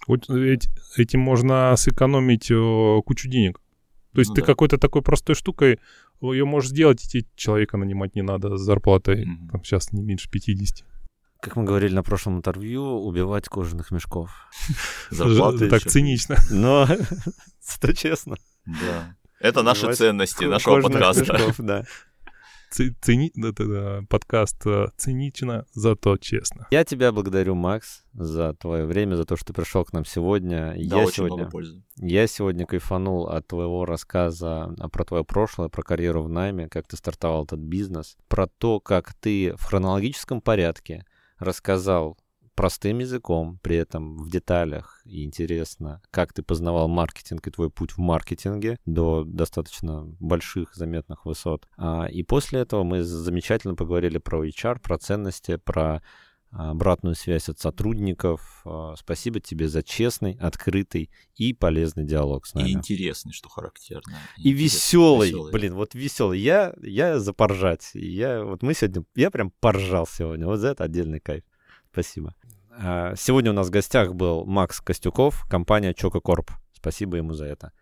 Вот 0.08 0.30
эти- 0.30 0.70
этим 0.98 1.20
можно 1.20 1.76
сэкономить 1.78 2.50
э, 2.52 3.02
кучу 3.06 3.30
денег. 3.30 3.60
То 4.14 4.20
есть 4.20 4.30
Ну 4.30 4.36
ты 4.36 4.42
да. 4.42 4.48
какой-то 4.48 4.78
такой 4.78 5.02
простой 5.04 5.36
штукой 5.36 5.80
ее 6.22 6.44
можешь 6.46 6.72
сделать, 6.72 7.04
и 7.06 7.08
тебе 7.08 7.26
человека 7.36 7.78
нанимать 7.78 8.16
не 8.16 8.22
надо 8.24 8.58
с 8.58 8.62
зарплатой 8.62 9.26
Мгм. 9.26 9.50
там, 9.50 9.64
сейчас 9.64 9.92
не 9.94 10.02
меньше 10.04 10.30
50. 10.30 10.86
Как 11.42 11.56
мы 11.56 11.64
говорили 11.64 11.94
на 11.94 12.04
прошлом 12.04 12.38
интервью, 12.38 12.84
убивать 12.84 13.48
кожаных 13.48 13.90
мешков. 13.92 14.32
Зарплата 15.12 15.70
так 15.70 15.82
цинично. 15.84 16.36
Но 16.52 16.88
это 17.80 17.96
честно. 17.96 18.36
Да. 18.66 19.16
Это 19.40 19.64
наши 19.64 19.94
ценности 19.94 20.44
нашего 20.46 20.82
подкаста. 20.82 21.86
Это, 22.80 23.68
да, 23.68 24.02
подкаст 24.10 24.66
э, 24.66 24.88
цинично, 24.98 25.66
зато 25.74 26.18
честно. 26.18 26.68
Я 26.72 26.84
тебя 26.84 27.12
благодарю, 27.12 27.56
Макс, 27.56 28.04
за 28.14 28.54
твое 28.54 28.86
время, 28.86 29.16
за 29.16 29.26
то, 29.26 29.36
что 29.36 29.48
ты 29.48 29.54
пришел 29.54 29.84
к 29.84 29.94
нам 29.94 30.06
сегодня. 30.06 30.74
Да, 30.76 30.98
я 30.98 31.04
очень 31.04 31.16
сегодня 31.16 31.38
много 31.38 31.52
пользы. 31.52 31.84
Я 31.98 32.28
сегодня 32.28 32.66
кайфанул 32.66 33.28
от 33.28 33.48
твоего 33.48 33.86
рассказа 33.86 34.74
а, 34.80 34.90
про 34.90 35.04
твое 35.04 35.24
прошлое, 35.24 35.70
про 35.70 35.84
карьеру 35.84 36.24
в 36.24 36.30
найме, 36.30 36.70
как 36.70 36.88
ты 36.88 36.98
стартовал 36.98 37.46
этот 37.46 37.60
бизнес, 37.60 38.18
про 38.28 38.48
то, 38.48 38.80
как 38.80 39.14
ты 39.14 39.54
в 39.58 39.64
хронологическом 39.64 40.42
порядке 40.42 41.06
рассказал 41.38 42.18
простым 42.56 43.00
языком, 43.00 43.60
при 43.62 43.78
этом 43.78 44.18
в 44.18 44.30
деталях 44.30 45.02
и 45.06 45.24
интересно, 45.24 46.02
как 46.12 46.34
ты 46.34 46.44
познавал 46.44 46.88
маркетинг 46.88 47.48
и 47.48 47.52
твой 47.52 47.70
путь 47.70 47.92
в 47.92 47.98
маркетинге 48.00 48.78
до 48.86 49.24
достаточно 49.24 50.06
больших 50.20 50.76
заметных 50.76 51.26
высот. 51.26 51.68
А, 51.78 52.06
и 52.06 52.24
после 52.24 52.62
этого 52.62 52.84
мы 52.84 53.04
замечательно 53.04 53.76
поговорили 53.76 54.18
про 54.18 54.46
HR, 54.46 54.80
про 54.82 54.98
ценности, 54.98 55.58
про 55.58 56.02
обратную 56.52 57.16
связь 57.16 57.48
от 57.50 57.60
сотрудников. 57.60 58.62
А, 58.66 58.96
спасибо 58.98 59.40
тебе 59.40 59.68
за 59.68 59.84
честный, 59.84 60.38
открытый 60.40 61.10
и 61.36 61.54
полезный 61.54 62.04
диалог 62.04 62.46
с 62.46 62.54
нами. 62.54 62.70
И 62.70 62.74
интересный, 62.74 63.32
что 63.32 63.50
характерно. 63.50 64.18
И, 64.38 64.52
веселый. 64.52 65.30
веселый. 65.30 65.54
Блин, 65.54 65.76
вот 65.76 65.96
веселый. 65.96 66.40
Я, 66.40 66.74
я 66.82 67.20
за 67.20 67.34
поржать. 67.34 67.92
Я, 67.94 68.44
вот 68.44 68.64
мы 68.64 68.74
сегодня, 68.74 69.04
я 69.16 69.32
прям 69.32 69.52
поржал 69.60 70.06
сегодня. 70.06 70.46
Вот 70.46 70.58
за 70.58 70.70
это 70.70 70.84
отдельный 70.84 71.20
кайф. 71.20 71.44
Спасибо. 71.92 72.36
А, 72.74 73.16
сегодня 73.16 73.52
у 73.52 73.54
нас 73.54 73.68
в 73.68 73.72
гостях 73.72 74.14
был 74.14 74.46
Макс 74.46 74.80
Костюков, 74.82 75.46
компания 75.50 75.94
Чококорп. 75.94 76.52
Спасибо 76.74 77.18
ему 77.18 77.34
за 77.34 77.46
это. 77.46 77.74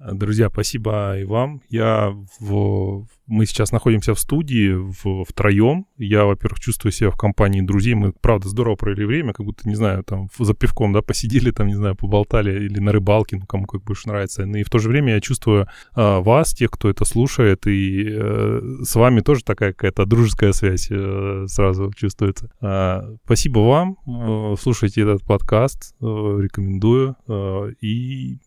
Друзья, 0.00 0.48
спасибо 0.48 1.18
и 1.18 1.24
вам. 1.24 1.60
Я 1.68 2.14
в... 2.40 3.06
Мы 3.26 3.44
сейчас 3.44 3.70
находимся 3.70 4.14
в 4.14 4.18
студии 4.18 4.72
в... 4.72 5.24
втроем. 5.24 5.86
Я, 5.98 6.24
во-первых, 6.24 6.58
чувствую 6.58 6.90
себя 6.90 7.10
в 7.10 7.18
компании 7.18 7.60
друзей. 7.60 7.94
Мы, 7.94 8.12
правда, 8.12 8.48
здорово 8.48 8.76
провели 8.76 9.04
время, 9.04 9.34
как 9.34 9.44
будто, 9.44 9.68
не 9.68 9.74
знаю, 9.74 10.02
там 10.02 10.30
за 10.38 10.54
пивком, 10.54 10.94
да, 10.94 11.02
посидели, 11.02 11.50
там, 11.50 11.66
не 11.66 11.74
знаю, 11.74 11.96
поболтали 11.96 12.64
или 12.64 12.80
на 12.80 12.92
рыбалке, 12.92 13.36
ну, 13.36 13.44
кому 13.46 13.66
как 13.66 13.84
больше 13.84 14.08
нравится. 14.08 14.46
Ну, 14.46 14.56
и 14.56 14.62
в 14.62 14.70
то 14.70 14.78
же 14.78 14.88
время 14.88 15.14
я 15.14 15.20
чувствую 15.20 15.68
а, 15.92 16.20
вас, 16.20 16.54
тех, 16.54 16.70
кто 16.70 16.88
это 16.88 17.04
слушает, 17.04 17.66
и 17.66 18.06
э, 18.10 18.60
с 18.82 18.94
вами 18.94 19.20
тоже 19.20 19.44
такая 19.44 19.74
какая-то 19.74 20.06
дружеская 20.06 20.52
связь 20.52 20.88
э, 20.90 21.44
сразу 21.46 21.92
чувствуется. 21.94 22.50
А, 22.62 23.04
спасибо 23.26 23.58
вам. 23.58 23.98
Э, 24.06 24.54
слушайте 24.58 25.02
этот 25.02 25.24
подкаст, 25.24 25.94
э, 26.00 26.04
рекомендую. 26.04 27.16
Э, 27.28 27.70
и 27.82 28.38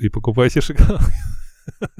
и 0.00 0.08
покупайте 0.08 0.60
шоколад. 0.60 1.02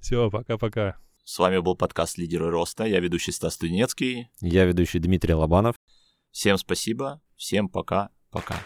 Все, 0.00 0.30
пока-пока. 0.30 0.96
С 1.24 1.38
вами 1.38 1.58
был 1.58 1.74
подкаст 1.74 2.18
«Лидеры 2.18 2.50
роста». 2.50 2.84
Я 2.84 3.00
ведущий 3.00 3.32
Стас 3.32 3.56
Тунецкий. 3.56 4.30
Я 4.40 4.66
ведущий 4.66 4.98
Дмитрий 4.98 5.34
Лобанов. 5.34 5.76
Всем 6.30 6.58
спасибо. 6.58 7.22
Всем 7.36 7.68
пока. 7.68 8.10
Пока. 8.30 8.56